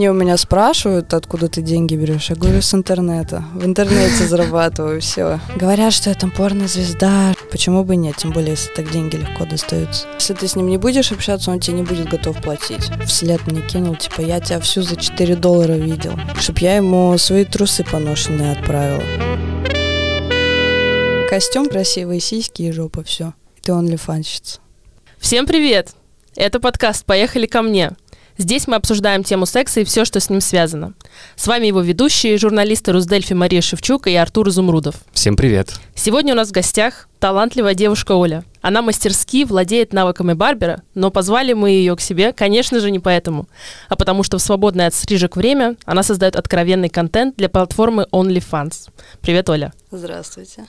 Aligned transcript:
Они 0.00 0.08
у 0.08 0.14
меня 0.14 0.38
спрашивают, 0.38 1.12
откуда 1.12 1.48
ты 1.48 1.60
деньги 1.60 1.94
берешь. 1.94 2.30
Я 2.30 2.36
говорю, 2.36 2.62
с 2.62 2.72
интернета. 2.72 3.44
В 3.52 3.66
интернете 3.66 4.26
зарабатываю, 4.26 5.02
все. 5.02 5.40
Говорят, 5.56 5.92
что 5.92 6.08
я 6.08 6.14
там 6.16 6.30
порно-звезда. 6.30 7.34
Почему 7.50 7.84
бы 7.84 7.96
нет? 7.96 8.16
Тем 8.16 8.30
более, 8.30 8.52
если 8.52 8.72
так 8.72 8.90
деньги 8.90 9.16
легко 9.16 9.44
достаются. 9.44 10.06
Если 10.14 10.32
ты 10.32 10.48
с 10.48 10.56
ним 10.56 10.68
не 10.68 10.78
будешь 10.78 11.12
общаться, 11.12 11.50
он 11.50 11.60
тебе 11.60 11.76
не 11.76 11.82
будет 11.82 12.08
готов 12.08 12.40
платить. 12.40 12.90
Вслед 13.06 13.46
мне 13.46 13.60
кинул, 13.60 13.94
типа, 13.94 14.22
я 14.22 14.40
тебя 14.40 14.58
всю 14.60 14.80
за 14.80 14.96
4 14.96 15.36
доллара 15.36 15.74
видел. 15.74 16.18
Чтоб 16.38 16.56
я 16.60 16.76
ему 16.76 17.18
свои 17.18 17.44
трусы 17.44 17.84
поношенные 17.84 18.52
отправила. 18.52 19.04
Костюм, 21.28 21.68
красивые 21.68 22.20
сиськи 22.20 22.62
и 22.62 22.72
жопа, 22.72 23.02
все. 23.02 23.34
Ты 23.60 23.72
онлифанщица. 23.72 24.60
Всем 25.18 25.44
привет! 25.44 25.90
Это 26.36 26.58
подкаст 26.58 27.04
«Поехали 27.04 27.44
ко 27.44 27.60
мне». 27.60 27.92
Здесь 28.40 28.66
мы 28.66 28.76
обсуждаем 28.76 29.22
тему 29.22 29.44
секса 29.44 29.80
и 29.80 29.84
все, 29.84 30.06
что 30.06 30.18
с 30.18 30.30
ним 30.30 30.40
связано. 30.40 30.94
С 31.36 31.46
вами 31.46 31.66
его 31.66 31.82
ведущие, 31.82 32.38
журналисты 32.38 32.90
Русдельфи 32.90 33.34
Мария 33.34 33.60
Шевчук 33.60 34.06
и 34.06 34.14
Артур 34.14 34.48
Изумрудов. 34.48 34.94
Всем 35.12 35.36
привет. 35.36 35.74
Сегодня 35.94 36.32
у 36.32 36.36
нас 36.38 36.48
в 36.48 36.52
гостях 36.52 37.06
талантливая 37.18 37.74
девушка 37.74 38.12
Оля. 38.12 38.42
Она 38.62 38.80
мастерски 38.80 39.44
владеет 39.44 39.92
навыками 39.92 40.32
барбера, 40.32 40.80
но 40.94 41.10
позвали 41.10 41.52
мы 41.52 41.68
ее 41.68 41.94
к 41.96 42.00
себе, 42.00 42.32
конечно 42.32 42.80
же, 42.80 42.90
не 42.90 42.98
поэтому, 42.98 43.46
а 43.90 43.96
потому 43.96 44.22
что 44.22 44.38
в 44.38 44.42
свободное 44.42 44.86
от 44.86 44.94
стрижек 44.94 45.36
время 45.36 45.76
она 45.84 46.02
создает 46.02 46.34
откровенный 46.34 46.88
контент 46.88 47.36
для 47.36 47.50
платформы 47.50 48.06
OnlyFans. 48.10 48.88
Привет, 49.20 49.50
Оля. 49.50 49.74
Здравствуйте. 49.90 50.64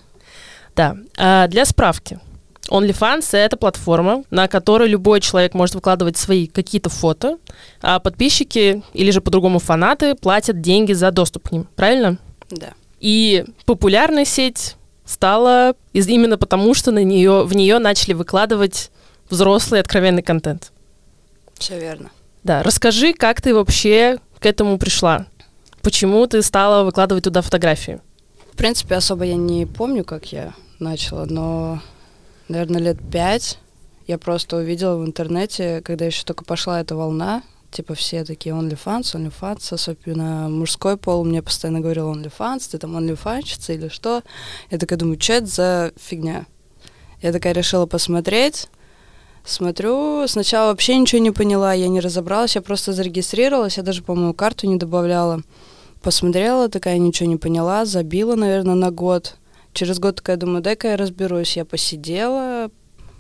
Да, 0.76 0.98
а 1.18 1.48
для 1.48 1.64
справки– 1.64 2.20
OnlyFans— 2.70 3.28
это 3.32 3.58
платформа, 3.58 4.24
на 4.30 4.48
которой 4.48 4.88
любой 4.88 5.20
человек 5.22 5.54
может 5.54 5.76
выкладывать 5.76 6.18
свои 6.18 6.48
какие-то 6.48 6.90
фото, 6.90 7.38
а 7.82 8.00
подписчики 8.00 8.84
или 8.94 9.12
же 9.12 9.22
по-другому 9.22 9.60
фанаты 9.60 10.16
платят 10.16 10.62
деньги 10.62 10.94
за 10.94 11.12
доступ 11.12 11.50
к 11.50 11.52
ним. 11.52 11.68
Правильно? 11.76 12.18
Да. 12.50 12.74
И 13.00 13.46
популярная 13.66 14.26
сеть 14.26 14.76
стала 15.06 15.76
именно 15.94 16.38
потому, 16.38 16.74
что 16.74 16.92
на 16.92 17.04
нее, 17.04 17.44
в 17.44 17.56
нее 17.56 17.80
начали 17.80 18.14
выкладывать 18.14 18.92
взрослый 19.30 19.80
откровенный 19.80 20.22
контент. 20.22 20.72
Все 21.58 21.80
верно. 21.80 22.12
Да, 22.44 22.64
расскажи, 22.64 23.14
как 23.14 23.42
ты 23.42 23.54
вообще 23.54 24.18
к 24.40 24.46
этому 24.46 24.78
пришла? 24.78 25.26
Почему 25.82 26.26
ты 26.28 26.42
стала 26.42 26.84
выкладывать 26.84 27.24
туда 27.24 27.42
фотографии? 27.42 28.00
В 28.54 28.58
принципе, 28.58 28.96
особо 28.96 29.26
я 29.26 29.36
не 29.36 29.66
помню, 29.66 30.04
как 30.04 30.32
я 30.32 30.54
начала, 30.80 31.26
но 31.26 31.82
наверное, 32.52 32.82
лет 32.82 32.98
пять 33.12 33.58
я 34.08 34.18
просто 34.18 34.58
увидела 34.58 34.98
в 34.98 35.06
интернете, 35.06 35.82
когда 35.82 36.06
еще 36.06 36.24
только 36.24 36.44
пошла 36.44 36.82
эта 36.82 36.96
волна, 36.96 37.44
типа 37.72 37.96
все 37.96 38.26
такие 38.26 38.54
OnlyFans, 38.54 39.16
OnlyFans, 39.16 39.74
особенно 39.74 40.50
мужской 40.50 40.98
пол 40.98 41.24
мне 41.24 41.42
постоянно 41.42 41.80
говорил 41.80 42.12
OnlyFans, 42.12 42.70
ты 42.72 42.78
там 42.78 42.98
OnlyFansщица 42.98 43.74
или 43.74 43.88
что. 43.88 44.24
Я 44.70 44.78
такая 44.78 45.00
думаю, 45.00 45.20
что 45.20 45.34
это 45.34 45.46
за 45.46 45.92
фигня? 45.98 46.46
Я 47.22 47.32
такая 47.32 47.54
решила 47.54 47.86
посмотреть, 47.86 48.68
смотрю, 49.46 50.28
сначала 50.28 50.72
вообще 50.72 50.98
ничего 50.98 51.22
не 51.22 51.32
поняла, 51.32 51.74
я 51.74 51.88
не 51.88 52.00
разобралась, 52.00 52.56
я 52.56 52.62
просто 52.62 52.94
зарегистрировалась, 52.94 53.78
я 53.78 53.84
даже, 53.84 54.04
по-моему, 54.04 54.34
карту 54.34 54.68
не 54.68 54.76
добавляла. 54.76 55.42
Посмотрела, 56.02 56.68
такая 56.68 56.98
ничего 56.98 57.30
не 57.30 57.38
поняла, 57.38 57.86
забила, 57.86 58.36
наверное, 58.36 58.76
на 58.76 58.90
год. 58.90 59.36
Через 59.74 60.00
год 60.00 60.18
такая 60.18 60.38
думаю, 60.38 60.62
дай-ка 60.62 60.90
я 60.90 60.98
разберусь. 60.98 61.58
Я 61.58 61.66
посидела, 61.66 62.70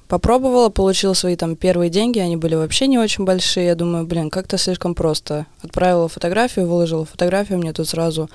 попробовала, 0.07 0.69
получила 0.69 1.13
свои 1.13 1.35
там 1.35 1.55
первые 1.55 1.89
деньги, 1.89 2.19
они 2.19 2.35
были 2.35 2.55
вообще 2.55 2.87
не 2.87 2.99
очень 2.99 3.23
большие. 3.23 3.67
Я 3.67 3.75
думаю, 3.75 4.05
блин, 4.05 4.29
как-то 4.29 4.57
слишком 4.57 4.93
просто. 4.93 5.45
Отправила 5.61 6.07
фотографию, 6.09 6.67
выложила 6.67 7.05
фотографию, 7.05 7.59
мне 7.59 7.71
тут 7.71 7.87
сразу 7.87 8.29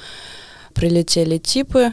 прилетели 0.75 1.39
типы. 1.39 1.93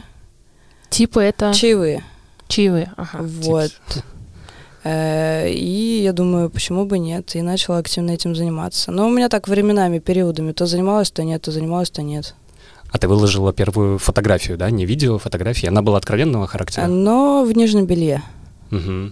Типы 0.90 1.22
это? 1.22 1.52
Чаевые. 1.52 2.02
Чаевые, 2.48 2.92
ага. 2.96 3.18
Вот. 3.20 3.72
Э, 4.84 5.48
и 5.50 6.02
я 6.02 6.12
думаю, 6.12 6.50
почему 6.50 6.84
бы 6.84 6.98
нет, 6.98 7.34
и 7.34 7.42
начала 7.42 7.78
активно 7.78 8.10
этим 8.10 8.36
заниматься. 8.36 8.92
Но 8.92 9.06
у 9.06 9.10
меня 9.10 9.28
так 9.28 9.48
временами, 9.48 9.98
периодами, 9.98 10.52
то 10.52 10.66
занималась, 10.66 11.10
то 11.10 11.24
нет, 11.24 11.42
то 11.42 11.50
занималась, 11.50 11.90
то 11.90 12.02
нет. 12.02 12.34
А 12.94 12.98
ты 12.98 13.08
выложила 13.08 13.52
первую 13.52 13.98
фотографию, 13.98 14.56
да? 14.56 14.70
Не 14.70 14.86
видео, 14.86 15.18
фотография. 15.18 15.66
Она 15.66 15.82
была 15.82 15.98
откровенного 15.98 16.46
характера? 16.46 16.86
Но 16.86 17.42
в 17.42 17.50
нижнем 17.56 17.86
белье. 17.86 18.22
Угу. 18.70 19.10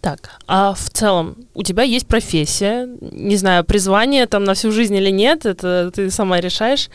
Так, 0.00 0.30
а 0.48 0.74
в 0.74 0.90
целом 0.90 1.36
у 1.54 1.62
тебя 1.62 1.84
есть 1.84 2.08
профессия, 2.08 2.88
не 3.00 3.36
знаю, 3.36 3.62
призвание 3.62 4.26
там 4.26 4.42
на 4.42 4.54
всю 4.54 4.72
жизнь 4.72 4.96
или 4.96 5.10
нет, 5.10 5.46
это 5.46 5.92
ты 5.94 6.10
сама 6.10 6.40
решаешь. 6.40 6.90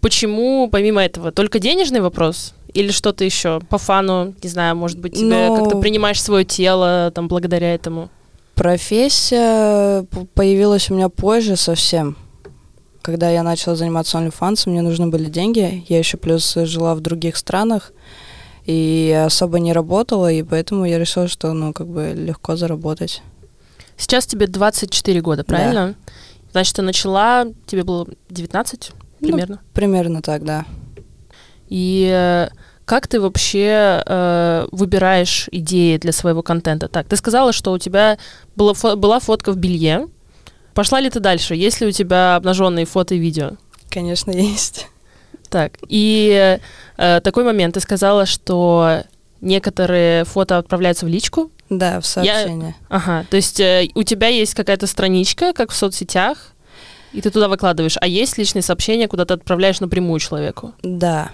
Почему, 0.00 0.68
помимо 0.70 1.02
этого, 1.02 1.32
только 1.32 1.58
денежный 1.58 2.02
вопрос? 2.02 2.54
Или 2.72 2.92
что-то 2.92 3.24
еще 3.24 3.60
по 3.68 3.78
фану, 3.78 4.34
не 4.44 4.48
знаю, 4.48 4.76
может 4.76 5.00
быть, 5.00 5.14
тебе 5.14 5.48
Но... 5.48 5.56
как-то 5.56 5.80
принимаешь 5.80 6.22
свое 6.22 6.44
тело 6.44 7.10
там 7.12 7.26
благодаря 7.26 7.74
этому? 7.74 8.10
Профессия 8.54 10.06
появилась 10.34 10.88
у 10.88 10.94
меня 10.94 11.08
позже 11.08 11.56
совсем 11.56 12.16
когда 13.02 13.28
я 13.30 13.42
начала 13.42 13.76
заниматься 13.76 14.18
OnlyFans, 14.18 14.68
мне 14.70 14.82
нужны 14.82 15.08
были 15.08 15.28
деньги. 15.28 15.84
Я 15.88 15.98
еще 15.98 16.16
плюс 16.16 16.54
жила 16.54 16.94
в 16.94 17.00
других 17.00 17.36
странах 17.36 17.92
и 18.64 19.24
особо 19.26 19.58
не 19.58 19.72
работала, 19.72 20.30
и 20.30 20.42
поэтому 20.42 20.84
я 20.84 20.98
решила, 20.98 21.28
что, 21.28 21.52
ну, 21.52 21.72
как 21.72 21.88
бы 21.88 22.12
легко 22.14 22.56
заработать. 22.56 23.22
Сейчас 23.96 24.26
тебе 24.26 24.46
24 24.46 25.20
года, 25.20 25.44
правильно? 25.44 25.94
Да. 26.06 26.12
Значит, 26.52 26.76
ты 26.76 26.82
начала, 26.82 27.46
тебе 27.66 27.82
было 27.82 28.06
19 28.30 28.92
ну, 29.20 29.28
примерно? 29.28 29.60
Ну, 29.62 29.68
примерно 29.72 30.22
так, 30.22 30.44
да. 30.44 30.64
И 31.68 32.08
э, 32.12 32.48
как 32.84 33.06
ты 33.06 33.20
вообще 33.20 34.02
э, 34.04 34.66
выбираешь 34.70 35.48
идеи 35.50 35.96
для 35.96 36.12
своего 36.12 36.42
контента? 36.42 36.88
Так, 36.88 37.06
ты 37.06 37.16
сказала, 37.16 37.52
что 37.52 37.72
у 37.72 37.78
тебя 37.78 38.18
было 38.56 38.72
фо- 38.72 38.96
была 38.96 39.20
фотка 39.20 39.52
в 39.52 39.56
белье, 39.56 40.08
Пошла 40.74 41.00
ли 41.00 41.10
ты 41.10 41.20
дальше? 41.20 41.54
Есть 41.54 41.80
ли 41.80 41.86
у 41.86 41.90
тебя 41.90 42.36
обнаженные 42.36 42.86
фото 42.86 43.14
и 43.14 43.18
видео? 43.18 43.52
Конечно, 43.90 44.30
есть. 44.30 44.88
Так, 45.50 45.72
и 45.86 46.58
э, 46.96 47.20
такой 47.20 47.44
момент. 47.44 47.74
Ты 47.74 47.80
сказала, 47.80 48.24
что 48.24 49.02
некоторые 49.42 50.24
фото 50.24 50.56
отправляются 50.56 51.04
в 51.04 51.08
личку. 51.08 51.50
Да, 51.68 52.00
в 52.00 52.06
сообщение. 52.06 52.74
Я... 52.80 52.96
Ага, 52.96 53.26
то 53.28 53.36
есть 53.36 53.60
э, 53.60 53.88
у 53.94 54.02
тебя 54.02 54.28
есть 54.28 54.54
какая-то 54.54 54.86
страничка, 54.86 55.52
как 55.52 55.70
в 55.70 55.74
соцсетях, 55.74 56.52
и 57.12 57.20
ты 57.20 57.30
туда 57.30 57.48
выкладываешь. 57.48 57.98
А 58.00 58.06
есть 58.06 58.38
личные 58.38 58.62
сообщения, 58.62 59.08
куда 59.08 59.26
ты 59.26 59.34
отправляешь 59.34 59.80
напрямую 59.80 60.20
человеку? 60.20 60.72
Да, 60.82 61.30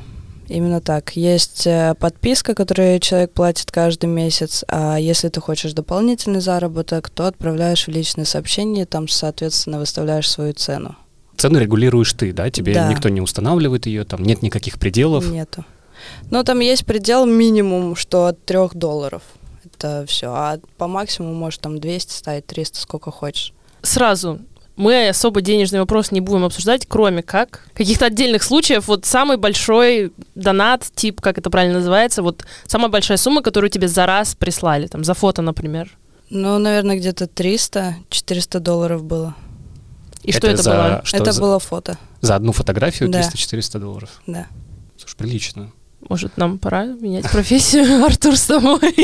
Именно 0.48 0.80
так. 0.80 1.14
Есть 1.14 1.66
э, 1.66 1.94
подписка, 1.98 2.54
которую 2.54 2.98
человек 3.00 3.32
платит 3.32 3.70
каждый 3.70 4.06
месяц, 4.06 4.64
а 4.68 4.96
если 4.96 5.28
ты 5.28 5.40
хочешь 5.40 5.74
дополнительный 5.74 6.40
заработок, 6.40 7.10
то 7.10 7.26
отправляешь 7.26 7.86
в 7.86 7.90
личное 7.90 8.24
сообщение, 8.24 8.86
там, 8.86 9.08
соответственно, 9.08 9.78
выставляешь 9.78 10.28
свою 10.28 10.54
цену. 10.54 10.96
Цену 11.36 11.58
регулируешь 11.58 12.12
ты, 12.14 12.32
да? 12.32 12.50
Тебе 12.50 12.74
да. 12.74 12.88
никто 12.88 13.10
не 13.10 13.20
устанавливает 13.20 13.86
ее, 13.86 14.04
там 14.04 14.22
нет 14.22 14.42
никаких 14.42 14.78
пределов? 14.78 15.28
Нету. 15.28 15.64
Ну, 16.30 16.42
там 16.42 16.60
есть 16.60 16.86
предел 16.86 17.26
минимум, 17.26 17.94
что 17.94 18.26
от 18.26 18.42
трех 18.44 18.74
долларов. 18.74 19.22
Это 19.64 20.04
все. 20.08 20.28
А 20.28 20.58
по 20.78 20.88
максимуму 20.88 21.34
можешь 21.34 21.58
там 21.58 21.78
200 21.78 22.12
ставить, 22.12 22.46
300, 22.46 22.80
сколько 22.80 23.10
хочешь. 23.10 23.52
Сразу 23.82 24.40
мы 24.78 25.08
особо 25.08 25.40
денежный 25.40 25.80
вопрос 25.80 26.12
не 26.12 26.20
будем 26.20 26.44
обсуждать, 26.44 26.86
кроме 26.86 27.22
как 27.22 27.68
каких-то 27.74 28.06
отдельных 28.06 28.44
случаев. 28.44 28.86
Вот 28.86 29.04
самый 29.04 29.36
большой 29.36 30.12
донат, 30.36 30.86
тип, 30.94 31.20
как 31.20 31.36
это 31.36 31.50
правильно 31.50 31.78
называется, 31.78 32.22
вот 32.22 32.46
самая 32.66 32.88
большая 32.88 33.18
сумма, 33.18 33.42
которую 33.42 33.70
тебе 33.70 33.88
за 33.88 34.06
раз 34.06 34.36
прислали, 34.36 34.86
там, 34.86 35.02
за 35.02 35.14
фото, 35.14 35.42
например. 35.42 35.90
Ну, 36.30 36.58
наверное, 36.58 36.96
где-то 36.96 37.24
300-400 37.24 38.60
долларов 38.60 39.02
было. 39.02 39.34
И 40.22 40.30
это 40.30 40.38
что 40.38 40.46
это 40.46 40.62
за, 40.62 40.70
было? 40.70 41.00
Что 41.04 41.16
это 41.16 41.32
за... 41.32 41.40
было 41.40 41.58
фото. 41.58 41.98
За 42.20 42.36
одну 42.36 42.52
фотографию 42.52 43.08
да. 43.08 43.20
300-400 43.20 43.78
долларов? 43.80 44.22
Да. 44.28 44.46
Слушай, 44.96 45.16
прилично. 45.16 45.72
Может, 46.08 46.36
нам 46.36 46.58
пора 46.58 46.84
менять 46.84 47.28
профессию, 47.28 48.04
Артур, 48.06 48.36
с 48.36 48.44
тобой? 48.44 48.94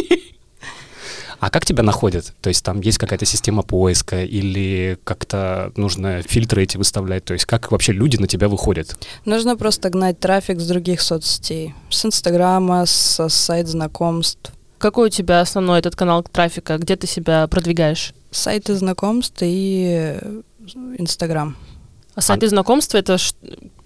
А 1.44 1.50
как 1.50 1.66
тебя 1.66 1.82
находят? 1.82 2.32
То 2.40 2.48
есть 2.48 2.64
там 2.64 2.80
есть 2.80 2.96
какая-то 2.96 3.26
система 3.26 3.62
поиска 3.62 4.24
или 4.24 4.98
как-то 5.04 5.72
нужно 5.76 6.22
фильтры 6.22 6.62
эти 6.62 6.78
выставлять? 6.78 7.26
То 7.26 7.34
есть 7.34 7.44
как 7.44 7.70
вообще 7.70 7.92
люди 7.92 8.16
на 8.16 8.26
тебя 8.26 8.48
выходят? 8.48 8.96
Нужно 9.26 9.54
просто 9.54 9.90
гнать 9.90 10.18
трафик 10.18 10.58
с 10.58 10.66
других 10.66 11.02
соцсетей. 11.02 11.74
С 11.90 12.06
Инстаграма, 12.06 12.86
с 12.86 13.28
сайт 13.28 13.68
знакомств. 13.68 14.52
Какой 14.78 15.08
у 15.08 15.10
тебя 15.10 15.42
основной 15.42 15.80
этот 15.80 15.96
канал 15.96 16.22
трафика? 16.22 16.78
Где 16.78 16.96
ты 16.96 17.06
себя 17.06 17.46
продвигаешь? 17.46 18.14
Сайты 18.30 18.74
знакомств 18.74 19.36
и 19.42 20.16
Инстаграм. 20.96 21.58
А 22.14 22.22
сайты 22.22 22.46
а... 22.46 22.48
знакомства 22.48 22.96
это 22.96 23.18
ш... 23.18 23.34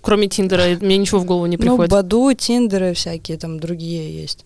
кроме 0.01 0.29
Тиндера 0.29 0.79
мне 0.81 0.97
ничего 0.97 1.19
в 1.19 1.25
голову 1.25 1.47
не 1.47 1.57
ну, 1.57 1.63
приходит? 1.63 1.91
Ну, 1.91 1.97
Баду, 1.97 2.33
Тиндеры 2.35 2.95
всякие 2.95 3.37
там 3.37 3.59
другие 3.59 4.15
есть 4.15 4.45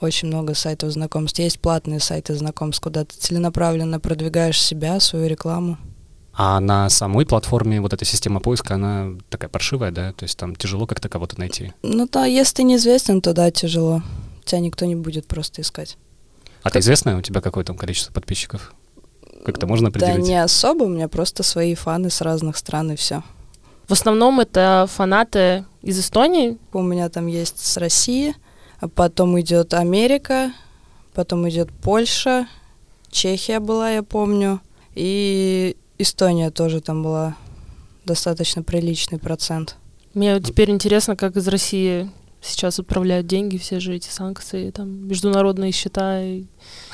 очень 0.00 0.28
много 0.28 0.54
сайтов 0.54 0.90
знакомств. 0.90 1.38
Есть 1.38 1.60
платные 1.60 2.00
сайты 2.00 2.34
знакомств, 2.34 2.82
куда 2.82 3.04
ты 3.04 3.14
целенаправленно 3.16 4.00
продвигаешь 4.00 4.60
себя, 4.60 4.98
свою 5.00 5.28
рекламу. 5.28 5.78
А 6.32 6.58
на 6.60 6.88
самой 6.88 7.26
платформе 7.26 7.80
вот 7.80 7.92
эта 7.92 8.04
система 8.04 8.40
поиска, 8.40 8.74
она 8.74 9.10
такая 9.28 9.50
паршивая, 9.50 9.90
да? 9.90 10.12
То 10.12 10.24
есть 10.24 10.38
там 10.38 10.56
тяжело 10.56 10.86
как-то 10.86 11.08
кого-то 11.08 11.38
найти. 11.38 11.72
Ну 11.82 12.08
да, 12.10 12.24
если 12.24 12.56
ты 12.56 12.62
неизвестен, 12.62 13.20
то 13.20 13.34
да, 13.34 13.50
тяжело. 13.50 14.02
Тебя 14.44 14.60
никто 14.60 14.86
не 14.86 14.96
будет 14.96 15.26
просто 15.26 15.60
искать. 15.60 15.98
А 16.62 16.70
ты 16.70 16.78
известная? 16.78 17.16
У 17.16 17.22
тебя 17.22 17.40
какое 17.40 17.64
там 17.64 17.76
количество 17.76 18.12
подписчиков? 18.12 18.74
Как-то 19.44 19.66
можно 19.66 19.88
определить? 19.88 20.16
Да 20.16 20.22
не 20.22 20.42
особо, 20.42 20.84
у 20.84 20.88
меня 20.88 21.08
просто 21.08 21.42
свои 21.42 21.74
фаны 21.74 22.10
с 22.10 22.20
разных 22.20 22.56
стран 22.56 22.92
и 22.92 22.96
все. 22.96 23.22
В 23.88 23.92
основном 23.92 24.38
это 24.40 24.86
фанаты 24.88 25.64
из 25.82 25.98
Эстонии? 25.98 26.58
У 26.72 26.82
меня 26.82 27.08
там 27.08 27.26
есть 27.26 27.58
с 27.58 27.76
России, 27.76 28.34
потом 28.88 29.38
идет 29.40 29.74
Америка, 29.74 30.52
потом 31.14 31.48
идет 31.48 31.70
Польша, 31.70 32.48
Чехия 33.10 33.60
была, 33.60 33.90
я 33.90 34.02
помню, 34.02 34.60
и 34.94 35.76
Эстония 35.98 36.50
тоже 36.50 36.80
там 36.80 37.02
была 37.02 37.36
достаточно 38.04 38.62
приличный 38.62 39.18
процент. 39.18 39.76
Мне 40.14 40.34
вот 40.34 40.44
теперь 40.44 40.70
интересно, 40.70 41.16
как 41.16 41.36
из 41.36 41.46
России 41.48 42.10
сейчас 42.42 42.78
отправляют 42.78 43.26
деньги, 43.26 43.58
все 43.58 43.80
же 43.80 43.94
эти 43.94 44.08
санкции, 44.08 44.70
там, 44.70 45.06
международные 45.06 45.72
счета. 45.72 46.22
И... 46.22 46.44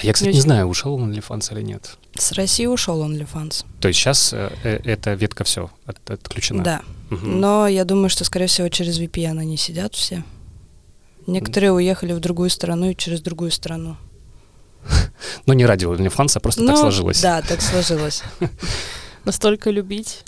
А 0.00 0.04
я, 0.04 0.12
кстати, 0.12 0.30
не, 0.30 0.34
не 0.36 0.40
знаю, 0.40 0.66
ушел 0.66 0.94
он 0.94 1.12
OnlyFans 1.12 1.52
или 1.52 1.62
нет. 1.62 1.96
С 2.14 2.32
России 2.32 2.66
ушел 2.66 3.02
OnlyFans. 3.04 3.64
То 3.80 3.88
есть 3.88 4.00
сейчас 4.00 4.32
э, 4.32 4.50
э, 4.64 4.80
эта 4.84 5.14
ветка 5.14 5.44
все 5.44 5.70
от, 5.84 6.10
отключена? 6.10 6.64
Да. 6.64 6.82
Угу. 7.10 7.26
Но 7.26 7.68
я 7.68 7.84
думаю, 7.84 8.08
что, 8.08 8.24
скорее 8.24 8.46
всего, 8.48 8.68
через 8.68 8.98
VPN 8.98 9.38
они 9.38 9.56
сидят 9.56 9.94
все. 9.94 10.24
Некоторые 11.26 11.72
уехали 11.72 12.12
в 12.12 12.20
другую 12.20 12.50
страну 12.50 12.90
и 12.90 12.96
через 12.96 13.20
другую 13.20 13.50
страну. 13.50 13.96
Но 15.46 15.54
не 15.54 15.66
ради 15.66 15.84
OnlyFans, 15.84 16.32
а 16.36 16.40
просто 16.40 16.62
ну, 16.62 16.68
так 16.68 16.78
сложилось. 16.78 17.20
Да, 17.20 17.42
так 17.42 17.60
сложилось. 17.60 18.22
Настолько 19.24 19.70
любить. 19.70 20.22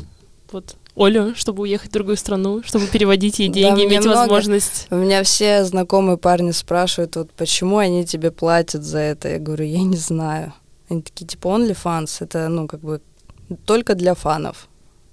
Вот 0.51 0.77
Олю, 0.99 1.35
чтобы 1.37 1.63
уехать 1.63 1.91
в 1.91 1.93
другую 1.93 2.17
страну, 2.17 2.63
чтобы 2.65 2.87
переводить 2.87 3.39
ей 3.39 3.49
деньги, 3.49 3.83
да, 3.83 3.87
иметь 3.87 4.05
много... 4.05 4.17
возможность. 4.19 4.89
У 4.91 4.97
меня 4.97 5.23
все 5.23 5.65
знакомые 5.65 6.19
парни 6.19 6.51
спрашивают, 6.51 7.15
вот 7.15 7.31
почему 7.33 7.79
они 7.79 8.05
тебе 8.05 8.33
платят 8.33 8.83
за 8.83 8.99
это. 8.99 9.29
Я 9.29 9.39
говорю, 9.39 9.65
я 9.65 9.83
не 9.83 9.97
знаю. 9.97 10.53
Они 10.89 11.03
такие, 11.03 11.27
типа, 11.27 11.49
OnlyFans, 11.49 12.17
это, 12.21 12.49
ну, 12.49 12.67
как 12.67 12.81
бы, 12.81 13.01
только 13.65 13.95
для 13.95 14.15
фанов. 14.15 14.69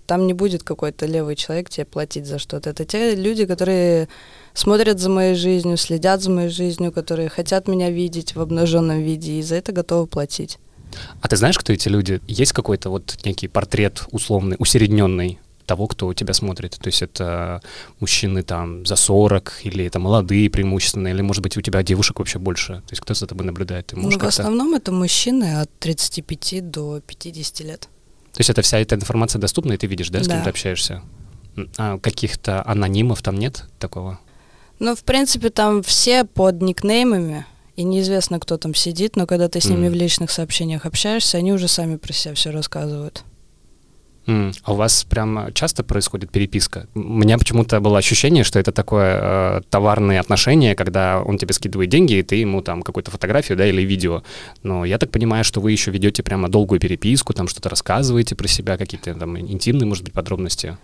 Там 0.07 0.25
не 0.25 0.33
будет 0.33 0.63
какой-то 0.63 1.05
левый 1.05 1.35
человек 1.35 1.69
тебе 1.69 1.85
платить 1.85 2.25
за 2.25 2.39
что-то. 2.39 2.71
Это 2.71 2.85
те 2.85 3.13
люди, 3.13 3.45
которые 3.45 4.07
смотрят 4.55 4.99
за 4.99 5.09
моей 5.09 5.35
жизнью, 5.35 5.77
следят 5.77 6.21
за 6.21 6.31
моей 6.31 6.49
жизнью, 6.49 6.91
которые 6.91 7.29
хотят 7.29 7.67
меня 7.67 7.91
видеть 7.91 8.35
в 8.35 8.41
обнаженном 8.41 9.01
виде 9.01 9.33
и 9.33 9.43
за 9.43 9.55
это 9.55 9.71
готовы 9.71 10.07
платить. 10.07 10.57
А 11.21 11.27
ты 11.27 11.35
знаешь, 11.35 11.57
кто 11.57 11.73
эти 11.73 11.89
люди? 11.89 12.21
Есть 12.27 12.53
какой-то 12.53 12.89
вот 12.89 13.17
некий 13.25 13.47
портрет 13.47 14.05
условный, 14.11 14.55
усередненный 14.59 15.39
того, 15.65 15.87
кто 15.87 16.07
у 16.07 16.13
тебя 16.13 16.33
смотрит. 16.33 16.77
То 16.79 16.87
есть 16.87 17.01
это 17.01 17.61
мужчины 17.99 18.43
там 18.43 18.85
за 18.85 18.95
40, 18.95 19.61
или 19.63 19.85
это 19.85 19.99
молодые 19.99 20.49
преимущественно, 20.49 21.07
или, 21.07 21.21
может 21.21 21.43
быть, 21.43 21.57
у 21.57 21.61
тебя 21.61 21.83
девушек 21.83 22.19
вообще 22.19 22.39
больше? 22.39 22.75
То 22.87 22.91
есть 22.91 23.01
кто 23.01 23.13
за 23.13 23.27
тобой 23.27 23.45
наблюдает? 23.45 23.87
Ты 23.87 23.97
ну, 23.97 24.09
в 24.09 24.23
основном 24.23 24.75
это 24.75 24.91
мужчины 24.91 25.59
от 25.59 25.69
35 25.79 26.69
до 26.69 27.01
50 27.01 27.59
лет. 27.61 27.81
То 28.33 28.39
есть 28.39 28.49
это 28.49 28.61
вся 28.61 28.79
эта 28.79 28.95
информация 28.95 29.39
доступна, 29.39 29.73
и 29.73 29.77
ты 29.77 29.87
видишь, 29.87 30.09
да, 30.09 30.23
с 30.23 30.27
да. 30.27 30.35
кем 30.35 30.43
ты 30.43 30.49
общаешься? 30.49 31.01
А 31.77 31.97
каких-то 31.99 32.63
анонимов 32.65 33.21
там 33.21 33.37
нет 33.37 33.65
такого? 33.79 34.19
Ну, 34.79 34.95
в 34.95 35.03
принципе, 35.03 35.49
там 35.49 35.83
все 35.83 36.25
под 36.25 36.61
никнеймами, 36.61 37.45
и 37.75 37.83
неизвестно, 37.83 38.39
кто 38.39 38.57
там 38.57 38.73
сидит, 38.73 39.15
но 39.15 39.25
когда 39.25 39.49
ты 39.49 39.59
с 39.59 39.65
ними 39.65 39.87
mm. 39.87 39.89
в 39.89 39.93
личных 39.93 40.31
сообщениях 40.31 40.85
общаешься, 40.85 41.37
они 41.37 41.53
уже 41.53 41.67
сами 41.67 41.97
про 41.97 42.13
себя 42.13 42.33
все 42.33 42.51
рассказывают. 42.51 43.23
Mm. 44.27 44.57
А 44.63 44.73
у 44.73 44.75
вас 44.75 45.03
прям 45.03 45.53
часто 45.53 45.83
происходит 45.83 46.31
переписка? 46.31 46.87
У 46.95 46.99
меня 46.99 47.37
почему-то 47.37 47.79
было 47.79 47.97
ощущение, 47.97 48.43
что 48.43 48.59
это 48.59 48.71
такое 48.71 49.19
э, 49.21 49.61
товарные 49.69 50.19
отношения, 50.19 50.73
когда 50.73 51.21
он 51.21 51.37
тебе 51.37 51.53
скидывает 51.53 51.89
деньги, 51.89 52.13
и 52.13 52.23
ты 52.23 52.37
ему 52.37 52.61
там 52.61 52.81
какую-то 52.81 53.11
фотографию, 53.11 53.57
да, 53.57 53.67
или 53.67 53.83
видео. 53.83 54.23
Но 54.63 54.83
я 54.83 54.97
так 54.97 55.11
понимаю, 55.11 55.43
что 55.43 55.61
вы 55.61 55.71
еще 55.71 55.91
ведете 55.91 56.23
прямо 56.23 56.49
долгую 56.49 56.79
переписку, 56.79 57.33
там 57.33 57.47
что-то 57.47 57.69
рассказываете 57.69 58.35
про 58.35 58.47
себя, 58.47 58.77
какие-то 58.77 59.13
там 59.13 59.37
интимные, 59.37 59.85
может 59.85 60.03
быть, 60.03 60.13
подробности. 60.13 60.77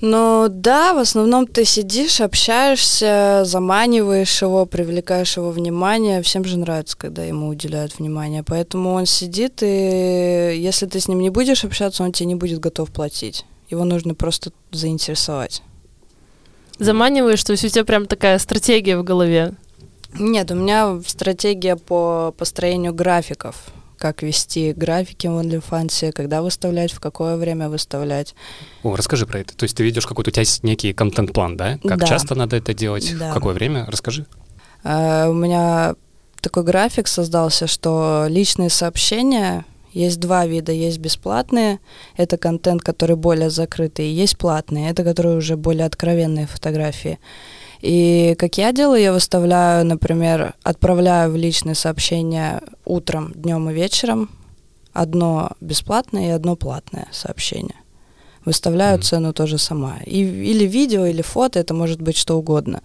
Ну 0.00 0.46
да, 0.48 0.94
в 0.94 0.98
основном 0.98 1.46
ты 1.48 1.64
сидишь, 1.64 2.20
общаешься, 2.20 3.42
заманиваешь 3.44 4.42
его, 4.42 4.64
привлекаешь 4.64 5.36
его 5.36 5.50
внимание. 5.50 6.22
Всем 6.22 6.44
же 6.44 6.56
нравится, 6.56 6.96
когда 6.96 7.24
ему 7.24 7.48
уделяют 7.48 7.98
внимание. 7.98 8.44
Поэтому 8.44 8.92
он 8.92 9.06
сидит, 9.06 9.60
и 9.62 10.56
если 10.56 10.86
ты 10.86 11.00
с 11.00 11.08
ним 11.08 11.20
не 11.20 11.30
будешь 11.30 11.64
общаться, 11.64 12.04
он 12.04 12.12
тебе 12.12 12.26
не 12.26 12.34
будет 12.36 12.60
готов 12.60 12.92
платить. 12.92 13.44
Его 13.70 13.84
нужно 13.84 14.14
просто 14.14 14.52
заинтересовать. 14.70 15.62
Заманиваешь, 16.78 17.42
то 17.42 17.50
есть 17.50 17.64
у 17.64 17.68
тебя 17.68 17.84
прям 17.84 18.06
такая 18.06 18.38
стратегия 18.38 18.98
в 18.98 19.02
голове? 19.02 19.54
Нет, 20.14 20.52
у 20.52 20.54
меня 20.54 21.00
стратегия 21.04 21.74
по 21.74 22.32
построению 22.38 22.94
графиков 22.94 23.56
как 23.98 24.22
вести 24.22 24.72
графики 24.72 25.26
в 25.26 25.38
OnlyFans, 25.38 26.12
когда 26.12 26.42
выставлять, 26.42 26.92
в 26.92 27.00
какое 27.00 27.36
время 27.36 27.68
выставлять. 27.68 28.34
О, 28.82 28.96
расскажи 28.96 29.26
про 29.26 29.40
это. 29.40 29.56
То 29.56 29.64
есть 29.64 29.76
ты 29.76 29.82
ведешь 29.82 30.06
какой-то, 30.06 30.30
у 30.30 30.32
тебя 30.32 30.42
есть 30.42 30.62
некий 30.64 30.92
контент-план, 30.92 31.56
да? 31.56 31.78
Как 31.82 31.98
да. 31.98 32.06
часто 32.06 32.34
надо 32.34 32.56
это 32.56 32.74
делать? 32.74 33.14
Да. 33.18 33.30
В 33.30 33.34
какое 33.34 33.54
время? 33.54 33.86
Расскажи. 33.86 34.26
Uh, 34.84 35.28
у 35.28 35.34
меня 35.34 35.96
такой 36.40 36.62
график 36.62 37.08
создался, 37.08 37.66
что 37.66 38.26
личные 38.28 38.70
сообщения 38.70 39.64
есть 39.92 40.20
два 40.20 40.46
вида. 40.46 40.72
Есть 40.72 40.98
бесплатные, 40.98 41.80
это 42.16 42.36
контент, 42.36 42.82
который 42.82 43.16
более 43.16 43.50
закрытый, 43.50 44.06
и 44.06 44.12
есть 44.12 44.38
платные, 44.38 44.90
это 44.90 45.04
которые 45.04 45.36
уже 45.36 45.56
более 45.56 45.86
откровенные 45.86 46.46
фотографии. 46.46 47.18
И 47.80 48.34
как 48.38 48.58
я 48.58 48.72
делаю, 48.72 49.00
я 49.00 49.12
выставляю, 49.12 49.86
например, 49.86 50.54
отправляю 50.62 51.30
в 51.30 51.36
личные 51.36 51.74
сообщения 51.74 52.60
утром, 52.84 53.32
днем 53.34 53.70
и 53.70 53.74
вечером 53.74 54.30
одно 54.92 55.50
бесплатное 55.60 56.28
и 56.28 56.30
одно 56.30 56.56
платное 56.56 57.08
сообщение. 57.12 57.76
Выставляю 58.44 58.98
mm-hmm. 58.98 59.02
цену 59.02 59.32
тоже 59.32 59.58
сама. 59.58 59.98
И, 60.06 60.22
или 60.22 60.64
видео, 60.64 61.06
или 61.06 61.22
фото, 61.22 61.58
это 61.58 61.74
может 61.74 62.00
быть 62.00 62.16
что 62.16 62.36
угодно. 62.36 62.82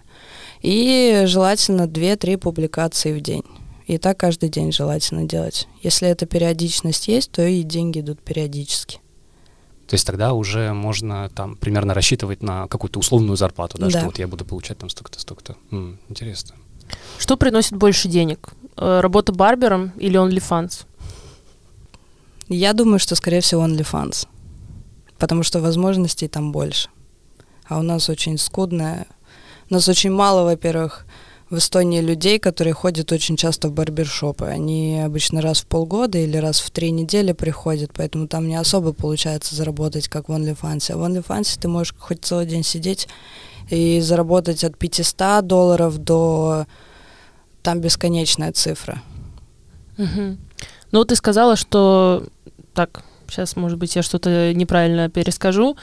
И 0.60 1.24
желательно 1.26 1.82
2-3 1.82 2.38
публикации 2.38 3.12
в 3.12 3.20
день. 3.20 3.44
И 3.86 3.98
так 3.98 4.18
каждый 4.18 4.48
день 4.48 4.72
желательно 4.72 5.24
делать. 5.24 5.68
Если 5.82 6.08
эта 6.08 6.26
периодичность 6.26 7.08
есть, 7.08 7.30
то 7.30 7.42
и 7.42 7.62
деньги 7.62 8.00
идут 8.00 8.20
периодически. 8.20 9.00
То 9.86 9.94
есть 9.94 10.06
тогда 10.06 10.32
уже 10.32 10.72
можно 10.72 11.28
там 11.34 11.56
примерно 11.56 11.94
рассчитывать 11.94 12.42
на 12.42 12.66
какую-то 12.68 12.98
условную 12.98 13.36
зарплату, 13.36 13.78
да, 13.78 13.86
да. 13.86 13.90
что 13.90 14.06
вот 14.06 14.18
я 14.18 14.26
буду 14.26 14.44
получать 14.44 14.78
там 14.78 14.88
столько-то, 14.88 15.20
столько-то. 15.20 15.56
М, 15.70 15.98
интересно. 16.08 16.54
Что 17.18 17.36
приносит 17.36 17.76
больше 17.76 18.08
денег? 18.08 18.54
Э, 18.76 19.00
работа 19.00 19.32
барбером 19.32 19.92
или 19.96 20.18
OnlyFans? 20.18 20.86
Я 22.48 22.72
думаю, 22.72 22.98
что, 22.98 23.14
скорее 23.14 23.40
всего, 23.40 23.64
OnlyFans. 23.66 24.26
Потому 25.18 25.42
что 25.42 25.60
возможностей 25.60 26.28
там 26.28 26.52
больше. 26.52 26.88
А 27.66 27.78
у 27.78 27.82
нас 27.82 28.08
очень 28.08 28.38
скудная... 28.38 29.06
У 29.70 29.74
нас 29.74 29.88
очень 29.88 30.10
мало, 30.10 30.44
во-первых, 30.44 31.03
в 31.54 31.58
Эстонии 31.58 32.00
людей, 32.00 32.38
которые 32.38 32.74
ходят 32.74 33.12
очень 33.12 33.36
часто 33.36 33.68
в 33.68 33.72
барбершопы. 33.72 34.46
Они 34.46 35.00
обычно 35.00 35.40
раз 35.40 35.60
в 35.60 35.66
полгода 35.66 36.18
или 36.18 36.36
раз 36.36 36.60
в 36.60 36.70
три 36.70 36.90
недели 36.90 37.32
приходят, 37.32 37.92
поэтому 37.94 38.28
там 38.28 38.48
не 38.48 38.56
особо 38.56 38.92
получается 38.92 39.54
заработать, 39.54 40.08
как 40.08 40.28
в 40.28 40.32
OnlyFans. 40.32 40.92
А 40.92 40.96
в 40.96 41.02
OnlyFans 41.02 41.58
ты 41.60 41.68
можешь 41.68 41.94
хоть 41.98 42.24
целый 42.24 42.46
день 42.46 42.64
сидеть 42.64 43.08
и 43.70 44.00
заработать 44.00 44.64
от 44.64 44.76
500 44.76 45.46
долларов 45.46 45.98
до... 45.98 46.66
Там 47.62 47.80
бесконечная 47.80 48.52
цифра. 48.52 49.00
Угу. 49.96 50.36
Ну, 50.92 51.04
ты 51.04 51.16
сказала, 51.16 51.56
что... 51.56 52.24
Так, 52.74 53.04
сейчас, 53.28 53.56
может 53.56 53.78
быть, 53.78 53.96
я 53.96 54.02
что-то 54.02 54.52
неправильно 54.52 55.08
перескажу. 55.08 55.76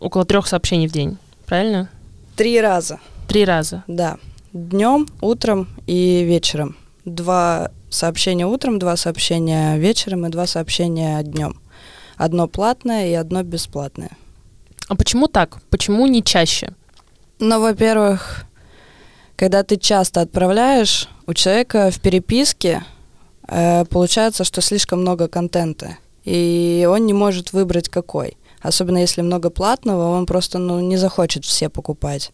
Около 0.00 0.24
трех 0.24 0.48
сообщений 0.48 0.88
в 0.88 0.92
день, 0.92 1.18
правильно? 1.46 1.90
Три 2.34 2.60
раза. 2.60 2.98
Три 3.28 3.44
раза? 3.44 3.84
Да 3.86 4.18
днем, 4.52 5.08
утром 5.20 5.68
и 5.86 6.24
вечером. 6.24 6.76
Два 7.04 7.70
сообщения 7.90 8.46
утром, 8.46 8.78
два 8.78 8.96
сообщения 8.96 9.76
вечером 9.78 10.26
и 10.26 10.30
два 10.30 10.46
сообщения 10.46 11.22
днем. 11.22 11.60
Одно 12.16 12.48
платное 12.48 13.08
и 13.08 13.14
одно 13.14 13.42
бесплатное. 13.42 14.10
А 14.88 14.96
почему 14.96 15.28
так? 15.28 15.62
Почему 15.70 16.06
не 16.06 16.22
чаще? 16.22 16.74
Ну, 17.38 17.60
во-первых, 17.60 18.44
когда 19.36 19.62
ты 19.62 19.76
часто 19.76 20.22
отправляешь, 20.22 21.08
у 21.26 21.34
человека 21.34 21.90
в 21.90 22.00
переписке 22.00 22.82
э, 23.46 23.84
получается, 23.84 24.44
что 24.44 24.60
слишком 24.60 25.02
много 25.02 25.28
контента, 25.28 25.98
и 26.24 26.88
он 26.90 27.06
не 27.06 27.12
может 27.12 27.52
выбрать 27.52 27.88
какой. 27.88 28.36
Особенно 28.60 28.98
если 28.98 29.22
много 29.22 29.50
платного, 29.50 30.10
он 30.10 30.26
просто 30.26 30.58
ну, 30.58 30.80
не 30.80 30.96
захочет 30.96 31.44
все 31.44 31.68
покупать. 31.68 32.32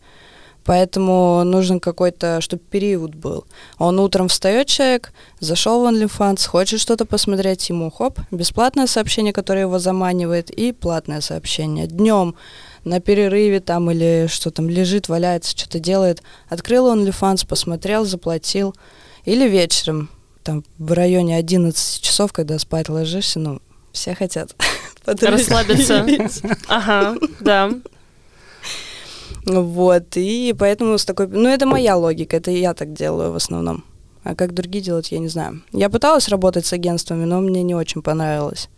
Поэтому 0.64 1.44
нужен 1.44 1.78
какой-то, 1.78 2.40
чтобы 2.40 2.62
период 2.62 3.14
был. 3.14 3.44
Он 3.78 3.98
утром 4.00 4.28
встает 4.28 4.66
человек, 4.66 5.12
зашел 5.40 5.82
в 5.82 5.88
OnlyFans, 5.88 6.46
хочет 6.46 6.80
что-то 6.80 7.04
посмотреть, 7.04 7.68
ему 7.68 7.90
хоп, 7.90 8.18
бесплатное 8.30 8.86
сообщение, 8.86 9.32
которое 9.32 9.62
его 9.62 9.78
заманивает, 9.78 10.50
и 10.50 10.72
платное 10.72 11.20
сообщение. 11.20 11.86
Днем 11.86 12.34
на 12.84 13.00
перерыве 13.00 13.60
там 13.60 13.90
или 13.90 14.26
что 14.28 14.50
там 14.50 14.68
лежит, 14.68 15.08
валяется, 15.08 15.56
что-то 15.56 15.78
делает. 15.80 16.22
Открыл 16.48 16.92
OnlyFans, 16.94 17.46
посмотрел, 17.46 18.04
заплатил. 18.04 18.74
Или 19.24 19.48
вечером, 19.48 20.10
там 20.42 20.64
в 20.78 20.92
районе 20.92 21.36
11 21.36 22.00
часов, 22.02 22.32
когда 22.32 22.58
спать 22.58 22.88
ложишься, 22.88 23.38
ну, 23.38 23.60
все 23.92 24.14
хотят 24.14 24.54
расслабиться. 25.04 26.06
Ага, 26.68 27.16
да. 27.40 27.70
Вот, 29.46 30.16
и 30.16 30.54
поэтому 30.58 30.96
с 30.98 31.04
такой... 31.04 31.26
Ну, 31.28 31.48
это 31.48 31.66
моя 31.66 31.96
логика, 31.96 32.36
это 32.36 32.50
я 32.50 32.74
так 32.74 32.92
делаю 32.92 33.32
в 33.32 33.36
основном. 33.36 33.84
А 34.22 34.34
как 34.34 34.54
другие 34.54 34.82
делают, 34.82 35.06
я 35.08 35.18
не 35.18 35.28
знаю. 35.28 35.62
Я 35.72 35.90
пыталась 35.90 36.28
работать 36.28 36.64
с 36.64 36.72
агентствами, 36.72 37.24
но 37.24 37.40
мне 37.40 37.62
не 37.62 37.74
очень 37.74 38.02
понравилось. 38.02 38.68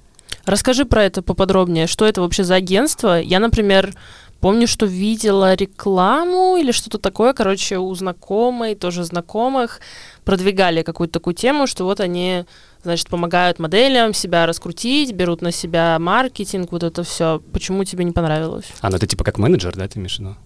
Расскажи 0.45 0.85
про 0.85 1.05
это 1.05 1.23
поподробнее. 1.23 1.87
Что 1.87 2.05
это 2.05 2.21
вообще 2.21 2.43
за 2.43 2.57
агентство? 2.57 3.21
Я, 3.21 3.39
например, 3.39 3.95
помню, 4.41 4.67
что 4.67 4.87
видела 4.87 5.55
рекламу 5.55 6.57
или 6.57 6.73
что-то 6.73 6.99
такое, 6.99 7.33
короче, 7.33 7.79
у 7.79 7.95
знакомой, 7.95 8.75
тоже 8.75 9.05
знакомых, 9.05 9.81
продвигали 10.25 10.83
какую-то 10.83 11.15
такую 11.15 11.35
тему, 11.35 11.67
что 11.67 11.85
вот 11.85 12.01
они, 12.01 12.45
значит, 12.83 13.09
помогают 13.09 13.59
моделям 13.59 14.15
себя 14.15 14.47
раскрутить, 14.47 15.13
берут 15.13 15.43
на 15.43 15.53
себя 15.53 15.97
маркетинг, 16.01 16.73
вот 16.73 16.83
это 16.83 17.05
все. 17.05 17.41
Почему 17.53 17.85
тебе 17.85 18.05
не 18.05 18.13
понравилось? 18.13 18.67
А, 18.81 18.91
ну 18.91 18.97
это 18.97 19.07
типа 19.07 19.25
как 19.25 19.39
менеджер, 19.39 19.77
да, 19.77 19.87
ты 19.87 19.99
имеешь 19.99 20.17
в 20.17 20.21
виду? 20.21 20.37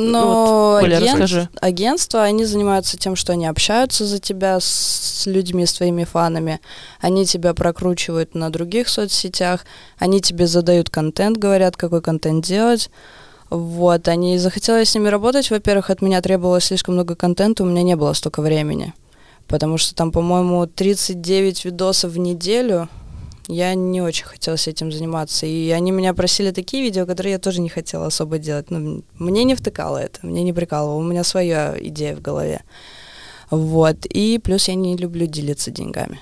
Но 0.00 0.74
вот, 0.74 0.84
Оля, 0.84 0.96
агент, 0.96 1.20
расскажи. 1.20 1.48
агентства, 1.60 2.22
они 2.22 2.44
занимаются 2.44 2.96
тем, 2.96 3.16
что 3.16 3.32
они 3.32 3.46
общаются 3.46 4.04
за 4.06 4.18
тебя 4.18 4.58
с 4.60 5.24
людьми, 5.26 5.66
с 5.66 5.72
твоими 5.74 6.04
фанами, 6.04 6.60
они 7.00 7.26
тебя 7.26 7.54
прокручивают 7.54 8.34
на 8.34 8.50
других 8.50 8.88
соцсетях, 8.88 9.64
они 9.98 10.20
тебе 10.20 10.46
задают 10.46 10.90
контент, 10.90 11.36
говорят, 11.36 11.76
какой 11.76 12.00
контент 12.00 12.44
делать. 12.44 12.90
Вот, 13.50 14.06
они 14.06 14.38
захотела 14.38 14.84
с 14.84 14.94
ними 14.94 15.08
работать, 15.08 15.50
во-первых, 15.50 15.90
от 15.90 16.02
меня 16.02 16.22
требовалось 16.22 16.64
слишком 16.64 16.94
много 16.94 17.16
контента, 17.16 17.64
у 17.64 17.66
меня 17.66 17.82
не 17.82 17.96
было 17.96 18.12
столько 18.12 18.42
времени. 18.42 18.94
Потому 19.48 19.76
что 19.76 19.94
там, 19.96 20.12
по-моему, 20.12 20.66
39 20.66 21.64
видосов 21.64 22.12
в 22.12 22.18
неделю, 22.18 22.88
я 23.54 23.74
не 23.74 24.00
очень 24.00 24.24
хотела 24.24 24.56
с 24.56 24.66
этим 24.66 24.92
заниматься. 24.92 25.46
И 25.46 25.70
они 25.70 25.90
меня 25.90 26.14
просили 26.14 26.50
такие 26.50 26.82
видео, 26.82 27.06
которые 27.06 27.32
я 27.32 27.38
тоже 27.38 27.60
не 27.60 27.68
хотела 27.68 28.06
особо 28.06 28.38
делать. 28.38 28.70
Ну, 28.70 29.02
мне 29.18 29.44
не 29.44 29.54
втыкало 29.54 29.98
это, 29.98 30.26
мне 30.26 30.42
не 30.42 30.52
прикалывало. 30.52 30.98
У 30.98 31.02
меня 31.02 31.24
своя 31.24 31.76
идея 31.78 32.16
в 32.16 32.20
голове. 32.20 32.62
Вот. 33.50 34.06
И 34.06 34.38
плюс 34.38 34.68
я 34.68 34.74
не 34.74 34.96
люблю 34.96 35.26
делиться 35.26 35.70
деньгами. 35.70 36.20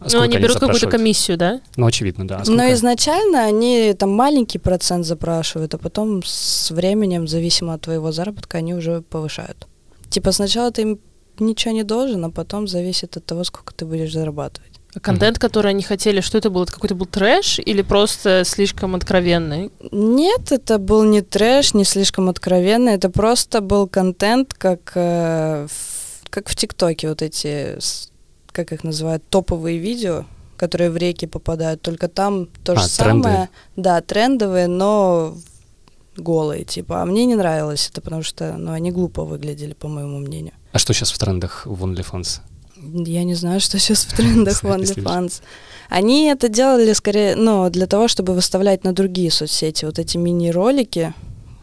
А 0.00 0.08
ну, 0.12 0.20
они, 0.20 0.34
они 0.34 0.42
берут 0.42 0.58
какую-то 0.58 0.88
комиссию, 0.88 1.36
да? 1.36 1.60
Ну, 1.76 1.86
очевидно, 1.86 2.26
да. 2.26 2.42
А 2.44 2.50
Но 2.50 2.72
изначально 2.72 3.44
они 3.44 3.94
там 3.96 4.10
маленький 4.10 4.58
процент 4.58 5.06
запрашивают, 5.06 5.74
а 5.74 5.78
потом 5.78 6.22
с 6.24 6.70
временем, 6.72 7.28
зависимо 7.28 7.74
от 7.74 7.82
твоего 7.82 8.10
заработка, 8.10 8.58
они 8.58 8.74
уже 8.74 9.02
повышают. 9.02 9.68
Типа 10.10 10.32
сначала 10.32 10.70
ты 10.70 10.82
им 10.82 10.98
ничего 11.38 11.74
не 11.74 11.84
должен, 11.84 12.24
а 12.24 12.30
потом 12.30 12.66
зависит 12.66 13.16
от 13.16 13.24
того, 13.24 13.44
сколько 13.44 13.72
ты 13.74 13.84
будешь 13.84 14.12
зарабатывать. 14.12 14.71
Контент, 15.00 15.38
который 15.38 15.70
они 15.70 15.82
хотели, 15.82 16.20
что 16.20 16.36
это 16.36 16.50
был? 16.50 16.64
Это 16.64 16.72
какой-то 16.72 16.94
был 16.94 17.06
трэш 17.06 17.58
или 17.58 17.80
просто 17.80 18.42
слишком 18.44 18.94
откровенный? 18.94 19.70
Нет, 19.90 20.52
это 20.52 20.78
был 20.78 21.02
не 21.04 21.22
трэш, 21.22 21.72
не 21.72 21.84
слишком 21.84 22.28
откровенный. 22.28 22.92
Это 22.92 23.08
просто 23.08 23.62
был 23.62 23.88
контент, 23.88 24.52
как, 24.52 24.92
э, 24.94 25.66
в, 25.66 26.28
как 26.28 26.48
в 26.50 26.56
ТикТоке, 26.56 27.08
вот 27.08 27.22
эти, 27.22 27.78
как 28.52 28.72
их 28.72 28.84
называют, 28.84 29.26
топовые 29.30 29.78
видео, 29.78 30.26
которые 30.58 30.90
в 30.90 30.96
реки 30.98 31.26
попадают. 31.26 31.80
Только 31.80 32.08
там 32.08 32.46
то 32.62 32.76
же 32.76 32.82
а, 32.82 32.88
самое. 32.88 33.48
Да, 33.76 34.02
трендовые, 34.02 34.66
но 34.66 35.34
голые, 36.18 36.64
типа. 36.64 37.00
А 37.00 37.06
мне 37.06 37.24
не 37.24 37.34
нравилось 37.34 37.88
это, 37.90 38.02
потому 38.02 38.22
что 38.22 38.58
ну, 38.58 38.72
они 38.72 38.90
глупо 38.90 39.24
выглядели, 39.24 39.72
по 39.72 39.88
моему 39.88 40.18
мнению. 40.18 40.52
А 40.72 40.78
что 40.78 40.92
сейчас 40.92 41.12
в 41.12 41.18
трендах 41.18 41.64
в 41.64 41.82
OnlyFans? 41.82 42.40
Я 42.82 43.24
не 43.24 43.34
знаю, 43.34 43.60
что 43.60 43.78
сейчас 43.78 44.04
в 44.04 44.16
трендах 44.16 44.62
в 44.62 44.64
OnlyFans. 44.64 45.42
Они 45.88 46.26
это 46.26 46.48
делали 46.48 46.92
скорее, 46.94 47.36
ну, 47.36 47.70
для 47.70 47.86
того, 47.86 48.08
чтобы 48.08 48.34
выставлять 48.34 48.84
на 48.84 48.92
другие 48.92 49.30
соцсети 49.30 49.84
вот 49.84 49.98
эти 49.98 50.16
мини-ролики, 50.16 51.14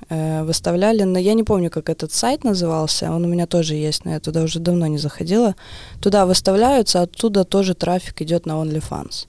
э, 0.09 0.43
выставляли, 0.43 1.03
но 1.03 1.19
я 1.19 1.33
не 1.33 1.43
помню, 1.43 1.69
как 1.69 1.89
этот 1.89 2.11
сайт 2.11 2.43
назывался, 2.43 3.11
он 3.11 3.25
у 3.25 3.27
меня 3.27 3.47
тоже 3.47 3.75
есть, 3.75 4.05
но 4.05 4.11
я 4.11 4.19
туда 4.19 4.43
уже 4.43 4.59
давно 4.59 4.87
не 4.87 4.97
заходила. 4.97 5.55
Туда 6.01 6.25
выставляются, 6.25 7.01
оттуда 7.01 7.43
тоже 7.43 7.73
трафик 7.73 8.21
идет 8.21 8.45
на 8.45 8.53
OnlyFans. 8.53 9.27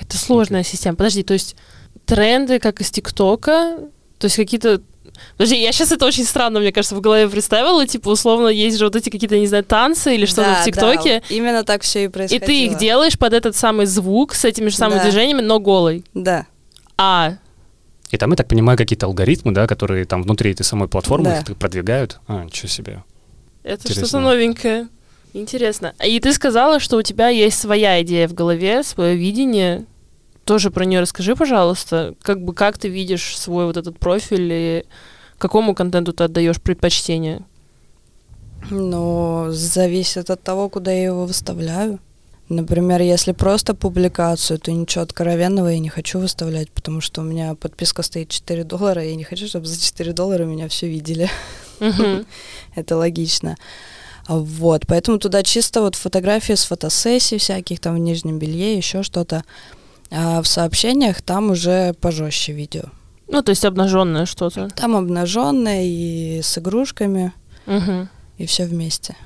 Это 0.00 0.16
сложная 0.16 0.62
система. 0.62 0.96
Подожди, 0.96 1.22
то 1.22 1.34
есть 1.34 1.56
тренды, 2.04 2.58
как 2.58 2.80
из 2.80 2.90
ТикТока, 2.90 3.78
то 4.18 4.24
есть 4.24 4.36
какие-то 4.36 4.80
Подожди, 5.36 5.60
я 5.60 5.72
сейчас 5.72 5.92
это 5.92 6.06
очень 6.06 6.24
странно, 6.24 6.60
мне 6.60 6.72
кажется, 6.72 6.94
в 6.94 7.00
голове 7.00 7.28
представила. 7.28 7.86
Типа, 7.86 8.08
условно, 8.08 8.48
есть 8.48 8.78
же 8.78 8.84
вот 8.84 8.96
эти 8.96 9.10
какие-то, 9.10 9.38
не 9.38 9.46
знаю, 9.46 9.64
танцы 9.64 10.14
или 10.14 10.26
что-то 10.26 10.50
да, 10.50 10.62
в 10.62 10.64
ТикТоке. 10.64 11.20
Да, 11.20 11.34
именно 11.34 11.64
так 11.64 11.82
все 11.82 12.04
и 12.04 12.08
происходило. 12.08 12.44
И 12.44 12.46
ты 12.46 12.64
их 12.64 12.78
делаешь 12.78 13.18
под 13.18 13.32
этот 13.32 13.56
самый 13.56 13.86
звук 13.86 14.34
с 14.34 14.44
этими 14.44 14.68
же 14.68 14.76
самыми 14.76 14.98
да. 14.98 15.04
движениями, 15.04 15.40
но 15.40 15.58
голый. 15.58 16.04
Да. 16.14 16.46
А, 16.96 17.36
и 18.10 18.16
там, 18.16 18.30
я 18.30 18.36
так 18.36 18.48
понимаю, 18.48 18.78
какие-то 18.78 19.06
алгоритмы, 19.06 19.52
да, 19.52 19.66
которые 19.66 20.04
там 20.04 20.22
внутри 20.22 20.52
этой 20.52 20.62
самой 20.62 20.88
платформы 20.88 21.24
да. 21.24 21.38
их 21.40 21.56
продвигают. 21.56 22.20
А, 22.26 22.44
ничего 22.44 22.68
себе. 22.68 23.02
Это 23.62 23.90
что-то 23.90 24.20
новенькое. 24.20 24.88
Интересно. 25.32 25.94
И 26.04 26.18
ты 26.20 26.32
сказала, 26.32 26.80
что 26.80 26.96
у 26.96 27.02
тебя 27.02 27.28
есть 27.28 27.58
своя 27.58 28.00
идея 28.02 28.28
в 28.28 28.34
голове, 28.34 28.82
свое 28.82 29.16
видение. 29.16 29.84
Тоже 30.46 30.70
про 30.70 30.84
нее 30.84 31.00
расскажи, 31.00 31.34
пожалуйста. 31.34 32.14
Как 32.22 32.40
бы 32.40 32.54
как 32.54 32.78
ты 32.78 32.88
видишь 32.88 33.36
свой 33.36 33.66
вот 33.66 33.76
этот 33.76 33.98
профиль 33.98 34.52
и 34.52 34.84
какому 35.38 35.74
контенту 35.74 36.12
ты 36.12 36.22
отдаешь 36.22 36.62
предпочтение? 36.62 37.42
Ну, 38.70 39.48
зависит 39.50 40.30
от 40.30 40.40
того, 40.40 40.68
куда 40.68 40.92
я 40.92 41.06
его 41.06 41.26
выставляю. 41.26 41.98
Например, 42.48 43.02
если 43.02 43.32
просто 43.32 43.74
публикацию, 43.74 44.60
то 44.60 44.70
ничего 44.70 45.02
откровенного 45.02 45.66
я 45.66 45.80
не 45.80 45.88
хочу 45.88 46.20
выставлять, 46.20 46.70
потому 46.70 47.00
что 47.00 47.22
у 47.22 47.24
меня 47.24 47.56
подписка 47.56 48.02
стоит 48.02 48.28
4 48.28 48.62
доллара, 48.62 49.02
и 49.04 49.10
я 49.10 49.16
не 49.16 49.24
хочу, 49.24 49.48
чтобы 49.48 49.66
за 49.66 49.80
4 49.80 50.12
доллара 50.12 50.44
меня 50.44 50.68
все 50.68 50.86
видели. 50.86 51.28
Это 52.76 52.96
логично. 52.96 53.56
Вот, 54.28 54.86
поэтому 54.86 55.18
туда 55.18 55.42
чисто 55.42 55.80
вот 55.80 55.96
фотографии 55.96 56.52
с 56.52 56.64
фотосессий 56.64 57.38
всяких, 57.38 57.80
там 57.80 57.96
в 57.96 57.98
нижнем 57.98 58.38
белье, 58.38 58.76
еще 58.76 59.02
что-то. 59.02 59.42
А 60.10 60.42
в 60.42 60.46
сообщениях 60.46 61.22
там 61.22 61.50
уже 61.50 61.94
пожестче 61.94 62.52
видео. 62.52 62.84
Ну, 63.28 63.42
то 63.42 63.50
есть 63.50 63.64
обнаженное 63.64 64.26
что-то. 64.26 64.68
Там 64.68 64.94
обнаженное 64.94 65.82
и 65.84 66.40
с 66.42 66.58
игрушками, 66.58 67.32
угу. 67.66 68.08
и 68.38 68.46
все 68.46 68.66
вместе. 68.66 69.16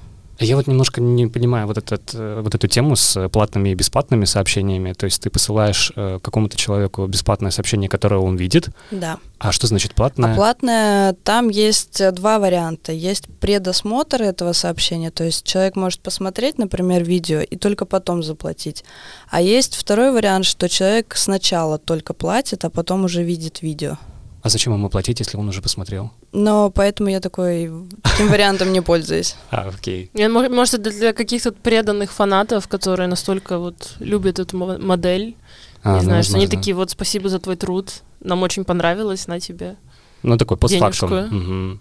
Я 0.40 0.56
вот 0.56 0.66
немножко 0.66 1.02
не 1.02 1.26
понимаю 1.26 1.66
вот, 1.66 1.76
этот, 1.76 2.14
э, 2.14 2.40
вот 2.42 2.54
эту 2.54 2.66
тему 2.66 2.96
с 2.96 3.28
платными 3.28 3.68
и 3.68 3.74
бесплатными 3.74 4.24
сообщениями. 4.24 4.94
То 4.94 5.04
есть 5.04 5.22
ты 5.22 5.28
посылаешь 5.28 5.92
э, 5.94 6.18
какому-то 6.22 6.56
человеку 6.56 7.06
бесплатное 7.06 7.50
сообщение, 7.50 7.90
которое 7.90 8.20
он 8.20 8.36
видит. 8.36 8.70
Да. 8.90 9.18
А 9.38 9.52
что 9.52 9.66
значит 9.66 9.94
платное? 9.94 10.32
А 10.32 10.34
платное, 10.34 11.12
там 11.24 11.50
есть 11.50 12.00
э, 12.00 12.10
два 12.12 12.38
варианта. 12.38 12.92
Есть 12.92 13.28
предосмотр 13.40 14.22
этого 14.22 14.52
сообщения, 14.54 15.10
то 15.10 15.24
есть 15.24 15.44
человек 15.44 15.76
может 15.76 16.00
посмотреть, 16.00 16.56
например, 16.56 17.04
видео 17.04 17.40
и 17.40 17.56
только 17.56 17.84
потом 17.84 18.22
заплатить. 18.22 18.82
А 19.28 19.42
есть 19.42 19.76
второй 19.76 20.10
вариант, 20.10 20.46
что 20.46 20.70
человек 20.70 21.14
сначала 21.16 21.76
только 21.78 22.14
платит, 22.14 22.64
а 22.64 22.70
потом 22.70 23.04
уже 23.04 23.22
видит 23.22 23.60
видео. 23.60 23.98
А 24.42 24.48
зачем 24.48 24.72
ему 24.72 24.88
платить, 24.88 25.20
если 25.20 25.36
он 25.36 25.48
уже 25.48 25.60
посмотрел? 25.60 26.10
Но 26.32 26.70
поэтому 26.70 27.10
я 27.10 27.20
такой 27.20 27.70
таким 28.02 28.28
вариантом 28.28 28.72
не 28.72 28.80
пользуюсь. 28.80 29.36
А, 29.50 29.68
окей. 29.68 30.10
Может, 30.14 30.74
это 30.74 30.90
для 30.90 31.12
каких-то 31.12 31.52
преданных 31.52 32.12
фанатов, 32.12 32.68
которые 32.68 33.08
настолько 33.08 33.58
вот 33.58 33.96
любят 33.98 34.38
эту 34.38 34.56
модель. 34.56 35.36
А, 35.82 35.94
не 35.94 35.96
ну, 35.96 36.02
знаю, 36.02 36.24
что 36.24 36.36
они 36.36 36.46
такие, 36.46 36.74
вот, 36.74 36.90
спасибо 36.90 37.28
за 37.28 37.38
твой 37.38 37.56
труд, 37.56 38.02
нам 38.20 38.42
очень 38.42 38.64
понравилось, 38.64 39.26
на 39.26 39.40
тебе. 39.40 39.76
Ну, 40.22 40.36
такой 40.36 40.56
постфактум. 40.56 41.80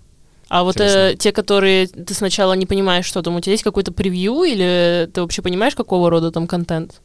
А 0.50 0.64
вот 0.64 0.80
э, 0.80 1.16
те, 1.18 1.32
которые 1.32 1.88
ты 1.88 2.14
сначала 2.16 2.54
не 2.54 2.66
понимаешь, 2.66 3.06
что 3.06 3.22
там, 3.22 3.36
у 3.36 3.40
тебя 3.40 3.52
есть 3.52 3.64
какой-то 3.64 3.92
превью, 3.92 4.44
или 4.44 5.08
ты 5.14 5.22
вообще 5.22 5.44
понимаешь, 5.44 5.76
какого 5.76 6.10
рода 6.10 6.32
там 6.32 6.48
контент? 6.48 7.02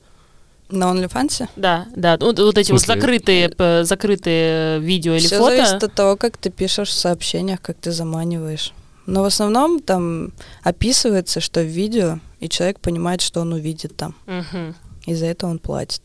На 0.71 0.93
OnlyFans? 0.93 1.49
Да, 1.57 1.87
да. 1.95 2.17
Вот, 2.19 2.39
вот 2.39 2.59
эти 2.59 2.73
вот 2.73 2.81
закрытые, 2.81 3.53
закрытые 3.85 4.81
видео 4.81 5.15
или 5.15 5.27
Все 5.27 5.39
фото. 5.39 5.57
зависит 5.57 5.85
от 5.85 5.95
того, 5.95 6.17
как 6.17 6.37
ты 6.37 6.51
пишешь 6.51 6.89
в 6.89 6.93
сообщениях, 6.93 7.61
как 7.61 7.77
ты 7.77 7.93
заманиваешь. 7.93 8.73
Но 9.07 9.23
в 9.23 9.27
основном 9.27 9.81
там 9.81 10.33
описывается, 10.63 11.41
что 11.41 11.61
в 11.61 11.67
видео, 11.67 12.19
и 12.41 12.49
человек 12.49 12.81
понимает, 12.81 13.21
что 13.21 13.43
он 13.43 13.53
увидит 13.53 13.97
там. 13.97 14.15
Угу. 14.27 14.75
И 15.07 15.15
за 15.15 15.27
это 15.27 15.47
он 15.47 15.59
платит. 15.59 16.03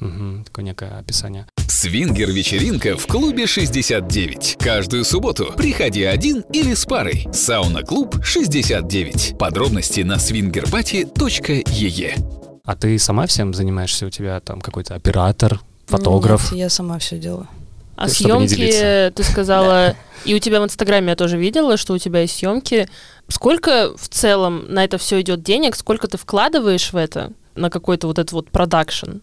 Угу, 0.00 0.44
такое 0.46 0.64
некое 0.64 0.98
описание. 0.98 1.46
Свингер-вечеринка 1.68 2.96
в 2.96 3.06
клубе 3.06 3.46
69. 3.46 4.56
Каждую 4.58 5.04
субботу 5.04 5.52
приходи 5.56 6.04
один 6.04 6.42
или 6.52 6.72
с 6.72 6.86
парой. 6.86 7.28
Сауна-клуб 7.32 8.24
69. 8.24 9.36
Подробности 9.38 10.00
на 10.00 10.14
swingerparty.ee. 10.14 12.39
А 12.70 12.76
ты 12.76 12.96
сама 13.00 13.26
всем 13.26 13.52
занимаешься? 13.52 14.06
У 14.06 14.10
тебя 14.10 14.38
там 14.38 14.60
какой-то 14.60 14.94
оператор, 14.94 15.60
фотограф? 15.86 16.52
Нет, 16.52 16.60
я 16.60 16.70
сама 16.70 17.00
все 17.00 17.18
делаю. 17.18 17.48
А 17.96 18.08
Чтобы 18.08 18.46
съемки, 18.46 19.12
ты 19.12 19.24
сказала, 19.24 19.96
и 20.24 20.36
у 20.36 20.38
тебя 20.38 20.60
в 20.60 20.64
Инстаграме 20.64 21.08
я 21.08 21.16
тоже 21.16 21.36
видела, 21.36 21.76
что 21.76 21.94
у 21.94 21.98
тебя 21.98 22.20
есть 22.20 22.36
съемки. 22.36 22.88
Сколько 23.26 23.92
в 23.96 24.08
целом 24.08 24.66
на 24.68 24.84
это 24.84 24.98
все 24.98 25.20
идет 25.20 25.42
денег? 25.42 25.74
Сколько 25.74 26.06
ты 26.06 26.16
вкладываешь 26.16 26.92
в 26.92 26.96
это? 26.96 27.32
На 27.56 27.70
какой-то 27.70 28.06
вот 28.06 28.20
этот 28.20 28.30
вот 28.30 28.50
продакшн? 28.50 29.18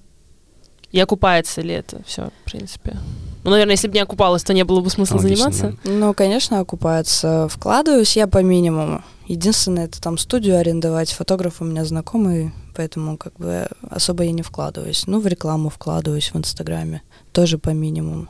И 0.91 0.99
окупается 0.99 1.61
ли 1.61 1.73
это 1.73 2.01
все, 2.05 2.31
в 2.43 2.51
принципе? 2.51 2.97
Ну, 3.45 3.51
наверное, 3.51 3.75
если 3.75 3.87
бы 3.87 3.93
не 3.93 4.01
окупалось, 4.01 4.43
то 4.43 4.53
не 4.53 4.65
было 4.65 4.81
бы 4.81 4.89
смысла 4.89 5.19
Логично, 5.19 5.51
заниматься. 5.51 5.77
Ну, 5.85 6.13
конечно, 6.13 6.59
окупается. 6.59 7.47
Вкладываюсь 7.49 8.17
я 8.17 8.27
по 8.27 8.43
минимуму. 8.43 9.05
Единственное, 9.27 9.85
это 9.85 10.01
там 10.01 10.17
студию 10.17 10.57
арендовать. 10.57 11.11
Фотограф 11.11 11.61
у 11.61 11.65
меня 11.65 11.83
знакомый, 11.83 12.53
поэтому 12.75 13.17
как 13.17 13.33
бы 13.35 13.67
особо 13.89 14.23
я 14.23 14.31
не 14.31 14.41
вкладываюсь. 14.41 15.05
Ну, 15.05 15.19
в 15.19 15.27
рекламу 15.27 15.69
вкладываюсь 15.69 16.31
в 16.33 16.37
Инстаграме. 16.37 17.01
Тоже 17.33 17.57
по 17.57 17.71
минимуму. 17.71 18.27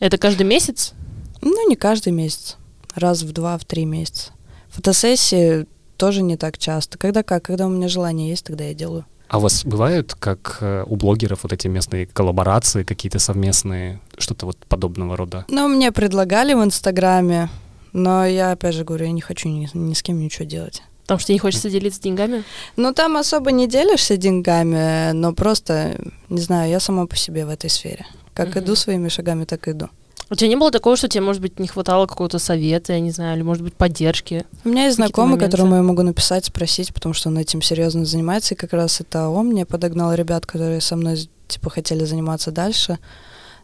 Это 0.00 0.18
каждый 0.18 0.42
месяц? 0.42 0.94
Ну, 1.42 1.68
не 1.68 1.76
каждый 1.76 2.12
месяц. 2.12 2.56
Раз 2.94 3.22
в 3.22 3.32
два, 3.32 3.56
в 3.56 3.64
три 3.64 3.84
месяца. 3.84 4.32
Фотосессии 4.70 5.66
тоже 5.96 6.22
не 6.22 6.36
так 6.36 6.58
часто. 6.58 6.98
Когда 6.98 7.22
как? 7.22 7.44
Когда 7.44 7.66
у 7.66 7.70
меня 7.70 7.88
желание 7.88 8.28
есть, 8.28 8.44
тогда 8.44 8.64
я 8.64 8.74
делаю. 8.74 9.06
А 9.28 9.38
у 9.38 9.40
вас 9.40 9.64
бывают, 9.64 10.14
как 10.14 10.58
э, 10.60 10.84
у 10.86 10.96
блогеров, 10.96 11.42
вот 11.42 11.52
эти 11.52 11.66
местные 11.66 12.06
коллаборации, 12.06 12.84
какие-то 12.84 13.18
совместные, 13.18 14.00
что-то 14.18 14.46
вот 14.46 14.56
подобного 14.68 15.16
рода? 15.16 15.44
Ну, 15.48 15.68
мне 15.68 15.90
предлагали 15.90 16.54
в 16.54 16.62
Инстаграме, 16.62 17.48
но 17.96 18.26
я, 18.26 18.52
опять 18.52 18.74
же 18.74 18.84
говорю, 18.84 19.06
я 19.06 19.12
не 19.12 19.22
хочу 19.22 19.48
ни, 19.48 19.68
ни 19.72 19.94
с 19.94 20.02
кем 20.02 20.20
ничего 20.20 20.44
делать. 20.44 20.82
Потому 21.04 21.18
что 21.18 21.32
не 21.32 21.38
хочется 21.38 21.70
делиться 21.70 22.02
деньгами? 22.02 22.44
Ну, 22.76 22.92
там 22.92 23.16
особо 23.16 23.52
не 23.52 23.66
делишься 23.66 24.18
деньгами, 24.18 25.12
но 25.12 25.32
просто, 25.32 25.96
не 26.28 26.40
знаю, 26.42 26.68
я 26.70 26.78
сама 26.78 27.06
по 27.06 27.16
себе 27.16 27.46
в 27.46 27.48
этой 27.48 27.70
сфере. 27.70 28.04
Как 28.34 28.50
Мгм. 28.50 28.64
иду 28.64 28.74
своими 28.76 29.08
шагами, 29.08 29.44
так 29.44 29.66
иду. 29.66 29.88
У 30.28 30.34
тебя 30.34 30.48
не 30.48 30.56
было 30.56 30.70
такого, 30.70 30.96
что 30.96 31.08
тебе, 31.08 31.22
может 31.22 31.40
быть, 31.40 31.58
не 31.58 31.68
хватало 31.68 32.06
какого-то 32.06 32.38
совета, 32.38 32.92
я 32.92 33.00
не 33.00 33.12
знаю, 33.12 33.36
или, 33.36 33.42
может 33.42 33.62
быть, 33.62 33.74
поддержки? 33.74 34.44
У 34.64 34.68
меня 34.68 34.84
есть 34.84 34.96
знакомый, 34.96 35.38
которому 35.38 35.76
я 35.76 35.82
могу 35.82 36.02
написать, 36.02 36.44
спросить, 36.44 36.92
потому 36.92 37.14
что 37.14 37.30
он 37.30 37.38
этим 37.38 37.62
серьезно 37.62 38.04
занимается, 38.04 38.54
и 38.54 38.56
как 38.58 38.74
раз 38.74 39.00
это 39.00 39.28
он 39.28 39.46
мне 39.46 39.64
подогнал 39.64 40.12
ребят, 40.12 40.44
которые 40.44 40.82
со 40.82 40.96
мной, 40.96 41.30
типа, 41.48 41.70
хотели 41.70 42.04
заниматься 42.04 42.50
дальше. 42.50 42.98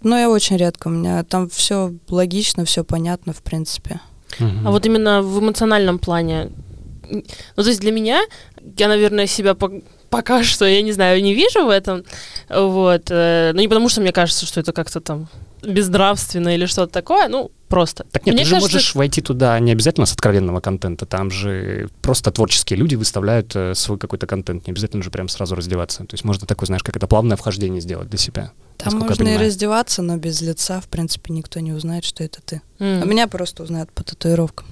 Но 0.02 0.16
я 0.16 0.30
очень 0.30 0.56
редко, 0.56 0.88
у 0.88 0.90
меня 0.90 1.22
там 1.24 1.50
все 1.50 1.92
логично, 2.08 2.64
все 2.64 2.82
понятно, 2.82 3.32
в 3.34 3.42
принципе. 3.42 4.00
А 4.38 4.70
вот 4.70 4.86
именно 4.86 5.22
в 5.22 5.38
эмоциональном 5.40 5.98
плане. 5.98 6.50
Ну, 7.10 7.22
то 7.62 7.68
есть 7.68 7.80
для 7.80 7.92
меня, 7.92 8.22
я, 8.78 8.88
наверное, 8.88 9.26
себя 9.26 9.52
пок- 9.52 9.84
пока 10.08 10.44
что, 10.44 10.64
я 10.66 10.82
не 10.82 10.92
знаю, 10.92 11.22
не 11.22 11.34
вижу 11.34 11.66
в 11.66 11.70
этом. 11.70 12.04
Вот. 12.48 13.10
э, 13.10 13.52
Но 13.54 13.60
не 13.60 13.68
потому, 13.68 13.88
что 13.88 14.00
мне 14.00 14.12
кажется, 14.12 14.46
что 14.46 14.60
это 14.60 14.72
как-то 14.72 15.00
там 15.00 15.28
безнравственно 15.62 16.54
или 16.54 16.66
что-то 16.66 16.92
такое, 16.92 17.28
ну, 17.28 17.50
просто. 17.68 18.04
Так 18.10 18.26
нет, 18.26 18.34
Мне 18.34 18.44
ты 18.44 18.48
же 18.50 18.54
кажется, 18.56 18.74
можешь 18.76 18.94
войти 18.94 19.20
туда 19.20 19.58
не 19.60 19.72
обязательно 19.72 20.06
с 20.06 20.12
откровенного 20.12 20.60
контента, 20.60 21.06
там 21.06 21.30
же 21.30 21.88
просто 22.02 22.30
творческие 22.30 22.78
люди 22.78 22.96
выставляют 22.96 23.54
э, 23.54 23.74
свой 23.74 23.98
какой-то 23.98 24.26
контент, 24.26 24.66
не 24.66 24.72
обязательно 24.72 25.02
же 25.02 25.10
прям 25.10 25.28
сразу 25.28 25.54
раздеваться. 25.54 25.98
То 26.00 26.14
есть 26.14 26.24
можно 26.24 26.46
такое, 26.46 26.66
знаешь, 26.66 26.82
как 26.82 26.96
это 26.96 27.06
плавное 27.06 27.36
вхождение 27.36 27.80
сделать 27.80 28.08
для 28.08 28.18
себя. 28.18 28.52
Там 28.84 28.98
можно 28.98 29.28
и 29.28 29.36
раздеваться, 29.36 30.02
но 30.02 30.16
без 30.16 30.40
лица, 30.40 30.80
в 30.80 30.88
принципе, 30.88 31.32
никто 31.32 31.60
не 31.60 31.72
узнает, 31.72 32.04
что 32.04 32.22
это 32.24 32.40
ты. 32.44 32.62
м, 32.78 33.02
А 33.02 33.04
меня 33.06 33.26
просто 33.28 33.62
узнают 33.62 33.90
по 33.92 34.02
татуировкам. 34.02 34.66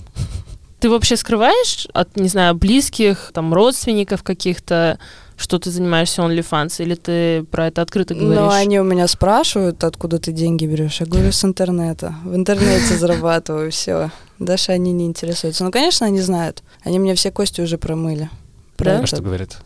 Ты 0.80 0.88
вообще 0.88 1.16
скрываешь 1.16 1.86
от, 1.92 2.16
не 2.16 2.28
знаю, 2.28 2.54
близких, 2.54 3.30
там, 3.34 3.52
родственников 3.52 4.22
каких-то, 4.22 4.98
что 5.36 5.58
ты 5.58 5.70
занимаешься 5.70 6.22
OnlyFans, 6.22 6.82
или 6.82 6.94
ты 6.94 7.42
про 7.44 7.66
это 7.66 7.82
открыто 7.82 8.14
говоришь? 8.14 8.34
Но 8.40 8.48
они 8.50 8.80
у 8.80 8.84
меня 8.84 9.06
спрашивают, 9.06 9.84
откуда 9.84 10.18
ты 10.18 10.32
деньги 10.32 10.64
берешь. 10.64 11.00
Я 11.00 11.06
говорю, 11.06 11.32
с 11.32 11.44
интернета. 11.44 12.14
В 12.24 12.34
интернете 12.34 12.96
зарабатываю, 12.96 13.70
все. 13.70 14.10
Дальше 14.38 14.72
они 14.72 14.92
не 14.92 15.04
интересуются. 15.04 15.64
Ну, 15.64 15.70
конечно, 15.70 16.06
они 16.06 16.20
знают. 16.22 16.62
Они 16.82 16.98
мне 16.98 17.14
все 17.14 17.30
кости 17.30 17.60
уже 17.60 17.76
промыли. 17.76 18.30
Про 18.76 18.84
Да? 18.86 19.00
А 19.00 19.06
что 19.06 19.20
говорят? 19.22 19.58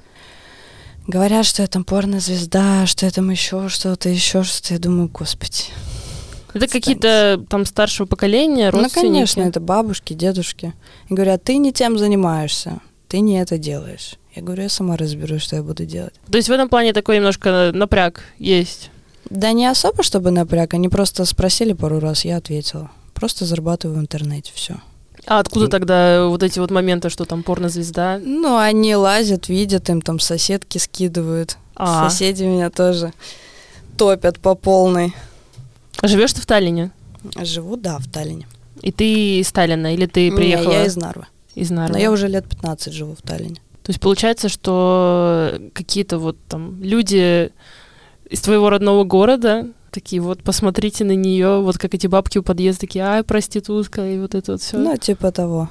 Говорят, 1.07 1.45
что 1.45 1.63
я 1.63 1.69
там 1.69 1.85
порнозвезда, 1.85 2.87
что 2.87 3.07
я 3.07 3.13
там 3.13 3.31
еще 3.31 3.69
что-то, 3.69 4.09
еще 4.09 4.43
что-то. 4.43 4.75
Я 4.75 4.81
думаю, 4.81 5.09
господи. 5.09 5.65
Это 6.55 6.69
какие-то 6.69 7.45
там 7.49 7.67
старшего 7.67 8.07
поколения, 8.07 8.71
родственники? 8.71 9.07
Ну, 9.07 9.13
конечно, 9.13 9.43
это 9.43 9.61
бабушки, 9.61 10.15
дедушки. 10.15 10.73
И 11.09 11.15
говорят, 11.15 11.43
ты 11.43 11.57
не 11.57 11.73
тем 11.73 11.99
занимаешься, 11.99 12.81
ты 13.09 13.21
не 13.21 13.41
это 13.41 13.59
делаешь. 13.59 14.15
Я 14.35 14.43
говорю, 14.43 14.63
я 14.63 14.69
сама 14.69 14.97
разберусь, 14.97 15.43
что 15.43 15.57
я 15.57 15.63
буду 15.63 15.85
делать. 15.85 16.15
То 16.31 16.37
есть 16.37 16.49
в 16.49 16.53
этом 16.53 16.69
плане 16.69 16.93
такой 16.93 17.17
немножко 17.17 17.71
напряг 17.75 18.23
есть. 18.39 18.91
Да 19.31 19.53
не 19.53 19.67
особо, 19.67 20.03
чтобы 20.03 20.31
напряг, 20.31 20.75
они 20.75 20.89
просто 20.89 21.25
спросили 21.25 21.73
пару 21.73 21.99
раз, 21.99 22.25
я 22.25 22.37
ответила. 22.37 22.91
Просто 23.15 23.45
зарабатываю 23.45 23.99
в 23.99 24.01
интернете, 24.01 24.53
все. 24.55 24.77
А 25.27 25.39
откуда 25.39 25.65
Ну. 25.67 25.71
тогда 25.71 26.27
вот 26.27 26.43
эти 26.43 26.59
вот 26.59 26.71
моменты, 26.71 27.09
что 27.11 27.25
там 27.25 27.43
порнозвезда? 27.43 28.21
Ну, 28.23 28.57
они 28.59 28.95
лазят, 28.95 29.49
видят, 29.49 29.89
им 29.91 30.03
там 30.03 30.21
соседки 30.21 30.79
скидывают. 30.79 31.57
А, 31.77 32.09
Соседи 32.09 32.45
меня 32.45 32.71
тоже 32.71 33.13
топят 33.97 34.39
по 34.39 34.55
полной. 34.55 35.15
живешь 36.03 36.33
ты 36.33 36.41
в 36.43 36.47
Таллине? 36.47 36.91
Живу, 37.41 37.77
да, 37.77 37.99
в 37.99 38.07
Таллине. 38.09 38.47
И 38.83 38.93
ты 38.93 39.41
из 39.41 39.51
Таллина, 39.51 39.95
или 39.95 40.07
ты 40.07 40.29
Не, 40.31 40.37
приехала 40.37 40.73
я 40.73 40.85
из 40.85 40.97
Нарвы. 40.97 41.27
из 41.55 41.71
Нарвы? 41.71 41.95
Но 41.95 41.99
я 41.99 42.11
уже 42.11 42.29
лет 42.29 42.47
15 42.49 42.93
живу 42.93 43.15
в 43.15 43.23
Таллине. 43.23 43.57
То 43.83 43.91
есть 43.91 44.01
получается, 44.01 44.49
что 44.49 45.59
какие-то 45.73 46.19
вот 46.19 46.37
там 46.49 46.83
люди 46.83 47.51
из 48.29 48.41
твоего 48.41 48.69
родного 48.71 49.05
города 49.05 49.69
такие 49.95 50.21
вот, 50.21 50.43
посмотрите 50.43 51.05
на 51.05 51.15
нее, 51.15 51.61
вот 51.61 51.79
как 51.79 51.95
эти 51.95 52.07
бабки 52.07 52.39
у 52.39 52.43
подъезда, 52.43 52.81
такие, 52.81 53.05
ай, 53.05 53.23
проститутка, 53.23 54.07
и 54.07 54.19
вот 54.19 54.35
это 54.35 54.53
вот 54.53 54.61
все. 54.61 54.77
Ну, 54.77 54.97
типа 54.97 55.31
того. 55.31 55.71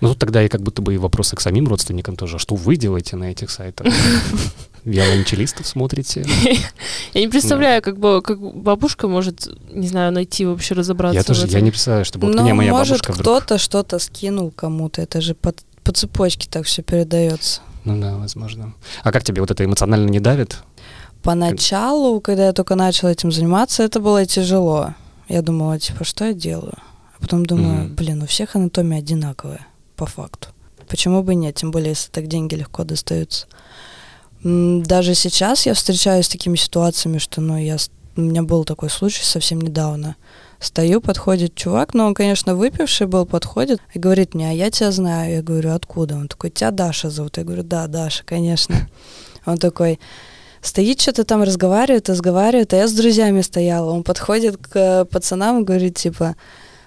Ну, 0.00 0.10
тут 0.10 0.18
тогда 0.18 0.42
и 0.42 0.48
как 0.48 0.62
будто 0.62 0.80
бы 0.80 0.94
и 0.94 0.96
вопросы 0.96 1.36
к 1.36 1.40
самим 1.40 1.66
родственникам 1.66 2.16
тоже. 2.16 2.38
Что 2.38 2.54
вы 2.54 2.76
делаете 2.76 3.16
на 3.16 3.30
этих 3.30 3.50
сайтах? 3.50 3.92
Виолончелистов 4.84 5.66
смотрите? 5.66 6.24
Я 7.14 7.20
не 7.20 7.28
представляю, 7.28 7.82
как, 7.82 7.98
бы, 7.98 8.22
как 8.22 8.40
бабушка 8.40 9.08
может, 9.08 9.48
не 9.70 9.88
знаю, 9.88 10.12
найти 10.12 10.46
вообще, 10.46 10.74
разобраться 10.74 11.16
Я 11.16 11.24
тоже, 11.24 11.46
я 11.48 11.60
не 11.60 11.70
представляю, 11.70 12.04
чтобы 12.04 12.28
вот 12.28 12.36
Ну, 12.36 12.42
мне 12.42 12.54
моя 12.54 12.70
может, 12.70 13.02
бабушка 13.02 13.12
кто-то 13.12 13.58
что-то 13.58 13.98
скинул 13.98 14.50
кому-то. 14.50 15.02
Это 15.02 15.20
же 15.20 15.34
по 15.34 15.52
цепочке 15.92 16.48
так 16.50 16.66
все 16.66 16.82
передается. 16.82 17.60
Ну 17.84 18.00
да, 18.00 18.16
возможно. 18.16 18.74
А 19.02 19.12
как 19.12 19.24
тебе 19.24 19.40
вот 19.40 19.50
это 19.50 19.64
эмоционально 19.64 20.08
не 20.08 20.20
давит? 20.20 20.58
Поначалу, 21.28 22.22
когда 22.22 22.46
я 22.46 22.52
только 22.54 22.74
начала 22.74 23.10
этим 23.10 23.30
заниматься, 23.30 23.82
это 23.82 24.00
было 24.00 24.24
тяжело. 24.24 24.94
Я 25.28 25.42
думала, 25.42 25.78
типа, 25.78 26.02
что 26.04 26.24
я 26.24 26.32
делаю? 26.32 26.78
А 27.18 27.20
потом 27.20 27.44
думаю, 27.44 27.84
Мгм. 27.84 27.94
блин, 27.96 28.22
у 28.22 28.26
всех 28.26 28.56
анатомия 28.56 29.00
одинаковая, 29.00 29.66
по 29.94 30.06
факту. 30.06 30.48
Почему 30.88 31.22
бы 31.22 31.34
нет? 31.34 31.56
Тем 31.56 31.70
более, 31.70 31.90
если 31.90 32.10
так 32.10 32.28
деньги 32.28 32.54
легко 32.54 32.82
достаются. 32.82 33.46
Даже 34.42 35.14
сейчас 35.14 35.66
я 35.66 35.74
встречаюсь 35.74 36.24
с 36.24 36.30
такими 36.30 36.56
ситуациями, 36.56 37.18
что, 37.18 37.42
ну, 37.42 37.58
я, 37.58 37.76
у 38.16 38.22
меня 38.22 38.42
был 38.42 38.64
такой 38.64 38.88
случай 38.88 39.22
совсем 39.22 39.60
недавно. 39.60 40.16
Стою, 40.60 41.02
подходит 41.02 41.54
чувак, 41.54 41.92
но 41.92 42.06
он, 42.06 42.14
конечно, 42.14 42.54
выпивший 42.54 43.06
был, 43.06 43.26
подходит 43.26 43.82
и 43.92 43.98
говорит 43.98 44.32
мне, 44.32 44.48
а 44.48 44.52
я 44.54 44.70
тебя 44.70 44.90
знаю. 44.92 45.34
Я 45.34 45.42
говорю, 45.42 45.74
откуда? 45.74 46.16
Он 46.16 46.26
такой, 46.26 46.48
тебя 46.48 46.70
Даша 46.70 47.10
зовут. 47.10 47.36
Я 47.36 47.44
говорю, 47.44 47.64
да, 47.64 47.86
Даша, 47.86 48.24
конечно. 48.24 48.88
Он 49.44 49.58
такой, 49.58 49.98
стоит 50.62 51.00
что-то 51.00 51.24
там, 51.24 51.42
разговаривает, 51.42 52.08
разговаривает, 52.08 52.72
а 52.72 52.76
я 52.76 52.88
с 52.88 52.92
друзьями 52.92 53.40
стояла. 53.42 53.90
Он 53.92 54.02
подходит 54.02 54.56
к 54.56 54.70
э, 54.76 55.04
пацанам 55.04 55.60
и 55.60 55.64
говорит, 55.64 55.96
типа, 55.96 56.36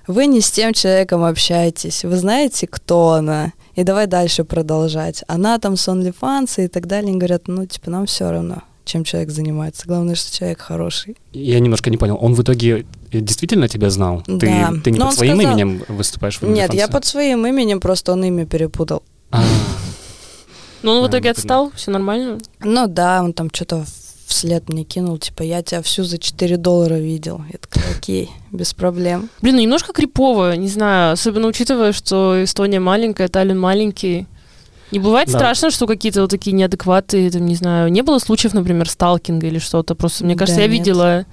вы 0.08 0.26
не 0.26 0.42
с 0.42 0.52
тем 0.52 0.74
человеком 0.74 1.24
общаетесь, 1.24 2.04
вы 2.04 2.18
знаете, 2.18 2.68
кто 2.68 3.12
она, 3.12 3.54
и 3.76 3.84
давай 3.84 4.08
дальше 4.08 4.44
продолжать. 4.44 5.24
Она 5.28 5.58
там 5.60 5.78
с 5.78 5.88
OnlyFans 5.88 6.66
и 6.66 6.68
так 6.68 6.88
далее. 6.88 7.10
Они 7.10 7.18
говорят, 7.18 7.48
ну, 7.48 7.66
типа, 7.66 7.90
нам 7.90 8.06
все 8.06 8.30
равно, 8.30 8.64
чем 8.84 9.04
человек 9.06 9.30
занимается. 9.30 9.84
Главное, 9.88 10.16
что 10.16 10.36
человек 10.36 10.60
хороший. 10.60 11.16
Я 11.32 11.60
немножко 11.60 11.90
не 11.90 11.98
понял. 11.98 12.18
Он 12.20 12.34
в 12.34 12.42
итоге 12.42 12.86
действительно 13.14 13.70
тебя 13.70 13.90
знал? 13.90 14.24
Да. 14.28 14.72
Ты, 14.74 14.82
ты 14.82 14.92
не 14.92 15.00
Но 15.00 15.06
под 15.06 15.16
своим 15.16 15.38
сказал- 15.38 15.54
именем 15.58 15.84
выступаешь 15.88 16.40
в 16.42 16.44
Нет, 16.44 16.74
я 16.74 16.86
OnlyFans? 16.88 16.92
под 16.92 17.06
своим 17.06 17.48
именем, 17.48 17.80
просто 17.80 18.12
он 18.12 18.26
имя 18.26 18.46
перепутал. 18.46 19.04
А, 19.32 19.42
Ну, 20.84 20.92
он 20.94 21.02
в 21.02 21.06
А, 21.06 21.08
итоге 21.10 21.32
отстал, 21.32 21.72
все 21.76 21.92
нормально. 21.92 22.38
Ну 22.60 22.88
да, 22.88 23.22
он 23.24 23.34
там 23.34 23.50
что-то 23.54 23.86
вслед 24.26 24.70
мне 24.70 24.84
кинул, 24.84 25.18
типа, 25.18 25.44
я 25.44 25.62
тебя 25.62 25.82
всю 25.82 26.04
за 26.04 26.18
4 26.18 26.58
доллара 26.58 26.96
видел. 26.96 27.42
Я 27.52 27.60
такая, 27.60 27.84
окей, 27.98 28.30
без 28.52 28.74
проблем. 28.74 29.30
Блин, 29.42 29.56
ну 29.56 29.62
немножко 29.62 29.94
крипово, 29.94 30.56
не 30.56 30.70
знаю, 30.70 31.14
особенно 31.14 31.48
учитывая, 31.48 31.92
что 31.92 32.42
Эстония 32.44 32.80
маленькая, 32.80 33.28
Таллин 33.28 33.60
маленький. 33.60 34.28
Не 34.92 35.00
бывает 35.00 35.30
Да. 35.30 35.38
страшно, 35.38 35.70
что 35.72 35.86
какие-то 35.88 36.22
вот 36.22 36.30
такие 36.32 36.54
неадекваты, 36.54 37.30
там, 37.30 37.46
не 37.46 37.56
знаю, 37.56 37.92
не 37.92 38.02
было 38.02 38.20
случаев, 38.20 38.54
например, 38.54 38.90
сталкинга 38.90 39.48
или 39.48 39.60
что-то. 39.60 39.96
Просто, 39.96 40.26
мне 40.26 40.36
кажется, 40.36 40.58
Да 40.58 40.64
я 40.64 40.68
нет. 40.68 40.80
видела 40.80 41.26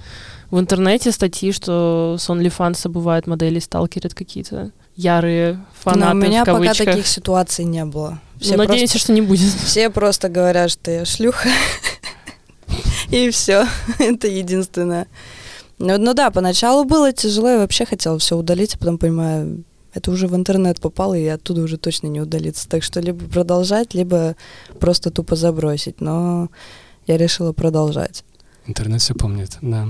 в 0.51 0.59
интернете 0.59 1.11
статьи, 1.11 1.51
что 1.51 2.15
с 2.19 2.29
OnlyFans 2.29 2.87
бывают 2.89 3.27
модели 3.27 3.59
сталкерят 3.59 4.13
какие-то 4.13 4.71
ярые 4.95 5.59
фанаты 5.77 6.13
Но 6.15 6.25
у 6.25 6.29
меня 6.29 6.45
пока 6.45 6.73
таких 6.73 7.05
ситуаций 7.07 7.65
не 7.65 7.83
было. 7.85 8.19
Ну, 8.41 8.57
надеемся, 8.57 8.97
что 8.97 9.11
не 9.13 9.21
будет. 9.21 9.53
Все 9.65 9.89
просто 9.89 10.29
говорят, 10.29 10.71
что 10.71 10.91
я 10.91 11.05
шлюха. 11.05 11.49
И 13.11 13.29
все. 13.29 13.65
Это 13.99 14.27
единственное. 14.27 15.07
Ну, 15.77 15.97
ну 15.97 16.13
да, 16.13 16.29
поначалу 16.29 16.83
было 16.83 17.13
тяжело, 17.13 17.49
я 17.49 17.57
вообще 17.57 17.85
хотела 17.85 18.19
все 18.19 18.35
удалить, 18.35 18.75
а 18.75 18.77
потом 18.77 18.97
понимаю, 18.97 19.63
это 19.93 20.11
уже 20.11 20.27
в 20.27 20.35
интернет 20.35 20.81
попало, 20.81 21.13
и 21.13 21.25
оттуда 21.25 21.61
уже 21.61 21.77
точно 21.77 22.07
не 22.07 22.21
удалиться. 22.21 22.67
Так 22.67 22.83
что 22.83 22.99
либо 22.99 23.25
продолжать, 23.25 23.93
либо 23.93 24.35
просто 24.79 25.09
тупо 25.09 25.35
забросить. 25.35 26.01
Но 26.01 26.49
я 27.07 27.17
решила 27.17 27.53
продолжать. 27.53 28.23
Интернет 28.67 29.01
все 29.01 29.15
помнит, 29.15 29.57
да. 29.61 29.87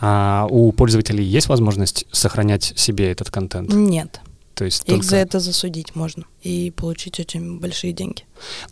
А 0.00 0.46
у 0.48 0.70
пользователей 0.72 1.24
есть 1.24 1.48
возможность 1.48 2.06
сохранять 2.12 2.72
себе 2.76 3.10
этот 3.10 3.30
контент? 3.30 3.72
Нет. 3.72 4.20
То 4.54 4.64
есть 4.64 4.82
Их 4.84 4.94
только... 4.94 5.06
за 5.06 5.16
это 5.16 5.40
засудить 5.40 5.96
можно 5.96 6.24
и 6.42 6.70
получить 6.70 7.18
очень 7.18 7.58
большие 7.58 7.92
деньги. 7.92 8.22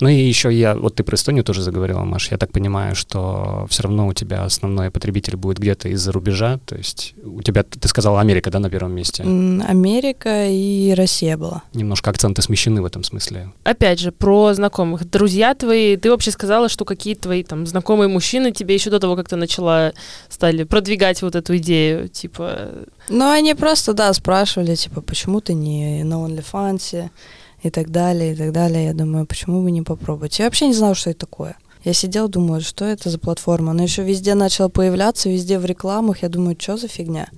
Ну 0.01 0.09
и 0.09 0.15
еще 0.15 0.53
я, 0.53 0.75
вот 0.77 0.97
ты 0.97 1.03
про 1.03 1.15
Эстонию 1.15 1.43
тоже 1.43 1.63
заговорила, 1.63 2.05
Маш, 2.05 2.31
я 2.31 2.37
так 2.37 2.53
понимаю, 2.53 2.95
что 2.95 3.67
все 3.71 3.85
равно 3.85 4.07
у 4.07 4.13
тебя 4.13 4.45
основной 4.45 4.91
потребитель 4.91 5.37
будет 5.37 5.59
где-то 5.59 5.89
из-за 5.89 6.13
рубежа, 6.13 6.59
то 6.67 6.77
есть 6.77 7.15
у 7.25 7.43
тебя, 7.43 7.63
ты 7.63 7.89
сказала 7.89 8.21
Америка, 8.21 8.51
да, 8.51 8.59
на 8.59 8.69
первом 8.71 8.93
месте? 8.93 9.23
Америка 9.23 10.49
и 10.49 10.93
Россия 10.95 11.37
была. 11.37 11.63
Немножко 11.73 12.11
акценты 12.11 12.43
смещены 12.43 12.83
в 12.83 12.85
этом 12.85 13.03
смысле. 13.03 13.53
Опять 13.65 14.01
же, 14.01 14.13
про 14.13 14.53
знакомых. 14.55 15.09
Друзья 15.09 15.55
твои, 15.55 15.97
ты 15.97 16.11
вообще 16.11 16.31
сказала, 16.31 16.69
что 16.69 16.85
какие 16.85 17.15
твои 17.15 17.43
там 17.43 17.67
знакомые 17.67 18.09
мужчины 18.09 18.53
тебе 18.53 18.75
еще 18.75 18.91
до 18.91 19.01
того, 19.01 19.17
как 19.17 19.29
ты 19.29 19.37
начала, 19.37 19.93
стали 20.29 20.65
продвигать 20.65 21.23
вот 21.23 21.35
эту 21.35 21.57
идею, 21.57 22.09
типа... 22.09 22.71
Ну, 23.09 23.31
они 23.31 23.55
просто, 23.55 23.93
да, 23.95 24.13
спрашивали, 24.13 24.75
типа, 24.75 25.01
почему 25.01 25.41
ты 25.41 25.55
не 25.55 26.05
на 26.05 26.15
OnlyFans 26.15 27.11
и 27.63 27.71
так 27.71 27.91
далее, 27.91 28.33
и 28.33 28.37
так 28.37 28.53
далее. 28.53 28.87
Я 28.87 28.95
думаю, 28.95 29.27
почему 29.27 29.63
бы 29.63 29.71
не 29.71 29.83
попробовать? 29.83 30.39
Я 30.39 30.47
вообще 30.47 30.67
не 30.67 30.75
знала, 30.75 30.95
что 30.95 31.11
это 31.11 31.21
такое. 31.21 31.57
Я 31.85 31.95
сидела, 31.95 32.29
думаю, 32.29 32.61
что 32.61 32.85
это 32.85 33.11
за 33.11 33.19
платформа. 33.19 33.73
Она 33.73 33.83
еще 33.83 34.03
везде 34.03 34.35
начала 34.35 34.69
появляться, 34.69 35.29
везде 35.29 35.59
в 35.59 35.65
рекламах. 35.65 36.23
Я 36.23 36.29
думаю, 36.29 36.57
что 36.59 36.77
за 36.77 36.89
фигня? 36.89 37.29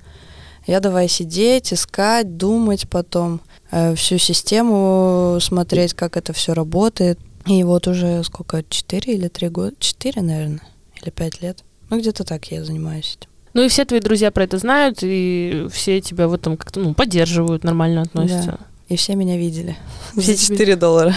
Я 0.66 0.80
давай 0.80 1.08
сидеть, 1.08 1.72
искать, 1.72 2.36
думать 2.36 2.88
потом, 2.88 3.40
э, 3.70 3.94
всю 3.94 4.18
систему 4.18 5.38
смотреть, 5.40 5.94
как 5.94 6.16
это 6.16 6.32
все 6.32 6.54
работает. 6.54 7.18
И 7.46 7.62
вот 7.64 7.86
уже 7.86 8.22
сколько, 8.24 8.62
четыре 8.68 9.14
или 9.14 9.28
три 9.28 9.48
года? 9.48 9.74
Четыре, 9.78 10.22
наверное, 10.22 10.62
или 11.00 11.10
пять 11.10 11.42
лет. 11.42 11.64
Ну, 11.90 11.98
где-то 11.98 12.24
так 12.24 12.50
я 12.50 12.64
занимаюсь 12.64 13.18
этим. 13.20 13.33
Ну 13.54 13.62
и 13.62 13.68
все 13.68 13.84
твои 13.84 14.00
друзья 14.00 14.30
про 14.30 14.44
это 14.44 14.58
знают, 14.58 14.98
и 15.02 15.66
все 15.70 16.00
тебя 16.00 16.28
в 16.28 16.34
этом 16.34 16.56
как-то 16.56 16.80
ну, 16.80 16.92
поддерживают, 16.92 17.64
нормально 17.64 18.02
относятся. 18.02 18.58
И 18.88 18.96
все 18.96 19.14
меня 19.14 19.38
видели. 19.38 19.76
Все 20.16 20.36
4 20.36 20.76
доллара. 20.76 21.14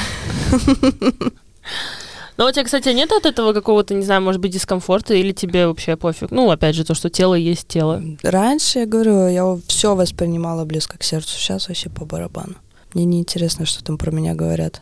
Но 2.38 2.46
у 2.46 2.52
тебя, 2.52 2.64
кстати, 2.64 2.90
нет 2.90 3.12
от 3.12 3.26
этого 3.26 3.52
какого-то, 3.52 3.96
не 3.96 4.04
знаю, 4.04 4.22
может 4.22 4.40
быть, 4.40 4.52
дискомфорта, 4.52 5.16
или 5.16 5.32
тебе 5.32 5.66
вообще 5.66 5.96
пофиг? 5.96 6.30
Ну, 6.30 6.52
опять 6.52 6.76
же, 6.76 6.86
то, 6.86 6.94
что 6.94 7.10
тело 7.10 7.34
есть 7.34 7.68
тело. 7.68 8.04
Раньше, 8.22 8.80
я 8.80 8.86
говорю, 8.86 9.28
я 9.28 9.58
все 9.68 9.96
воспринимала 9.96 10.64
близко 10.64 11.00
к 11.00 11.04
сердцу. 11.04 11.36
Сейчас 11.36 11.68
вообще 11.68 11.90
по 11.90 12.06
барабану. 12.06 12.54
Мне 12.94 13.06
не 13.06 13.20
интересно, 13.20 13.66
что 13.66 13.84
там 13.84 13.98
про 13.98 14.12
меня 14.12 14.36
говорят. 14.36 14.82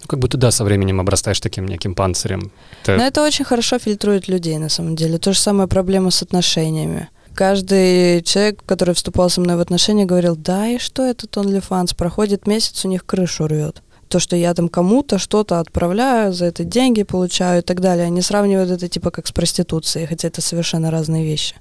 Ну, 0.00 0.06
как 0.06 0.18
будто, 0.18 0.38
да, 0.38 0.50
со 0.50 0.64
временем 0.64 1.00
обрастаешь 1.00 1.40
таким 1.40 1.66
неким 1.66 1.94
панцирем. 1.94 2.50
Ты- 2.84 2.96
Но 2.96 3.04
это 3.04 3.22
очень 3.22 3.44
хорошо 3.44 3.78
фильтрует 3.78 4.28
людей, 4.28 4.58
на 4.58 4.68
самом 4.68 4.96
деле. 4.96 5.18
То 5.18 5.32
же 5.32 5.38
самое 5.38 5.68
проблема 5.68 6.10
с 6.10 6.22
отношениями. 6.22 7.08
Каждый 7.34 8.22
человек, 8.22 8.60
который 8.66 8.94
вступал 8.94 9.30
со 9.30 9.40
мной 9.40 9.56
в 9.56 9.60
отношения, 9.60 10.04
говорил, 10.04 10.36
да, 10.36 10.68
и 10.68 10.78
что 10.78 11.02
этот 11.04 11.36
OnlyFans? 11.36 11.94
Проходит 11.96 12.46
месяц, 12.46 12.84
у 12.84 12.88
них 12.88 13.04
крышу 13.06 13.46
рвет. 13.46 13.82
То, 14.08 14.18
что 14.18 14.36
я 14.36 14.52
там 14.54 14.68
кому-то 14.68 15.18
что-то 15.18 15.60
отправляю, 15.60 16.32
за 16.32 16.46
это 16.46 16.64
деньги 16.64 17.02
получаю 17.04 17.60
и 17.60 17.62
так 17.64 17.80
далее. 17.80 18.06
Они 18.06 18.20
сравнивают 18.22 18.70
это 18.70 18.88
типа 18.88 19.10
как 19.10 19.26
с 19.26 19.32
проституцией, 19.32 20.06
хотя 20.06 20.28
это 20.28 20.40
совершенно 20.42 20.90
разные 20.90 21.24
вещи. 21.24 21.54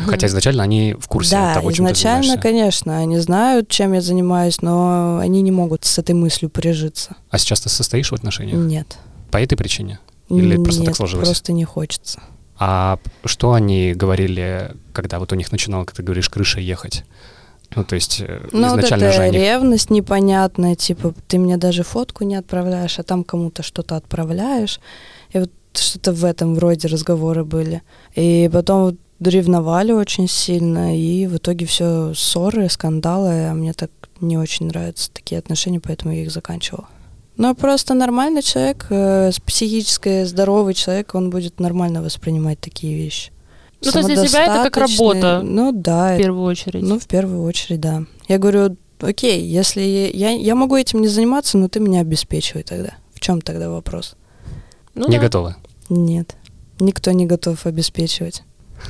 Хотя 0.00 0.26
изначально 0.26 0.62
они 0.62 0.94
в 0.98 1.06
курсе 1.08 1.32
да, 1.32 1.54
того, 1.54 1.70
чем 1.72 1.86
ты 1.86 1.92
изначально, 1.92 2.22
занимаешься. 2.22 2.42
конечно, 2.42 2.98
они 2.98 3.18
знают, 3.18 3.68
чем 3.68 3.92
я 3.92 4.00
занимаюсь, 4.00 4.62
но 4.62 5.18
они 5.18 5.42
не 5.42 5.50
могут 5.50 5.84
с 5.84 5.98
этой 5.98 6.14
мыслью 6.14 6.50
прижиться. 6.50 7.16
А 7.30 7.38
сейчас 7.38 7.60
ты 7.60 7.68
состоишь 7.68 8.10
в 8.10 8.14
отношениях? 8.14 8.58
Нет. 8.58 8.98
По 9.30 9.38
этой 9.40 9.56
причине? 9.56 9.98
Или 10.28 10.56
просто 10.56 10.80
так 10.80 10.88
Нет, 10.88 10.96
сложилось? 10.96 11.28
просто 11.28 11.52
не 11.52 11.64
хочется. 11.64 12.20
А 12.58 12.98
что 13.24 13.52
они 13.52 13.92
говорили, 13.92 14.72
когда 14.92 15.18
вот 15.18 15.32
у 15.32 15.36
них 15.36 15.50
начинала, 15.52 15.84
как 15.84 15.96
ты 15.96 16.02
говоришь, 16.02 16.28
крыша 16.28 16.60
ехать? 16.60 17.04
Ну, 17.74 17.84
то 17.84 17.94
есть 17.94 18.20
э, 18.20 18.48
Ну, 18.52 18.68
вот 18.68 18.78
изначально 18.78 19.04
это 19.04 19.12
же 19.16 19.22
они... 19.22 19.38
ревность 19.38 19.90
непонятная, 19.90 20.74
типа, 20.74 21.14
ты 21.26 21.38
мне 21.38 21.56
даже 21.56 21.82
фотку 21.82 22.24
не 22.24 22.34
отправляешь, 22.36 22.98
а 22.98 23.02
там 23.02 23.24
кому-то 23.24 23.62
что-то 23.62 23.96
отправляешь. 23.96 24.78
И 25.30 25.38
вот 25.38 25.50
что-то 25.74 26.12
в 26.12 26.24
этом 26.24 26.54
вроде 26.54 26.88
разговоры 26.88 27.44
были. 27.44 27.82
И 28.14 28.48
потом 28.52 28.82
вот 28.84 28.96
ревновали 29.30 29.92
очень 29.92 30.28
сильно, 30.28 30.96
и 30.96 31.26
в 31.26 31.36
итоге 31.36 31.66
все 31.66 32.12
ссоры, 32.14 32.68
скандалы, 32.68 33.48
а 33.48 33.54
мне 33.54 33.72
так 33.72 33.90
не 34.20 34.38
очень 34.38 34.66
нравятся 34.66 35.10
такие 35.12 35.38
отношения, 35.38 35.80
поэтому 35.80 36.14
я 36.14 36.22
их 36.22 36.30
заканчивала. 36.30 36.86
Но 37.36 37.54
просто 37.54 37.94
нормальный 37.94 38.42
человек, 38.42 38.86
э, 38.90 39.32
с 39.32 39.40
психически 39.40 40.24
здоровый 40.24 40.74
человек, 40.74 41.14
он 41.14 41.30
будет 41.30 41.60
нормально 41.60 42.02
воспринимать 42.02 42.60
такие 42.60 42.96
вещи. 42.96 43.32
Ну, 43.84 43.90
то 43.90 43.98
есть 43.98 44.10
для 44.10 44.26
тебя 44.26 44.44
это 44.44 44.70
как 44.70 44.76
работа? 44.76 45.40
Ну 45.42 45.72
да, 45.72 46.14
В 46.14 46.18
первую 46.18 46.44
очередь. 46.44 46.82
ну, 46.82 46.98
в 46.98 47.06
первую 47.06 47.42
очередь, 47.42 47.80
да. 47.80 48.04
Я 48.28 48.38
говорю, 48.38 48.76
окей, 49.00 49.42
если 49.44 49.80
я, 49.80 50.30
я 50.30 50.54
могу 50.54 50.76
этим 50.76 51.00
не 51.00 51.08
заниматься, 51.08 51.58
но 51.58 51.68
ты 51.68 51.80
меня 51.80 52.00
обеспечивай 52.00 52.62
тогда. 52.62 52.94
В 53.12 53.20
чем 53.20 53.40
тогда 53.40 53.70
вопрос? 53.70 54.14
Ну 54.94 55.08
не 55.08 55.16
да. 55.16 55.22
готовы. 55.22 55.56
Нет, 55.88 56.36
никто 56.78 57.10
не 57.12 57.26
готов 57.26 57.66
обеспечивать. 57.66 58.42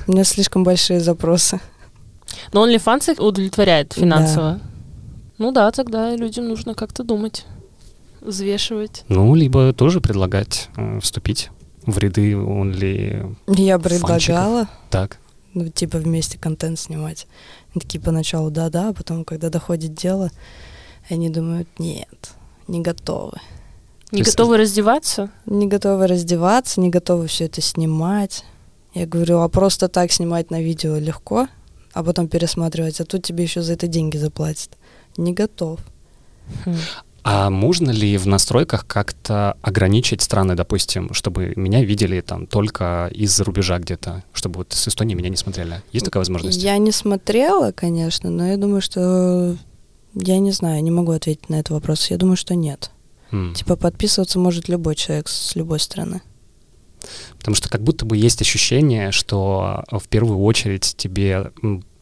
У 0.06 0.12
меня 0.12 0.24
слишком 0.24 0.64
большие 0.64 1.00
запросы. 1.00 1.60
Но 2.52 2.66
OnlyFans 2.66 3.12
их 3.12 3.20
удовлетворяет 3.20 3.92
финансово. 3.92 4.60
Ну 5.38 5.52
да, 5.52 5.70
тогда 5.70 6.14
людям 6.14 6.48
нужно 6.48 6.74
как-то 6.74 7.04
думать, 7.04 7.46
взвешивать. 8.20 9.04
Ну, 9.08 9.34
либо 9.34 9.72
тоже 9.72 10.00
предлагать 10.00 10.68
э, 10.76 11.00
вступить 11.00 11.50
в 11.84 11.98
ряды 11.98 12.36
онли 12.36 13.34
Я 13.48 13.78
предлагала, 13.78 14.68
так. 14.90 15.18
ну, 15.54 15.68
типа, 15.68 15.98
вместе 15.98 16.38
контент 16.38 16.78
снимать. 16.78 17.26
Они 17.74 17.80
такие 17.80 18.00
поначалу 18.00 18.50
да-да, 18.50 18.90
а 18.90 18.92
потом, 18.92 19.24
когда 19.24 19.48
доходит 19.50 19.94
дело, 19.94 20.30
они 21.10 21.28
думают, 21.28 21.68
нет, 21.78 22.30
не 22.68 22.80
готовы. 22.80 23.38
Не 24.12 24.18
То 24.18 24.26
есть- 24.26 24.30
готовы 24.36 24.58
раздеваться? 24.58 25.30
Не 25.46 25.66
готовы 25.66 26.06
раздеваться, 26.06 26.80
не 26.80 26.90
готовы 26.90 27.26
все 27.26 27.46
это 27.46 27.60
снимать. 27.60 28.44
Я 28.94 29.06
говорю, 29.06 29.40
а 29.40 29.48
просто 29.48 29.88
так 29.88 30.12
снимать 30.12 30.50
на 30.50 30.62
видео 30.62 30.96
легко, 30.96 31.48
а 31.92 32.02
потом 32.02 32.28
пересматривать, 32.28 33.00
а 33.00 33.04
тут 33.04 33.22
тебе 33.22 33.44
еще 33.44 33.62
за 33.62 33.74
это 33.74 33.86
деньги 33.86 34.16
заплатят. 34.16 34.76
Не 35.16 35.32
готов. 35.32 35.80
Хм. 36.64 36.76
А 37.24 37.50
можно 37.50 37.90
ли 37.90 38.16
в 38.16 38.26
настройках 38.26 38.86
как-то 38.86 39.56
ограничить 39.62 40.22
страны, 40.22 40.56
допустим, 40.56 41.14
чтобы 41.14 41.52
меня 41.54 41.84
видели 41.84 42.20
там 42.20 42.46
только 42.46 43.08
из-за 43.12 43.44
рубежа 43.44 43.78
где-то, 43.78 44.24
чтобы 44.32 44.58
вот 44.58 44.72
с 44.72 44.88
Эстонии 44.88 45.14
меня 45.14 45.28
не 45.28 45.36
смотрели? 45.36 45.82
Есть 45.92 46.06
такая 46.06 46.20
возможность? 46.20 46.60
Я 46.60 46.76
не 46.78 46.90
смотрела, 46.90 47.70
конечно, 47.70 48.28
но 48.28 48.48
я 48.48 48.56
думаю, 48.56 48.80
что 48.80 49.56
я 50.14 50.38
не 50.40 50.50
знаю, 50.50 50.82
не 50.82 50.90
могу 50.90 51.12
ответить 51.12 51.48
на 51.48 51.60
этот 51.60 51.70
вопрос. 51.70 52.10
Я 52.10 52.16
думаю, 52.16 52.36
что 52.36 52.56
нет. 52.56 52.90
М. 53.30 53.54
Типа 53.54 53.76
подписываться 53.76 54.40
может 54.40 54.68
любой 54.68 54.96
человек 54.96 55.28
с 55.28 55.54
любой 55.54 55.78
страны. 55.78 56.22
Потому 57.38 57.54
что 57.54 57.68
как 57.68 57.82
будто 57.82 58.04
бы 58.04 58.16
есть 58.16 58.40
ощущение, 58.40 59.12
что 59.12 59.84
в 59.90 60.08
первую 60.08 60.40
очередь 60.40 60.94
тебе 60.96 61.52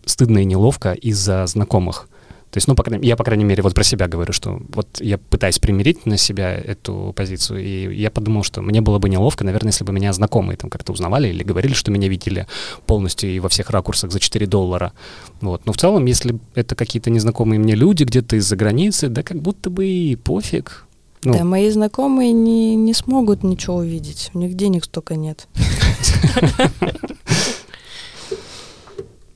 стыдно 0.05 0.39
и 0.39 0.45
неловко 0.45 0.93
из-за 0.93 1.47
знакомых. 1.47 2.09
То 2.51 2.57
есть, 2.57 2.67
ну, 2.67 2.75
по 2.75 2.83
крайней, 2.83 3.07
я, 3.07 3.15
по 3.15 3.23
крайней 3.23 3.45
мере, 3.45 3.63
вот 3.63 3.75
про 3.75 3.85
себя 3.85 4.09
говорю, 4.09 4.33
что 4.33 4.61
вот 4.71 5.01
я 5.01 5.19
пытаюсь 5.19 5.61
примирить 5.61 6.05
на 6.05 6.17
себя 6.17 6.53
эту 6.53 7.13
позицию, 7.15 7.65
и 7.65 7.95
я 7.95 8.11
подумал, 8.11 8.43
что 8.43 8.61
мне 8.61 8.81
было 8.81 8.99
бы 8.99 9.09
неловко, 9.09 9.45
наверное, 9.45 9.71
если 9.71 9.85
бы 9.85 9.93
меня 9.93 10.13
знакомые 10.13 10.57
там 10.57 10.69
как-то 10.69 10.93
узнавали 10.93 11.29
или 11.29 11.45
говорили, 11.45 11.75
что 11.75 11.93
меня 11.93 12.09
видели 12.09 12.49
полностью 12.87 13.31
и 13.31 13.39
во 13.39 13.49
всех 13.49 13.71
ракурсах 13.71 14.11
за 14.11 14.19
4 14.19 14.47
доллара. 14.49 14.93
Вот. 15.41 15.65
Но 15.65 15.73
в 15.73 15.77
целом, 15.77 16.07
если 16.07 16.41
это 16.57 16.75
какие-то 16.75 17.09
незнакомые 17.11 17.61
мне 17.61 17.77
люди 17.77 18.03
где-то 18.03 18.35
из-за 18.35 18.57
границы, 18.57 19.09
да 19.09 19.23
как 19.23 19.41
будто 19.41 19.71
бы 19.71 19.87
и 19.87 20.17
пофиг. 20.17 20.87
Ну, 21.25 21.35
Да, 21.35 21.45
мои 21.45 21.69
знакомые 21.71 22.33
не, 22.33 22.75
не 22.77 22.95
смогут 22.95 23.43
ничего 23.43 23.77
увидеть. 23.77 24.31
У 24.33 24.39
них 24.39 24.55
денег 24.55 24.85
столько 24.85 25.17
нет. 25.17 25.49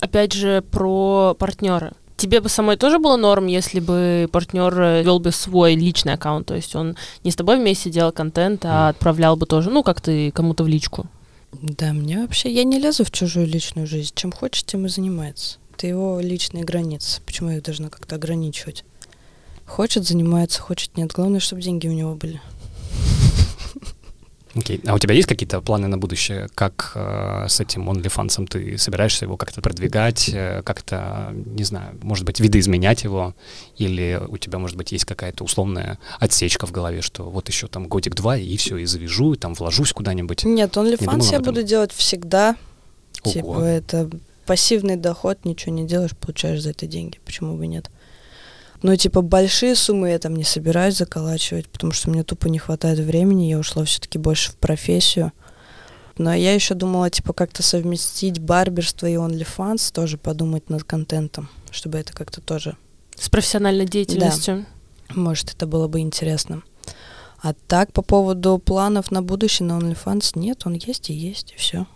Опять 0.01 0.33
же, 0.33 0.63
про 0.71 1.35
партнера. 1.39 1.93
Тебе 2.17 2.41
бы 2.41 2.49
самой 2.49 2.77
тоже 2.77 2.99
было 2.99 3.17
норм, 3.17 3.47
если 3.47 3.81
бы 3.81 4.29
партнер 4.31 5.03
вел 5.05 5.19
бы 5.19 5.33
свой 5.33 5.75
личный 5.75 6.15
аккаунт, 6.15 6.47
то 6.47 6.55
есть 6.55 6.77
он 6.77 6.97
не 7.25 7.31
с 7.31 7.37
тобой 7.37 7.59
вместе 7.59 7.91
делал 7.91 8.13
контент, 8.13 8.65
а 8.65 8.89
отправлял 8.91 9.37
бы 9.37 9.47
тоже, 9.47 9.71
ну, 9.71 9.83
как 9.83 10.01
ты 10.01 10.31
кому-то 10.31 10.63
в 10.65 10.69
личку. 10.69 11.07
Да, 11.53 11.93
мне 11.93 12.19
вообще... 12.19 12.53
Я 12.53 12.65
не 12.65 12.79
лезу 12.79 13.05
в 13.05 13.11
чужую 13.11 13.47
личную 13.47 13.87
жизнь. 13.87 14.13
Чем 14.15 14.33
хочет, 14.33 14.67
тем 14.67 14.87
и 14.87 14.89
занимается. 14.89 15.59
Это 15.77 15.87
его 15.87 16.21
личные 16.21 16.65
границы. 16.65 17.21
Почему 17.27 17.51
я 17.51 17.57
их 17.57 17.63
должна 17.63 17.89
как-то 17.89 18.17
ограничивать? 18.17 18.85
Хочет, 19.67 20.05
занимается, 20.05 20.61
хочет, 20.61 20.97
нет. 20.97 21.13
Главное, 21.13 21.41
чтобы 21.41 21.63
деньги 21.63 21.89
у 21.89 21.93
него 21.93 22.15
были. 22.15 22.41
Окей. 24.57 24.81
А 24.87 24.95
у 24.95 24.99
тебя 24.99 25.15
есть 25.15 25.27
какие-то 25.27 25.61
планы 25.61 25.89
на 25.89 25.99
будущее? 25.99 26.49
Как 26.55 26.93
э, 26.95 27.47
с 27.49 27.61
этим 27.61 27.91
OnlyFans 27.91 28.47
ты 28.47 28.79
собираешься 28.79 29.25
его 29.25 29.37
как-то 29.37 29.61
продвигать, 29.61 30.31
э, 30.33 30.63
как-то, 30.65 31.33
не 31.35 31.65
знаю, 31.65 31.99
может 32.03 32.25
быть, 32.25 32.39
видоизменять 32.41 33.03
его? 33.05 33.35
Или 33.77 34.21
у 34.29 34.37
тебя, 34.37 34.59
может 34.59 34.77
быть, 34.77 34.93
есть 34.93 35.05
какая-то 35.07 35.43
условная 35.45 35.99
отсечка 36.21 36.67
в 36.67 36.73
голове, 36.73 37.01
что 37.03 37.25
вот 37.25 37.49
еще 37.49 37.67
там 37.67 37.89
годик-два, 37.89 38.37
и 38.37 38.57
все, 38.57 38.77
и 38.77 38.85
завяжу, 38.85 39.33
и 39.33 39.37
там 39.37 39.55
вложусь 39.55 39.93
куда-нибудь? 39.93 40.45
Нет, 40.45 40.77
OnlyFans 40.77 41.33
я 41.33 41.41
буду 41.41 41.63
делать 41.63 41.93
всегда. 41.93 42.57
Ого. 43.25 43.33
Типа 43.33 43.59
это 43.61 44.11
пассивный 44.47 44.97
доход, 44.97 45.45
ничего 45.45 45.73
не 45.73 45.87
делаешь, 45.87 46.17
получаешь 46.17 46.63
за 46.63 46.71
это 46.71 46.87
деньги. 46.87 47.19
Почему 47.25 47.57
бы 47.57 47.67
нет? 47.67 47.91
Но 48.83 48.97
типа 48.97 49.23
большие 49.23 49.75
суммы 49.75 50.11
я 50.11 50.19
там 50.19 50.37
не 50.37 50.45
собираюсь 50.45 50.99
заколачивать, 50.99 51.69
потому 51.69 51.93
что 51.93 52.11
мне 52.11 52.23
тупо 52.23 52.49
не 52.49 52.59
хватает 52.59 52.99
времени. 52.99 53.51
Я 53.51 53.59
ушла 53.59 53.85
все-таки 53.85 54.19
больше 54.19 54.53
в 54.53 54.57
профессию. 54.57 55.33
Но 56.17 56.33
я 56.33 56.55
еще 56.55 56.75
думала, 56.75 57.11
типа, 57.11 57.33
как-то 57.33 57.63
совместить 57.63 58.39
барберство 58.39 59.07
и 59.07 59.15
OnlyFans, 59.15 59.93
тоже 59.93 60.17
подумать 60.17 60.71
над 60.71 60.85
контентом, 60.85 61.49
чтобы 61.71 61.99
это 61.99 62.13
как-то 62.13 62.41
тоже, 62.41 62.77
С 63.17 63.29
профессиональной 63.29 63.87
деятельностью. 63.87 64.67
может, 65.15 65.53
это 65.53 65.67
было 65.67 65.89
бы 65.89 66.01
интересно. 66.01 66.63
А 67.43 67.53
так, 67.67 67.93
по 67.93 68.03
поводу 68.03 68.59
планов 68.59 69.11
на 69.11 69.23
будущее 69.23 69.67
на 69.67 69.79
OnlyFans, 69.79 70.39
нет, 70.39 70.63
он 70.67 70.75
есть 70.75 71.11
и 71.11 71.15
есть, 71.15 71.53
и 71.53 71.57
все. 71.57 71.87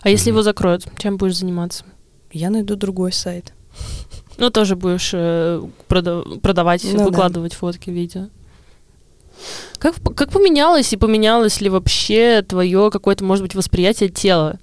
А 0.00 0.08
если 0.08 0.30
его 0.30 0.42
закроют, 0.42 0.86
чем 0.96 1.16
будешь 1.16 1.36
заниматься? 1.36 1.84
Я 2.32 2.50
найду 2.50 2.76
другой 2.76 3.12
сайт. 3.12 3.52
Ну, 4.38 4.50
тоже 4.50 4.76
будешь 4.76 5.10
э, 5.12 5.62
прода- 5.88 6.38
продавать, 6.40 6.84
Ну 6.84 6.98
да. 6.98 7.04
выкладывать 7.04 7.54
фотки, 7.54 7.90
видео. 7.90 8.28
Как, 9.78 9.96
как 10.16 10.30
поменялось 10.30 10.92
и 10.92 10.96
поменялось 10.96 11.60
ли 11.60 11.68
вообще 11.68 12.42
твое 12.42 12.90
какое-то, 12.90 13.24
может 13.24 13.42
быть, 13.42 13.54
восприятие 13.54 14.08
тела? 14.08 14.58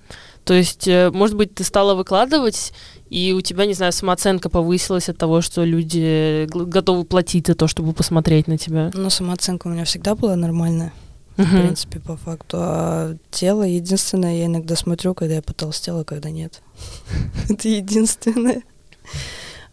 То 0.46 0.54
есть, 0.54 0.88
э, 0.88 1.12
может 1.12 1.36
быть, 1.36 1.54
ты 1.54 1.64
стала 1.64 1.94
выкладывать, 1.94 2.74
и 3.10 3.32
у 3.34 3.42
тебя, 3.42 3.66
не 3.66 3.74
знаю, 3.74 3.92
самооценка 3.92 4.50
повысилась 4.50 5.08
от 5.10 5.18
того, 5.18 5.42
что 5.42 5.64
люди 5.64 6.48
готовы 6.52 7.04
платить 7.04 7.48
за 7.48 7.54
то, 7.56 7.68
чтобы 7.68 7.94
посмотреть 7.94 8.48
на 8.48 8.58
тебя. 8.58 8.90
Но 8.96 9.10
самооценка 9.10 9.68
у 9.68 9.70
меня 9.70 9.84
всегда 9.86 10.16
была 10.16 10.36
нормальная, 10.36 10.94
в 11.38 11.42
Мгм. 11.42 11.62
принципе, 11.62 12.00
по 12.00 12.16
факту. 12.18 12.58
А 12.60 13.16
тело 13.30 13.64
единственное, 13.64 14.36
я 14.38 14.46
иногда 14.46 14.76
смотрю, 14.76 15.14
когда 15.14 15.36
я 15.36 15.42
потолстела, 15.44 16.04
когда 16.04 16.30
нет. 16.32 16.62
Это 17.50 17.68
единственное. 17.68 18.64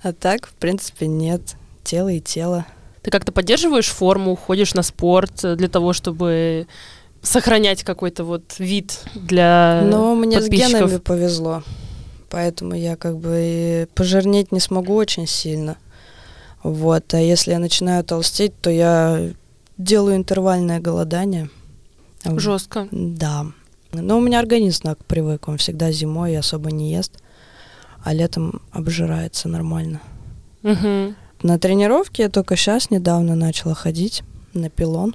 А 0.03 0.13
так, 0.13 0.47
в 0.47 0.55
принципе, 0.55 1.07
нет. 1.07 1.57
Тело 1.85 2.09
и 2.09 2.21
тело. 2.21 2.67
Ты 3.03 3.11
как-то 3.11 3.33
поддерживаешь 3.33 3.89
форму, 3.89 4.37
ходишь 4.37 4.75
на 4.75 4.83
спорт 4.83 5.41
для 5.43 5.69
того, 5.69 5.93
чтобы 5.93 6.67
сохранять 7.23 7.83
какой-то 7.83 8.25
вот 8.25 8.59
вид 8.59 9.01
для 9.15 9.83
Но 9.85 10.15
мне 10.15 10.41
с 10.41 10.49
генами 10.49 10.99
повезло. 10.99 11.63
Поэтому 12.31 12.75
я 12.75 12.97
как 12.97 13.19
бы 13.19 13.89
пожирнеть 13.95 14.53
не 14.53 14.61
смогу 14.61 14.95
очень 14.95 15.27
сильно. 15.27 15.77
Вот. 16.63 17.15
А 17.15 17.19
если 17.19 17.53
я 17.53 17.59
начинаю 17.59 18.05
толстеть, 18.05 18.53
то 18.61 18.71
я 18.71 19.31
делаю 19.79 20.17
интервальное 20.17 20.81
голодание. 20.81 21.49
Жестко. 22.25 22.89
Да. 22.91 23.47
Но 23.93 24.19
у 24.19 24.21
меня 24.21 24.41
организм 24.41 24.83
так 24.83 25.05
привык, 25.07 25.49
он 25.49 25.57
всегда 25.57 25.91
зимой 25.93 26.37
особо 26.37 26.71
не 26.71 26.93
ест, 26.93 27.23
а 28.03 28.13
летом 28.15 28.63
обжирается 28.73 29.49
нормально. 29.49 30.01
Мгм. 30.63 31.17
На 31.43 31.59
тренировке 31.59 32.25
я 32.25 32.29
только 32.29 32.57
сейчас 32.57 32.91
недавно 32.91 33.37
начала 33.37 33.75
ходить 33.75 34.23
на 34.55 34.71
пилон. 34.71 35.15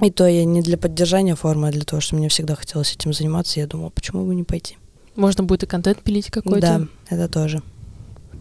И 0.00 0.10
то 0.10 0.26
я 0.26 0.44
не 0.44 0.60
для 0.60 0.76
поддержания 0.76 1.36
формы, 1.36 1.68
а 1.68 1.70
для 1.70 1.84
того, 1.84 2.00
что 2.00 2.16
мне 2.16 2.28
всегда 2.28 2.56
хотелось 2.56 2.92
этим 2.94 3.12
заниматься. 3.12 3.60
Я 3.60 3.66
думала, 3.66 3.90
почему 3.90 4.26
бы 4.26 4.34
не 4.34 4.42
пойти. 4.42 4.76
Можно 5.14 5.44
будет 5.44 5.62
и 5.62 5.66
контент 5.66 6.02
пилить 6.02 6.30
какой-то. 6.30 6.60
Да, 6.60 6.86
это 7.08 7.28
тоже. 7.28 7.62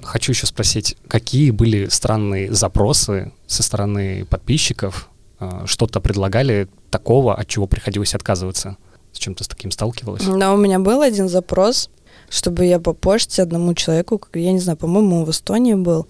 Хочу 0.02 0.32
еще 0.32 0.48
спросить, 0.48 0.98
какие 1.08 1.52
были 1.52 1.88
странные 1.88 2.52
запросы 2.52 3.32
со 3.46 3.62
стороны 3.64 4.26
подписчиков? 4.26 5.10
Э, 5.40 5.64
Что-то 5.66 6.02
предлагали 6.02 6.68
такого, 6.90 7.36
от 7.36 7.48
чего 7.48 7.68
приходилось 7.68 8.16
отказываться? 8.16 8.78
С 9.12 9.20
чем-то 9.20 9.44
с 9.44 9.48
таким 9.48 9.72
сталкивалась? 9.72 10.24
Но 10.26 10.54
у 10.54 10.58
меня 10.58 10.80
был 10.80 11.02
один 11.02 11.30
запрос, 11.30 11.90
чтобы 12.34 12.66
я 12.66 12.80
по 12.80 12.94
почте 12.94 13.44
одному 13.44 13.76
человеку, 13.76 14.20
я 14.34 14.52
не 14.52 14.60
знаю, 14.60 14.78
по-моему, 14.78 15.20
он 15.20 15.26
в 15.26 15.30
Эстонии 15.30 15.76
был, 15.76 16.08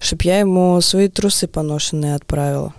чтобы 0.00 0.24
я 0.24 0.40
ему 0.40 0.80
свои 0.80 1.08
трусы 1.08 1.46
поношенные 1.46 2.16
отправила. 2.16 2.74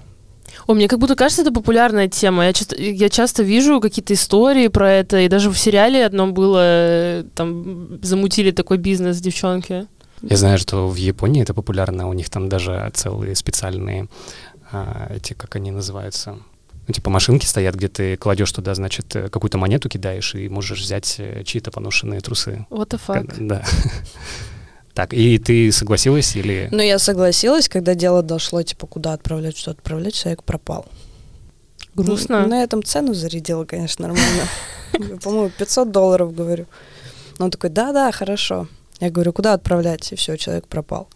О, 0.67 0.73
мне 0.73 0.89
как 0.89 0.99
будто 0.99 1.15
кажется, 1.15 1.43
это 1.43 1.53
популярная 1.53 2.09
тема. 2.09 2.45
Я 2.45 2.53
часто, 2.53 2.75
я 2.75 3.09
часто 3.09 3.43
вижу 3.43 3.79
какие-то 3.79 4.13
истории 4.13 4.67
про 4.67 4.91
это, 4.91 5.21
и 5.21 5.29
даже 5.29 5.49
в 5.49 5.57
сериале 5.57 6.05
одном 6.05 6.33
было, 6.33 6.59
э, 6.61 7.23
там 7.33 8.03
замутили 8.03 8.51
такой 8.51 8.77
бизнес 8.77 9.21
девчонки. 9.21 9.87
Я 10.21 10.37
знаю, 10.37 10.57
что 10.57 10.89
в 10.89 10.95
Японии 10.95 11.41
это 11.41 11.53
популярно, 11.53 12.09
у 12.09 12.13
них 12.13 12.29
там 12.29 12.49
даже 12.49 12.91
целые 12.93 13.35
специальные, 13.35 14.09
а, 14.71 15.07
эти, 15.15 15.33
как 15.33 15.55
они 15.55 15.71
называются, 15.71 16.35
ну, 16.91 16.95
типа 16.95 17.09
машинки 17.09 17.45
стоят, 17.45 17.75
где 17.75 17.87
ты 17.87 18.17
кладешь 18.17 18.51
туда, 18.51 18.75
значит, 18.75 19.15
э, 19.15 19.29
какую-то 19.29 19.57
монету 19.57 19.87
кидаешь 19.87 20.35
и 20.35 20.49
можешь 20.49 20.81
взять 20.81 21.15
э, 21.19 21.45
чьи-то 21.45 21.71
поношенные 21.71 22.19
трусы. 22.19 22.65
What 22.69 22.89
the 22.89 23.01
fuck? 23.07 23.33
Да. 23.39 23.63
Так, 24.93 25.13
и 25.13 25.37
ты 25.37 25.71
согласилась 25.71 26.35
или... 26.35 26.67
Ну, 26.69 26.81
я 26.83 26.99
согласилась, 26.99 27.69
когда 27.69 27.95
дело 27.95 28.21
дошло, 28.21 28.61
типа, 28.61 28.87
куда 28.87 29.13
отправлять, 29.13 29.57
что 29.57 29.71
отправлять, 29.71 30.15
человек 30.15 30.43
пропал. 30.43 30.85
Грустно. 31.95 32.41
Ну, 32.41 32.49
На 32.49 32.61
этом 32.61 32.83
цену 32.83 33.13
зарядила, 33.13 33.63
конечно, 33.63 34.09
нормально. 34.09 35.19
По-моему, 35.23 35.49
500 35.57 35.91
долларов, 35.91 36.35
говорю. 36.35 36.65
Но 37.39 37.45
он 37.45 37.51
такой, 37.51 37.69
да-да, 37.69 38.11
хорошо. 38.11 38.67
Я 38.99 39.09
говорю, 39.09 39.31
куда 39.31 39.53
отправлять? 39.53 40.11
И 40.11 40.17
все, 40.17 40.35
человек 40.35 40.67
пропал. 40.67 41.07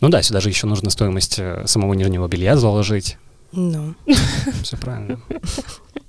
Ну 0.00 0.08
да, 0.08 0.22
сюда 0.22 0.38
же 0.38 0.48
еще 0.48 0.68
нужно 0.68 0.90
стоимость 0.90 1.40
э, 1.40 1.64
самого 1.66 1.92
нижнего 1.94 2.28
белья 2.28 2.56
заложить. 2.56 3.18
Ну, 3.52 3.94
Все 4.62 4.76
правильно. 4.76 5.20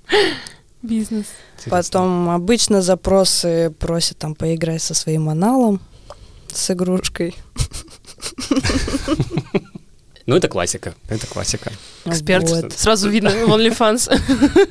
Бизнес. 0.82 1.26
Потом 1.68 2.30
обычно 2.30 2.80
запросы 2.82 3.74
просят 3.78 4.18
там 4.18 4.34
поиграть 4.34 4.82
со 4.82 4.94
своим 4.94 5.28
аналом, 5.28 5.80
с 6.52 6.70
игрушкой. 6.70 7.34
Ну, 10.26 10.36
это 10.36 10.46
классика, 10.46 10.94
это 11.08 11.26
классика. 11.26 11.72
Эксперт. 12.04 12.48
Вот. 12.48 12.72
Сразу 12.72 13.08
видно 13.08 13.30
в 13.30 13.48
OnlyFans. 13.50 14.68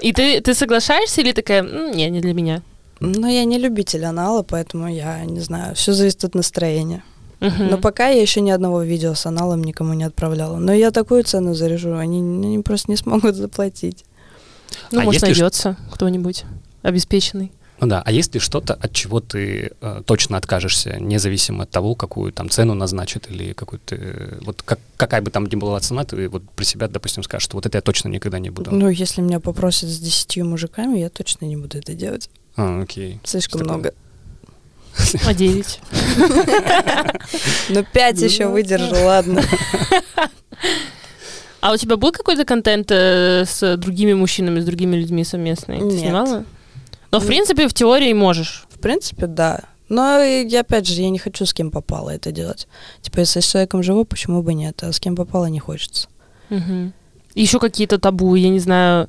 И 0.00 0.12
ты, 0.12 0.42
ты 0.42 0.52
соглашаешься 0.52 1.22
или 1.22 1.32
такая, 1.32 1.62
«М, 1.62 1.92
не, 1.92 2.10
не 2.10 2.20
для 2.20 2.34
меня? 2.34 2.62
Но 3.00 3.28
я 3.28 3.44
не 3.46 3.56
любитель 3.56 4.04
анала, 4.04 4.42
поэтому 4.42 4.92
я 4.92 5.24
не 5.24 5.40
знаю, 5.40 5.74
все 5.74 5.92
зависит 5.94 6.24
от 6.24 6.34
настроения. 6.34 7.02
Мгм. 7.40 7.68
Но 7.68 7.78
пока 7.78 8.08
я 8.08 8.20
еще 8.20 8.40
ни 8.40 8.50
одного 8.50 8.82
видео 8.82 9.14
с 9.14 9.26
аналом 9.26 9.62
никому 9.62 9.94
не 9.94 10.04
отправляла. 10.04 10.56
Но 10.58 10.72
я 10.72 10.90
такую 10.90 11.22
цену 11.24 11.54
заряжу, 11.54 11.96
они, 11.96 12.18
они 12.18 12.58
просто 12.60 12.90
не 12.90 12.96
смогут 12.96 13.36
заплатить. 13.36 14.04
Ну, 14.90 15.00
А 15.00 15.04
может, 15.04 15.22
найдется 15.22 15.76
кто-нибудь 15.92 16.44
обеспеченный. 16.82 17.52
Ну 17.80 17.86
да, 17.86 18.02
а 18.04 18.10
есть 18.10 18.34
ли 18.34 18.40
что-то, 18.40 18.74
от 18.74 18.92
чего 18.92 19.20
ты 19.20 19.70
э, 19.80 20.02
точно 20.04 20.36
откажешься, 20.36 20.98
независимо 20.98 21.62
от 21.62 21.70
того, 21.70 21.94
какую 21.94 22.32
там 22.32 22.50
цену 22.50 22.74
назначат 22.74 23.30
или 23.30 23.52
какую-то... 23.52 23.94
э, 23.94 24.38
вот 24.40 24.62
как, 24.62 24.80
какая 24.96 25.22
бы 25.22 25.30
там 25.30 25.46
ни 25.46 25.54
была 25.54 25.78
цена, 25.78 26.04
ты 26.04 26.28
вот 26.28 26.42
про 26.50 26.64
себя, 26.64 26.88
допустим, 26.88 27.22
скажешь, 27.22 27.44
что 27.44 27.56
вот 27.56 27.66
это 27.66 27.78
я 27.78 27.82
точно 27.82 28.08
никогда 28.08 28.40
не 28.40 28.50
буду. 28.50 28.72
Ну, 28.72 28.88
если 28.88 29.20
меня 29.20 29.38
попросят 29.38 29.90
с 29.90 29.98
десятью 30.00 30.44
мужиками, 30.46 30.98
я 30.98 31.08
точно 31.08 31.44
не 31.44 31.56
буду 31.56 31.78
это 31.78 31.94
делать. 31.94 32.28
А, 32.56 32.82
окей. 32.82 33.20
Слишком 33.22 33.60
Что 33.60 33.68
много. 33.68 33.94
А 35.26 35.34
9? 35.34 35.80
Но 37.70 37.82
пять 37.84 38.20
еще 38.20 38.48
выдержу, 38.48 38.94
ладно. 39.04 39.42
А 41.60 41.72
у 41.72 41.76
тебя 41.76 41.96
был 41.96 42.12
какой-то 42.12 42.44
контент 42.44 42.90
э, 42.90 43.44
с 43.44 43.76
другими 43.76 44.12
мужчинами, 44.12 44.60
с 44.60 44.64
другими 44.64 44.94
людьми 44.94 45.24
совместный? 45.24 45.78
Ты 45.78 45.86
Нет. 45.86 46.00
снимала? 46.00 46.44
Но, 47.10 47.18
в 47.18 47.26
принципе, 47.26 47.66
в 47.66 47.74
теории 47.74 48.12
можешь. 48.12 48.66
В 48.70 48.78
принципе, 48.78 49.26
да. 49.26 49.62
Но 49.88 50.22
я, 50.22 50.60
опять 50.60 50.86
же, 50.86 51.00
я 51.00 51.10
не 51.10 51.18
хочу 51.18 51.46
с 51.46 51.54
кем 51.54 51.70
попало 51.70 52.10
это 52.10 52.30
делать. 52.30 52.68
Типа, 53.00 53.20
если 53.20 53.40
с 53.40 53.50
человеком 53.50 53.82
живу, 53.82 54.04
почему 54.04 54.42
бы 54.42 54.54
нет? 54.54 54.82
А 54.82 54.92
с 54.92 55.00
кем 55.00 55.16
попало 55.16 55.46
не 55.46 55.58
хочется. 55.58 56.08
Еще 57.34 57.58
какие-то 57.58 57.98
табу, 57.98 58.34
я 58.34 58.48
не 58.50 58.60
знаю. 58.60 59.08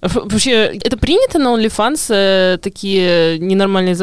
Вообще, 0.00 0.78
это 0.82 0.96
принято 0.96 1.38
на 1.38 1.48
OnlyFans 1.48 2.06
э, 2.08 2.58
такие 2.58 3.38
ненормальные... 3.38 3.96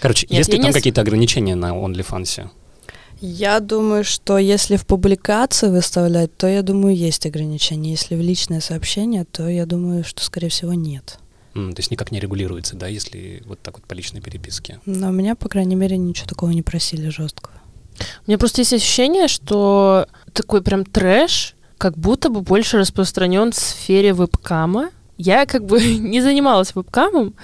Короче, 0.00 0.26
Нет, 0.30 0.38
есть 0.38 0.52
ли 0.52 0.58
там 0.58 0.66
не 0.66 0.72
какие-то 0.72 1.00
ограничения 1.00 1.54
на 1.54 1.74
OnlyFans? 1.74 2.48
Я 3.20 3.60
думаю, 3.60 4.04
что 4.04 4.38
если 4.38 4.76
в 4.76 4.86
публикации 4.86 5.68
выставлять, 5.68 6.36
то, 6.36 6.46
я 6.46 6.62
думаю, 6.62 6.96
есть 6.96 7.24
ограничения. 7.26 7.92
Если 7.92 8.16
в 8.16 8.20
личное 8.20 8.60
сообщение, 8.60 9.24
то 9.24 9.48
я 9.48 9.66
думаю, 9.66 10.04
что, 10.04 10.22
скорее 10.22 10.48
всего, 10.48 10.74
нет. 10.74 11.18
М, 11.54 11.72
то 11.72 11.80
есть 11.80 11.90
никак 11.90 12.10
не 12.10 12.20
регулируется, 12.20 12.76
да, 12.76 12.88
если 12.88 13.42
вот 13.46 13.60
так 13.60 13.74
вот 13.74 13.86
по 13.86 13.94
личной 13.94 14.20
переписке. 14.20 14.80
Но 14.84 15.10
меня, 15.10 15.36
по 15.36 15.48
крайней 15.48 15.76
мере, 15.76 15.96
ничего 15.96 16.26
такого 16.26 16.50
не 16.50 16.62
просили 16.62 17.08
жесткого. 17.08 17.54
У 18.26 18.30
меня 18.30 18.38
просто 18.38 18.62
есть 18.62 18.72
ощущение, 18.72 19.28
что 19.28 20.06
такой 20.32 20.62
прям 20.62 20.84
трэш 20.84 21.54
как 21.78 21.96
будто 21.96 22.28
бы 22.28 22.40
больше 22.40 22.78
распространен 22.78 23.52
в 23.52 23.56
сфере 23.56 24.12
вебкама. 24.12 24.90
Я 25.16 25.46
как 25.46 25.64
бы 25.64 25.80
не 25.98 26.20
занималась 26.20 26.74
вебкамом, 26.74 27.34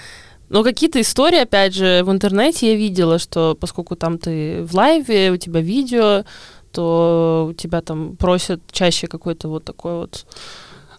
но 0.51 0.63
какие-то 0.63 1.01
истории, 1.01 1.39
опять 1.39 1.75
же, 1.75 2.03
в 2.05 2.11
интернете 2.11 2.73
я 2.73 2.77
видела, 2.77 3.19
что 3.19 3.57
поскольку 3.59 3.97
там 3.97 4.19
ты 4.19 4.63
в 4.65 4.75
лайве, 4.75 5.31
у 5.31 5.37
тебя 5.37 5.61
видео, 5.61 6.25
то 6.73 7.49
у 7.51 7.53
тебя 7.55 7.81
там 7.81 8.17
просят 8.17 8.61
чаще 8.71 9.07
какой-то 9.07 9.49
вот 9.49 9.65
такой 9.65 9.95
вот 9.95 10.27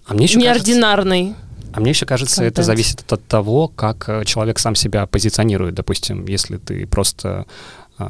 А 0.06 0.14
мне 0.14 0.24
еще 0.26 0.40
кажется, 0.40 0.70
неординарный. 0.72 1.36
а 1.74 1.80
мне 1.80 1.92
еще 1.92 2.06
кажется, 2.06 2.44
это 2.44 2.56
контент. 2.56 2.66
зависит 2.66 3.14
от 3.14 3.26
того, 3.28 3.68
как 3.70 4.10
э, 4.10 4.26
человек 4.26 4.60
сам 4.60 4.76
себя 4.76 5.06
позиционирует. 5.06 5.76
Допустим, 5.76 6.26
если 6.26 6.58
ты 6.58 6.86
просто 6.88 7.46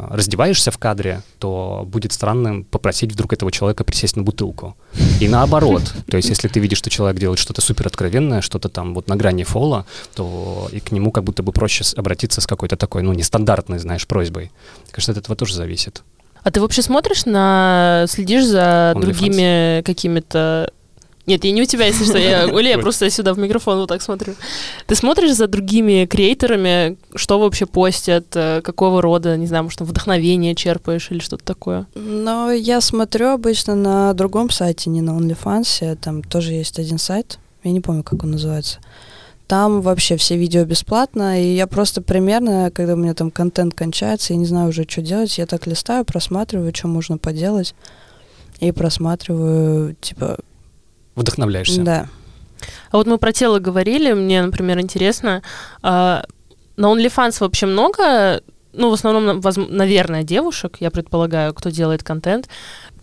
раздеваешься 0.09 0.71
в 0.71 0.77
кадре, 0.77 1.21
то 1.39 1.83
будет 1.87 2.13
странным 2.13 2.63
попросить 2.63 3.11
вдруг 3.11 3.33
этого 3.33 3.51
человека 3.51 3.83
присесть 3.83 4.15
на 4.15 4.23
бутылку. 4.23 4.75
И 5.19 5.27
наоборот. 5.27 5.93
То 6.09 6.17
есть, 6.17 6.29
если 6.29 6.47
ты 6.47 6.59
видишь, 6.59 6.77
что 6.77 6.89
человек 6.89 7.19
делает 7.19 7.39
что-то 7.39 7.61
супер 7.61 7.87
откровенное, 7.87 8.41
что-то 8.41 8.69
там 8.69 8.93
вот 8.93 9.07
на 9.07 9.15
грани 9.15 9.43
фола, 9.43 9.85
то 10.15 10.69
и 10.71 10.79
к 10.79 10.91
нему 10.91 11.11
как 11.11 11.23
будто 11.23 11.43
бы 11.43 11.51
проще 11.51 11.83
обратиться 11.95 12.41
с 12.41 12.47
какой-то 12.47 12.75
такой, 12.75 13.01
ну, 13.01 13.13
нестандартной, 13.13 13.79
знаешь, 13.79 14.07
просьбой. 14.07 14.51
Кажется, 14.91 15.11
от 15.11 15.17
этого 15.17 15.35
тоже 15.35 15.55
зависит. 15.55 16.03
А 16.43 16.51
ты 16.51 16.59
вообще 16.59 16.81
смотришь 16.81 17.25
на... 17.25 18.05
следишь 18.07 18.45
за 18.45 18.93
OnlyFans. 18.95 19.01
другими 19.01 19.81
какими-то... 19.83 20.71
Нет, 21.27 21.43
я 21.43 21.51
не 21.51 21.61
у 21.61 21.65
тебя, 21.65 21.85
если 21.85 22.05
что. 22.05 22.17
Я, 22.17 22.47
Оля, 22.51 22.71
я 22.71 22.77
просто 22.77 23.09
сюда 23.09 23.33
в 23.33 23.39
микрофон 23.39 23.79
вот 23.79 23.89
так 23.89 24.01
смотрю. 24.01 24.33
Ты 24.87 24.95
смотришь 24.95 25.33
за 25.33 25.47
другими 25.47 26.05
креаторами, 26.05 26.97
что 27.15 27.39
вообще 27.39 27.65
постят, 27.65 28.25
э, 28.35 28.61
какого 28.61 29.01
рода, 29.01 29.37
не 29.37 29.47
знаю, 29.47 29.63
может, 29.65 29.79
там 29.79 29.87
вдохновение 29.87 30.55
черпаешь 30.55 31.11
или 31.11 31.19
что-то 31.19 31.43
такое? 31.43 31.85
Но 31.95 32.51
я 32.51 32.81
смотрю 32.81 33.29
обычно 33.29 33.75
на 33.75 34.13
другом 34.13 34.49
сайте, 34.49 34.89
не 34.89 35.01
на 35.01 35.11
OnlyFans. 35.11 35.97
Там 35.97 36.23
тоже 36.23 36.53
есть 36.53 36.79
один 36.79 36.97
сайт. 36.97 37.37
Я 37.63 37.71
не 37.71 37.81
помню, 37.81 38.03
как 38.03 38.23
он 38.23 38.31
называется. 38.31 38.79
Там 39.47 39.81
вообще 39.81 40.15
все 40.15 40.37
видео 40.37 40.63
бесплатно, 40.63 41.41
и 41.43 41.55
я 41.55 41.67
просто 41.67 42.01
примерно, 42.01 42.71
когда 42.73 42.93
у 42.93 42.95
меня 42.95 43.13
там 43.13 43.29
контент 43.31 43.73
кончается, 43.73 44.31
я 44.31 44.39
не 44.39 44.45
знаю 44.45 44.69
уже, 44.69 44.85
что 44.87 45.01
делать, 45.01 45.37
я 45.37 45.45
так 45.45 45.67
листаю, 45.67 46.05
просматриваю, 46.05 46.73
что 46.73 46.87
можно 46.87 47.17
поделать, 47.17 47.75
и 48.61 48.71
просматриваю, 48.71 49.95
типа, 49.99 50.37
Вдохновляешься. 51.15 51.81
да. 51.81 52.07
А 52.91 52.97
вот 52.97 53.07
мы 53.07 53.17
про 53.17 53.31
тело 53.31 53.59
говорили, 53.59 54.13
мне, 54.13 54.41
например, 54.41 54.79
интересно, 54.79 55.41
а, 55.81 56.23
на 56.77 56.85
OnlyFans 56.87 57.37
вообще 57.39 57.65
много, 57.65 58.41
ну, 58.73 58.89
в 58.89 58.93
основном, 58.93 59.41
наверное, 59.69 60.23
девушек, 60.23 60.77
я 60.79 60.91
предполагаю, 60.91 61.53
кто 61.53 61.69
делает 61.69 62.03
контент 62.03 62.49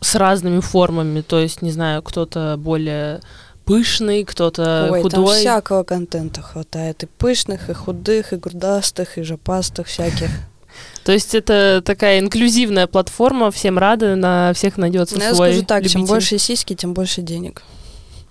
с 0.01 0.15
разными 0.15 0.61
формами, 0.61 1.23
то 1.23 1.41
есть, 1.41 1.63
не 1.63 1.71
знаю, 1.71 2.03
кто-то 2.03 2.57
более 2.59 3.21
пышный, 3.65 4.25
кто-то 4.25 4.89
Ой, 4.91 5.03
там 5.03 5.11
худой. 5.11 5.41
всякого 5.41 5.83
контента 5.83 6.41
хватает, 6.41 7.03
и 7.03 7.07
пышных, 7.07 7.69
и 7.69 7.75
худых, 7.75 8.33
и 8.33 8.37
грудастых, 8.37 9.19
и 9.19 9.23
жопастых 9.23 9.89
всяких. 9.89 10.31
То 11.05 11.13
есть 11.13 11.35
это 11.35 11.83
такая 11.85 12.21
инклюзивная 12.21 12.87
платформа, 12.87 13.51
всем 13.51 13.79
рады, 13.79 14.15
на 14.15 14.53
всех 14.55 14.77
найдется 14.77 15.17
Ну, 15.17 15.23
я 15.23 15.35
свой 15.35 15.53
скажу 15.53 15.67
так, 15.67 15.83
чем 15.85 16.01
любитель. 16.03 16.15
больше 16.15 16.39
сиськи, 16.39 16.75
тем 16.75 16.95
больше 16.95 17.23
денег. 17.23 17.63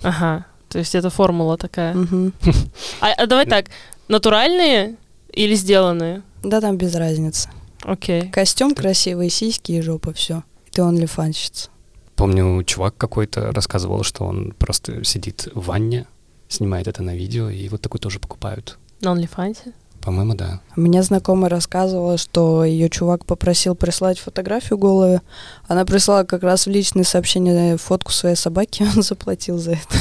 Ага, 0.02 0.46
то 0.70 0.80
есть 0.80 0.96
это 0.96 1.10
формула 1.10 1.58
такая. 1.58 1.96
А, 3.02 3.14
а 3.14 3.26
давай 3.26 3.46
так, 3.46 3.68
натуральные 4.08 4.96
или 5.32 5.56
сделанные? 5.56 6.22
Да, 6.44 6.62
там 6.62 6.78
без 6.78 6.96
разницы. 6.96 7.50
Окей. 7.84 8.30
Костюм 8.30 8.74
красивый, 8.76 9.30
сиськи 9.30 9.74
и 9.74 9.82
жопа, 9.82 10.14
все. 10.14 10.44
Ты 10.72 10.82
онлифанщица. 10.82 11.70
Помню, 12.16 12.64
чувак 12.64 12.98
какой-то 12.98 13.52
рассказывал, 13.52 14.04
что 14.04 14.26
он 14.26 14.54
просто 14.58 15.04
сидит 15.04 15.50
в 15.54 15.68
ванне, 15.68 16.08
снимает 16.50 16.88
это 16.88 17.04
на 17.04 17.16
видео, 17.16 17.50
и 17.50 17.70
вот 17.70 17.82
такой 17.82 18.00
тоже 18.00 18.20
покупают. 18.20 18.78
На 19.02 19.14
OnlyFans? 19.14 19.74
По-моему, 20.08 20.36
да. 20.36 20.62
Мне 20.78 21.04
знакомая 21.04 21.50
рассказывала, 21.50 22.18
что 22.18 22.64
ее 22.64 22.90
чувак 22.90 23.26
попросил 23.26 23.76
прислать 23.76 24.20
фотографию 24.20 24.80
головы. 24.80 25.20
Она 25.68 25.84
прислала 25.84 26.24
как 26.24 26.44
раз 26.44 26.66
в 26.66 26.70
личные 26.70 27.04
сообщения 27.04 27.76
фотку 27.76 28.14
своей 28.14 28.38
собаки, 28.38 28.84
он 28.96 29.04
заплатил 29.04 29.58
за 29.58 29.72
это. 29.72 29.98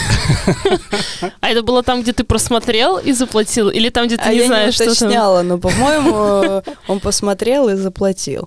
А 1.41 1.49
это 1.49 1.65
было 1.65 1.83
там, 1.83 2.03
где 2.03 2.13
ты 2.13 2.23
просмотрел 2.23 2.99
и 2.99 3.13
заплатил? 3.13 3.69
Или 3.69 3.89
там, 3.89 4.07
где 4.07 4.17
ты 4.17 4.23
а 4.23 4.33
не 4.33 4.39
я 4.39 4.47
знаешь, 4.47 4.75
что 4.75 4.85
там? 4.85 4.93
уточняла, 4.93 5.43
но, 5.43 5.59
по-моему, 5.59 6.63
он 6.87 7.01
посмотрел 7.01 7.69
и 7.69 7.75
заплатил. 7.75 8.47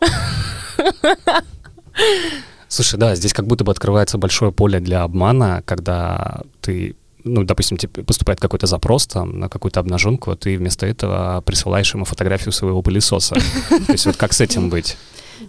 Слушай, 2.69 2.99
да, 2.99 3.15
здесь 3.15 3.33
как 3.33 3.47
будто 3.47 3.65
бы 3.65 3.73
открывается 3.73 4.17
большое 4.17 4.53
поле 4.53 4.79
для 4.79 5.03
обмана, 5.03 5.61
когда 5.65 6.43
ты, 6.61 6.95
ну, 7.33 7.43
допустим, 7.43 7.77
тебе 7.77 8.03
поступает 8.03 8.39
какой-то 8.39 8.67
запрос 8.67 9.07
там 9.07 9.39
на 9.39 9.49
какую-то 9.49 9.79
обнаженку, 9.79 10.31
а 10.31 10.35
ты 10.35 10.57
вместо 10.57 10.85
этого 10.85 11.41
присылаешь 11.45 11.93
ему 11.93 12.05
фотографию 12.05 12.51
своего 12.51 12.81
пылесоса. 12.81 13.35
То 13.35 13.91
есть 13.91 14.05
вот 14.05 14.17
как 14.17 14.33
с 14.33 14.41
этим 14.41 14.69
быть? 14.69 14.97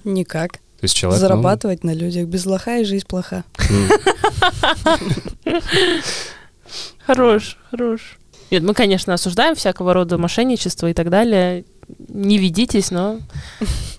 Никак. 0.05 0.53
То 0.53 0.85
есть 0.85 0.95
человек... 0.95 1.21
ну, 1.21 1.29
Зарабатывать 1.29 1.85
на 1.85 1.95
людях. 1.95 2.27
Без 2.27 2.47
лоха 2.47 2.79
и 2.79 2.85
жизнь 2.85 3.07
плоха. 3.07 3.45
Хорош, 7.07 7.59
хорош. 7.71 8.19
Нет, 8.51 8.63
мы, 8.63 8.75
конечно, 8.75 9.15
осуждаем 9.15 9.55
всякого 9.55 9.95
рода 9.95 10.19
мошенничество 10.19 10.89
и 10.89 10.95
так 10.95 11.11
далее. 11.11 11.65
Не 12.09 12.39
ведитесь, 12.39 12.91
но 12.91 13.19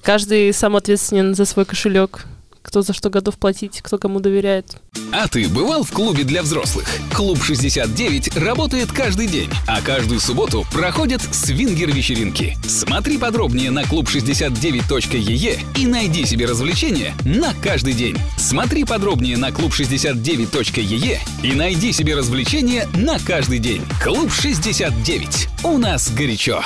каждый 0.02 0.54
сам 0.54 0.76
ответственен 0.76 1.36
за 1.36 1.46
свой 1.46 1.66
кошелек. 1.66 2.26
Кто 2.62 2.82
за 2.82 2.94
что 2.94 3.10
готов 3.10 3.38
платить, 3.38 3.82
кто 3.82 3.98
кому 3.98 4.20
доверяет. 4.20 4.78
А 5.12 5.28
ты 5.28 5.50
бывал 5.50 5.84
в 5.84 5.92
клубе 5.92 6.24
для 6.24 6.42
взрослых? 6.42 6.88
Клуб 7.14 7.44
69 7.44 8.38
работает 8.38 8.92
каждый 8.92 9.28
день, 9.28 9.50
а 9.68 9.82
каждую 9.82 10.20
субботу 10.20 10.66
проходят 10.72 11.22
свингер-вечеринки. 11.22 12.58
Смотри 12.64 13.18
подробнее 13.18 13.72
на 13.72 13.84
клуб69.ee 13.84 15.60
и 15.76 15.88
найди 15.88 16.26
себе 16.26 16.46
развлечения 16.46 17.14
на 17.26 17.54
каждый 17.56 17.94
день. 17.94 18.18
Смотри 18.38 18.86
подробнее 18.86 19.38
на 19.38 19.50
клуб69.ee 19.50 21.18
и 21.44 21.54
найди 21.54 21.92
себе 21.92 22.16
развлечения 22.16 22.88
на 22.94 23.20
каждый 23.20 23.60
день. 23.60 23.82
Клуб 24.04 24.32
69. 24.32 25.50
У 25.64 25.78
нас 25.78 26.12
горячо. 26.12 26.64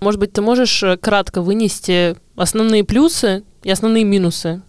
Может 0.00 0.20
быть, 0.20 0.32
ты 0.32 0.42
можешь 0.42 0.82
э, 0.82 0.96
кратко 0.96 1.42
вынести 1.42 2.16
основные 2.36 2.84
плюсы 2.84 3.42
и 3.64 3.70
основные 3.70 4.04
минусы 4.04 4.62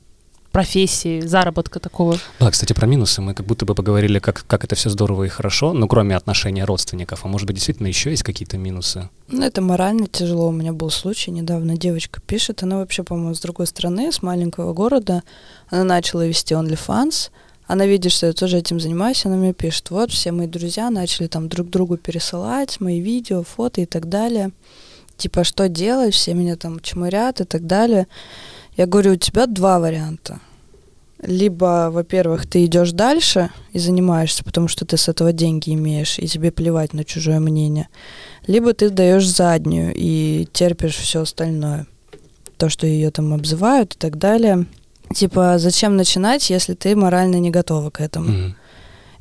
профессии, 0.51 1.21
заработка 1.21 1.79
такого? 1.79 2.17
Да, 2.39 2.51
кстати, 2.51 2.73
про 2.73 2.87
минусы 2.87 3.21
мы 3.21 3.33
как 3.33 3.45
будто 3.45 3.65
бы 3.65 3.75
поговорили, 3.75 4.19
как, 4.19 4.45
как 4.47 4.63
это 4.63 4.75
все 4.75 4.89
здорово 4.89 5.25
и 5.25 5.29
хорошо, 5.29 5.73
но 5.73 5.87
кроме 5.87 6.15
отношения 6.15 6.65
родственников, 6.65 7.25
а 7.25 7.27
может 7.27 7.47
быть, 7.47 7.55
действительно 7.55 7.87
еще 7.87 8.09
есть 8.09 8.23
какие-то 8.23 8.57
минусы? 8.57 9.09
Ну, 9.27 9.43
это 9.43 9.61
морально 9.61 10.07
тяжело. 10.07 10.47
У 10.47 10.51
меня 10.51 10.73
был 10.73 10.89
случай 10.89 11.31
недавно. 11.31 11.77
Девочка 11.77 12.19
пишет, 12.21 12.63
она 12.63 12.77
вообще, 12.77 13.03
по-моему, 13.03 13.35
с 13.35 13.39
другой 13.39 13.67
страны, 13.67 14.11
с 14.11 14.21
маленького 14.21 14.73
города. 14.73 15.23
Она 15.69 15.83
начала 15.83 16.25
вести 16.25 16.53
OnlyFans. 16.53 17.29
Она 17.67 17.85
видит, 17.85 18.11
что 18.11 18.25
я 18.25 18.33
тоже 18.33 18.57
этим 18.57 18.79
занимаюсь, 18.79 19.27
она 19.27 19.35
мне 19.35 19.53
пишет, 19.53 19.91
вот, 19.91 20.11
все 20.11 20.31
мои 20.31 20.47
друзья 20.47 20.89
начали 20.89 21.27
там 21.27 21.47
друг 21.49 21.69
другу 21.69 21.97
пересылать 21.97 22.79
мои 22.79 22.99
видео, 22.99 23.43
фото 23.43 23.81
и 23.81 23.85
так 23.85 24.09
далее. 24.09 24.51
Типа, 25.17 25.43
что 25.43 25.69
делать, 25.69 26.15
все 26.15 26.33
меня 26.33 26.55
там 26.55 26.79
чмырят 26.79 27.41
и 27.41 27.43
так 27.43 27.67
далее. 27.67 28.07
Я 28.79 28.85
говорю, 28.85 29.11
у 29.11 29.15
тебя 29.17 29.45
два 29.45 29.77
варианта. 29.77 30.39
Либо, 31.21 31.89
во-первых, 31.91 32.47
ты 32.47 32.63
идешь 32.63 32.93
дальше 32.93 33.49
и 33.73 33.79
занимаешься, 33.79 34.45
потому 34.45 34.69
что 34.69 34.85
ты 34.85 34.95
с 34.95 35.09
этого 35.09 35.33
деньги 35.33 35.73
имеешь, 35.73 36.17
и 36.17 36.27
тебе 36.27 36.49
плевать 36.49 36.93
на 36.93 37.03
чужое 37.03 37.41
мнение. 37.41 37.89
Либо 38.47 38.73
ты 38.73 38.89
даешь 38.89 39.27
заднюю 39.27 39.91
и 39.93 40.47
терпишь 40.53 40.95
все 40.95 41.23
остальное. 41.23 41.87
То, 42.57 42.69
что 42.69 42.87
ее 42.87 43.11
там 43.11 43.33
обзывают 43.33 43.95
и 43.95 43.97
так 43.97 44.17
далее. 44.17 44.65
Типа, 45.13 45.55
зачем 45.57 45.97
начинать, 45.97 46.49
если 46.49 46.73
ты 46.73 46.95
морально 46.95 47.35
не 47.35 47.51
готова 47.51 47.89
к 47.89 47.99
этому? 47.99 48.55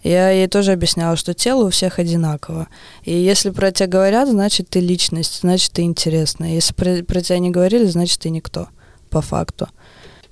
Я 0.05 0.31
ей 0.31 0.47
тоже 0.47 0.71
объясняла, 0.71 1.17
что 1.17 1.35
тело 1.35 1.67
у 1.67 1.71
всех 1.71 1.99
одинаково. 1.99 2.69
И 3.03 3.13
если 3.13 3.51
про 3.51 3.73
тебя 3.73 3.89
говорят, 3.89 4.29
значит, 4.29 4.69
ты 4.69 4.79
личность, 4.79 5.41
значит, 5.41 5.73
ты 5.73 5.83
интересная. 5.83 6.51
Если 6.51 6.75
про, 6.75 7.03
про 7.03 7.21
тебя 7.21 7.41
не 7.41 7.51
говорили, 7.51 7.87
значит, 7.87 8.21
ты 8.21 8.31
никто, 8.31 8.69
по 9.09 9.21
факту. 9.21 9.69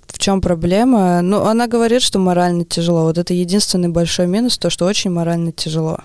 В 0.07 0.19
чем 0.19 0.41
проблема? 0.41 1.21
Ну, 1.21 1.45
она 1.45 1.67
говорит, 1.67 2.03
что 2.03 2.19
морально 2.19 2.65
тяжело. 2.65 3.03
Вот 3.03 3.19
это 3.19 3.35
единственный 3.35 3.89
большой 3.89 4.27
минус, 4.27 4.57
то, 4.57 4.71
что 4.71 4.87
очень 4.87 5.11
морально 5.11 5.53
тяжело. 5.53 5.99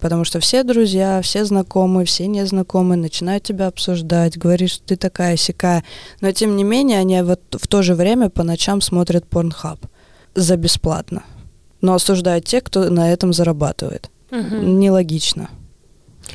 Потому 0.00 0.24
что 0.24 0.38
все 0.38 0.64
друзья, 0.64 1.22
все 1.22 1.44
знакомые, 1.46 2.04
все 2.04 2.26
незнакомые 2.26 2.98
начинают 2.98 3.44
тебя 3.44 3.68
обсуждать, 3.68 4.36
говорить, 4.36 4.70
что 4.70 4.84
ты 4.84 4.96
такая 4.96 5.36
сякая. 5.36 5.82
Но 6.20 6.30
тем 6.32 6.56
не 6.56 6.64
менее, 6.64 6.98
они 6.98 7.22
вот 7.22 7.40
в 7.52 7.66
то 7.66 7.82
же 7.82 7.94
время 7.94 8.28
по 8.28 8.42
ночам 8.42 8.80
смотрят 8.82 9.26
порнхаб 9.26 9.78
за 10.34 10.56
бесплатно. 10.56 11.22
Но 11.80 11.94
осуждают 11.94 12.44
тех, 12.44 12.64
кто 12.64 12.90
на 12.90 13.12
этом 13.12 13.32
зарабатывает. 13.32 14.10
Нелогично. 14.30 15.48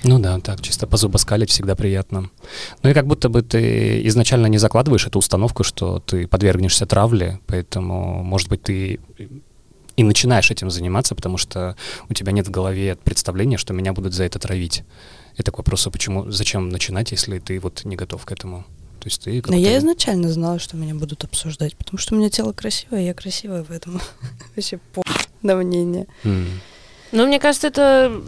Ну 0.04 0.20
да, 0.20 0.40
так, 0.40 0.62
чисто 0.62 0.88
позубоскалить 0.88 1.50
всегда 1.50 1.76
приятно. 1.76 2.30
Ну 2.84 2.90
и 2.90 2.94
как 2.94 3.08
будто 3.08 3.30
бы 3.30 3.42
ты 3.42 4.06
изначально 4.08 4.48
не 4.48 4.58
закладываешь 4.58 5.08
эту 5.08 5.20
установку, 5.20 5.64
что 5.64 6.00
ты 6.00 6.28
подвергнешься 6.28 6.86
травле, 6.86 7.40
поэтому, 7.48 8.24
может 8.24 8.50
быть, 8.50 8.64
ты 8.64 9.00
и 9.98 10.04
начинаешь 10.04 10.50
этим 10.50 10.72
заниматься, 10.72 11.14
потому 11.14 11.38
что 11.38 11.76
у 12.08 12.14
тебя 12.14 12.32
нет 12.32 12.48
в 12.48 12.52
голове 12.52 12.96
представления, 13.04 13.58
что 13.58 13.74
меня 13.74 13.92
будут 13.92 14.14
за 14.14 14.24
это 14.24 14.40
травить. 14.40 14.84
Это 15.36 15.52
к 15.52 15.58
вопросу, 15.58 15.92
почему, 15.92 16.32
зачем 16.32 16.70
начинать, 16.70 17.12
если 17.12 17.40
ты 17.40 17.60
вот 17.60 17.84
не 17.84 17.98
готов 17.98 18.24
к 18.24 18.32
этому? 18.32 18.66
То 19.02 19.08
есть 19.08 19.24
ты 19.24 19.42
Но 19.48 19.58
я 19.58 19.78
изначально 19.78 20.30
знала, 20.30 20.60
что 20.60 20.78
меня 20.78 20.96
будут 20.96 21.24
обсуждать, 21.26 21.76
потому 21.76 21.98
что 21.98 22.16
у 22.16 22.18
меня 22.18 22.30
тело 22.30 22.54
красивое, 22.54 23.02
я 23.02 23.14
красивая 23.14 23.64
в 23.64 23.72
этом. 23.72 24.02
Вообще 24.56 24.80
по 24.94 25.04
на 25.42 25.56
мнение. 25.56 26.08
Ну, 26.24 27.26
мне 27.26 27.40
кажется, 27.40 27.68
это 27.68 28.22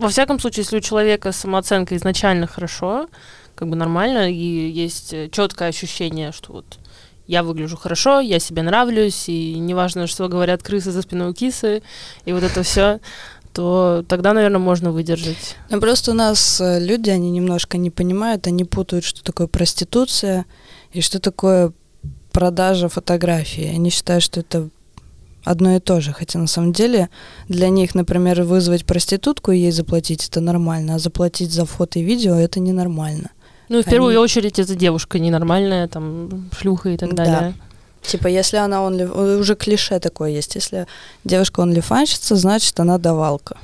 во 0.00 0.08
всяком 0.08 0.40
случае, 0.40 0.62
если 0.62 0.78
у 0.78 0.80
человека 0.80 1.32
самооценка 1.32 1.96
изначально 1.96 2.46
хорошо, 2.46 3.08
как 3.54 3.68
бы 3.68 3.76
нормально, 3.76 4.30
и 4.30 4.70
есть 4.70 5.14
четкое 5.30 5.68
ощущение, 5.68 6.32
что 6.32 6.52
вот 6.52 6.78
я 7.26 7.42
выгляжу 7.42 7.76
хорошо, 7.76 8.20
я 8.20 8.40
себе 8.40 8.62
нравлюсь, 8.62 9.28
и 9.28 9.58
неважно, 9.58 10.06
что 10.06 10.28
говорят 10.28 10.62
крысы 10.62 10.90
за 10.90 11.02
спиной 11.02 11.30
у 11.30 11.34
кисы, 11.34 11.82
и 12.24 12.32
вот 12.32 12.42
это 12.42 12.62
все, 12.62 13.00
то 13.52 14.04
тогда, 14.08 14.32
наверное, 14.32 14.58
можно 14.58 14.90
выдержать. 14.90 15.56
Ну, 15.68 15.80
просто 15.80 16.12
у 16.12 16.14
нас 16.14 16.60
э, 16.60 16.80
люди, 16.80 17.10
они 17.10 17.30
немножко 17.30 17.78
не 17.78 17.90
понимают, 17.90 18.46
они 18.46 18.64
путают, 18.64 19.04
что 19.04 19.22
такое 19.22 19.46
проституция 19.48 20.46
и 20.92 21.02
что 21.02 21.20
такое 21.20 21.72
продажа 22.32 22.88
фотографий. 22.88 23.68
Они 23.68 23.90
считают, 23.90 24.22
что 24.22 24.40
это 24.40 24.70
одно 25.44 25.76
и 25.76 25.80
то 25.80 26.00
же. 26.00 26.12
Хотя 26.12 26.38
на 26.38 26.46
самом 26.46 26.72
деле 26.72 27.08
для 27.48 27.68
них, 27.68 27.94
например, 27.94 28.42
вызвать 28.42 28.84
проститутку 28.84 29.52
и 29.52 29.58
ей 29.58 29.72
заплатить 29.72 30.28
это 30.28 30.40
нормально, 30.40 30.96
а 30.96 30.98
заплатить 30.98 31.50
за 31.50 31.64
фото 31.64 31.98
и 31.98 32.02
видео 32.02 32.34
это 32.34 32.60
ненормально. 32.60 33.30
Ну, 33.68 33.82
в 33.82 33.84
первую 33.84 34.10
Они... 34.10 34.18
очередь, 34.18 34.58
это 34.58 34.74
девушка 34.74 35.18
ненормальная, 35.18 35.86
там, 35.86 36.50
шлюха 36.58 36.90
и 36.90 36.96
так 36.96 37.14
далее. 37.14 37.54
Да. 37.56 38.08
Типа, 38.08 38.26
если 38.26 38.56
она 38.56 38.82
он 38.82 39.00
уже 39.00 39.54
клише 39.54 40.00
такое 40.00 40.30
есть, 40.30 40.54
если 40.54 40.86
девушка 41.24 41.62
онлифанщица, 41.62 42.34
значит, 42.34 42.80
она 42.80 42.98
давалка. 42.98 43.58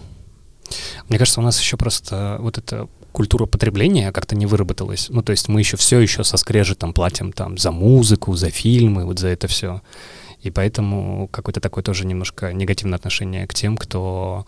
Мне 1.08 1.18
кажется, 1.18 1.40
у 1.40 1.44
нас 1.44 1.60
еще 1.60 1.76
просто 1.76 2.36
вот 2.40 2.58
эта 2.58 2.88
культура 3.12 3.46
потребления 3.46 4.12
как-то 4.12 4.36
не 4.36 4.44
выработалась. 4.44 5.08
Ну, 5.08 5.22
то 5.22 5.32
есть 5.32 5.48
мы 5.48 5.60
еще 5.60 5.76
все 5.76 5.98
еще 6.00 6.22
со 6.22 6.36
скрежетом 6.36 6.92
платим 6.92 7.32
там 7.32 7.56
за 7.56 7.70
музыку, 7.70 8.34
за 8.36 8.50
фильмы, 8.50 9.06
вот 9.06 9.18
за 9.18 9.28
это 9.28 9.48
все. 9.48 9.80
И 10.42 10.50
поэтому 10.50 11.28
какое-то 11.28 11.60
такое 11.60 11.82
тоже 11.82 12.06
немножко 12.06 12.52
негативное 12.52 12.96
отношение 12.96 13.46
к 13.46 13.54
тем, 13.54 13.76
кто, 13.76 14.46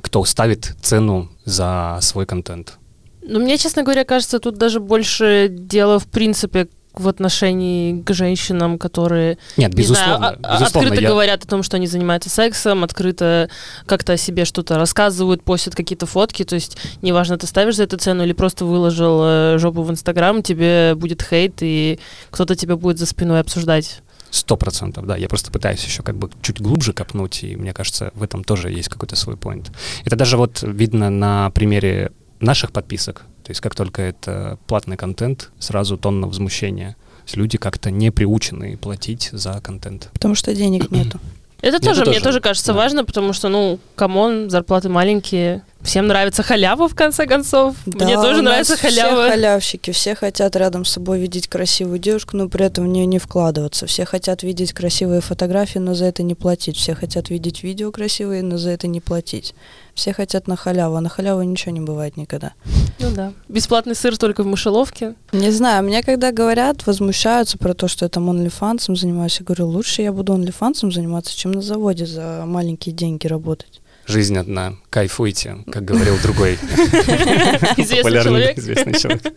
кто 0.00 0.24
ставит 0.24 0.74
цену 0.80 1.30
за 1.44 1.98
свой 2.00 2.26
контент. 2.26 2.78
Ну, 3.22 3.40
мне, 3.40 3.58
честно 3.58 3.82
говоря, 3.82 4.04
кажется, 4.04 4.38
тут 4.38 4.56
даже 4.56 4.80
больше 4.80 5.48
дело 5.50 5.98
в 5.98 6.06
принципе 6.06 6.68
в 6.98 7.08
отношении 7.08 8.02
к 8.02 8.14
женщинам, 8.14 8.78
которые 8.78 9.38
Нет, 9.56 9.74
безусловно, 9.74 10.12
не 10.12 10.18
знаю, 10.18 10.38
безусловно, 10.40 10.88
открыто 10.88 11.02
я... 11.02 11.08
говорят 11.08 11.44
о 11.44 11.46
том, 11.46 11.62
что 11.62 11.76
они 11.76 11.86
занимаются 11.86 12.30
сексом, 12.30 12.84
открыто 12.84 13.50
как-то 13.84 14.14
о 14.14 14.16
себе 14.16 14.44
что-то 14.44 14.76
рассказывают, 14.76 15.42
постят 15.42 15.74
какие-то 15.74 16.06
фотки, 16.06 16.44
то 16.44 16.54
есть 16.54 16.78
неважно, 17.02 17.36
ты 17.36 17.46
ставишь 17.46 17.76
за 17.76 17.82
эту 17.82 17.98
цену 17.98 18.24
или 18.24 18.32
просто 18.32 18.64
выложил 18.64 19.20
э, 19.22 19.58
жопу 19.58 19.82
в 19.82 19.90
Инстаграм, 19.90 20.42
тебе 20.42 20.94
будет 20.94 21.22
хейт, 21.22 21.56
и 21.60 22.00
кто-то 22.30 22.56
тебя 22.56 22.76
будет 22.76 22.98
за 22.98 23.04
спиной 23.04 23.40
обсуждать. 23.40 24.00
Сто 24.30 24.56
процентов, 24.56 25.06
да. 25.06 25.16
Я 25.16 25.28
просто 25.28 25.50
пытаюсь 25.50 25.84
еще 25.84 26.02
как 26.02 26.16
бы 26.16 26.30
чуть 26.42 26.60
глубже 26.60 26.92
копнуть, 26.92 27.42
и 27.44 27.56
мне 27.56 27.72
кажется, 27.72 28.10
в 28.14 28.22
этом 28.22 28.44
тоже 28.44 28.70
есть 28.70 28.88
какой-то 28.88 29.16
свой 29.16 29.36
поинт. 29.36 29.72
Это 30.04 30.16
даже 30.16 30.36
вот 30.36 30.62
видно 30.62 31.10
на 31.10 31.50
примере 31.50 32.12
наших 32.40 32.72
подписок. 32.72 33.24
То 33.44 33.50
есть 33.50 33.60
как 33.60 33.74
только 33.74 34.02
это 34.02 34.58
платный 34.66 34.96
контент, 34.96 35.50
сразу 35.58 35.96
тонна 35.96 36.26
возмущения. 36.26 36.90
То 36.90 37.28
есть 37.28 37.36
люди 37.36 37.58
как-то 37.58 37.90
не 37.90 38.10
приучены 38.10 38.76
платить 38.76 39.30
за 39.32 39.60
контент. 39.60 40.10
Потому 40.12 40.34
что 40.34 40.54
денег 40.54 40.90
нету. 40.90 41.20
Это 41.62 41.80
тоже, 41.80 42.00
тоже, 42.00 42.10
мне 42.10 42.20
тоже 42.20 42.40
кажется 42.40 42.72
да. 42.72 42.78
важно, 42.78 43.04
потому 43.04 43.32
что, 43.32 43.48
ну, 43.48 43.78
come 43.94 44.26
on, 44.26 44.50
зарплаты 44.50 44.88
маленькие. 44.88 45.62
Всем 45.82 46.08
нравится 46.08 46.42
халява, 46.42 46.88
в 46.88 46.94
конце 46.94 47.26
концов. 47.26 47.76
Да, 47.86 48.06
мне 48.06 48.16
тоже 48.16 48.42
нравится 48.42 48.76
халява. 48.76 49.22
Все 49.22 49.30
халявщики, 49.30 49.90
все 49.92 50.14
хотят 50.14 50.56
рядом 50.56 50.84
с 50.84 50.90
собой 50.90 51.20
видеть 51.20 51.48
красивую 51.48 51.98
девушку, 51.98 52.36
но 52.36 52.48
при 52.48 52.66
этом 52.66 52.84
в 52.84 52.88
нее 52.88 53.06
не 53.06 53.18
вкладываться. 53.18 53.86
Все 53.86 54.04
хотят 54.04 54.42
видеть 54.42 54.72
красивые 54.72 55.20
фотографии, 55.20 55.78
но 55.78 55.94
за 55.94 56.06
это 56.06 56.22
не 56.22 56.34
платить. 56.34 56.76
Все 56.76 56.94
хотят 56.94 57.30
видеть 57.30 57.62
видео 57.62 57.92
красивые, 57.92 58.42
но 58.42 58.58
за 58.58 58.70
это 58.70 58.88
не 58.88 59.00
платить. 59.00 59.54
Все 59.94 60.12
хотят 60.12 60.48
на 60.48 60.56
халяву, 60.56 60.96
а 60.96 61.00
на 61.00 61.08
халяву 61.08 61.42
ничего 61.42 61.72
не 61.72 61.80
бывает 61.80 62.16
никогда. 62.16 62.52
Ну 62.98 63.10
да. 63.14 63.32
Бесплатный 63.48 63.94
сыр 63.94 64.18
только 64.18 64.42
в 64.42 64.46
мышеловке. 64.46 65.14
Не 65.32 65.50
знаю, 65.50 65.84
мне 65.84 66.02
когда 66.02 66.32
говорят, 66.32 66.86
возмущаются 66.86 67.58
про 67.58 67.74
то, 67.74 67.86
что 67.86 68.04
я 68.04 68.08
там 68.08 68.28
OnlyFans 68.28 68.94
занимаюсь, 68.96 69.38
я 69.38 69.44
говорю, 69.44 69.68
лучше 69.68 70.02
я 70.02 70.12
буду 70.12 70.34
OnlyFans 70.34 70.92
заниматься, 70.92 71.36
чем 71.36 71.52
на 71.52 71.62
заводе 71.62 72.06
за 72.06 72.42
маленькие 72.44 72.94
деньги 72.94 73.26
работать. 73.26 73.80
Жизнь 74.06 74.38
одна, 74.38 74.74
кайфуйте, 74.90 75.58
как 75.70 75.84
говорил 75.84 76.16
другой 76.22 76.58
популярный 77.76 78.52
известный 78.54 78.94
человек. 78.94 79.34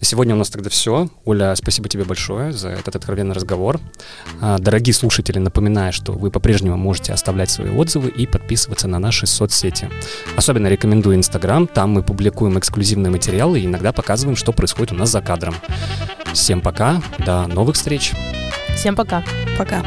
Сегодня 0.00 0.34
у 0.34 0.38
нас 0.38 0.50
тогда 0.50 0.68
все. 0.70 1.08
Оля, 1.24 1.54
спасибо 1.56 1.88
тебе 1.88 2.04
большое 2.04 2.52
за 2.52 2.68
этот 2.68 2.96
откровенный 2.96 3.34
разговор. 3.34 3.80
А, 4.40 4.58
дорогие 4.58 4.92
слушатели, 4.94 5.38
напоминаю, 5.38 5.92
что 5.92 6.12
вы 6.12 6.30
по-прежнему 6.30 6.76
можете 6.76 7.12
оставлять 7.12 7.50
свои 7.50 7.70
отзывы 7.70 8.10
и 8.10 8.26
подписываться 8.26 8.88
на 8.88 8.98
наши 8.98 9.26
соцсети. 9.26 9.88
Особенно 10.36 10.68
рекомендую 10.68 11.16
Инстаграм, 11.16 11.66
там 11.66 11.90
мы 11.92 12.02
публикуем 12.02 12.58
эксклюзивные 12.58 13.10
материалы 13.10 13.60
и 13.60 13.66
иногда 13.66 13.92
показываем, 13.92 14.36
что 14.36 14.52
происходит 14.52 14.92
у 14.92 14.96
нас 14.96 15.10
за 15.10 15.22
кадром. 15.22 15.54
Всем 16.34 16.60
пока, 16.60 17.02
до 17.18 17.46
новых 17.46 17.76
встреч. 17.76 18.12
Всем 18.76 18.94
пока. 18.94 19.24
Пока. 19.56 19.82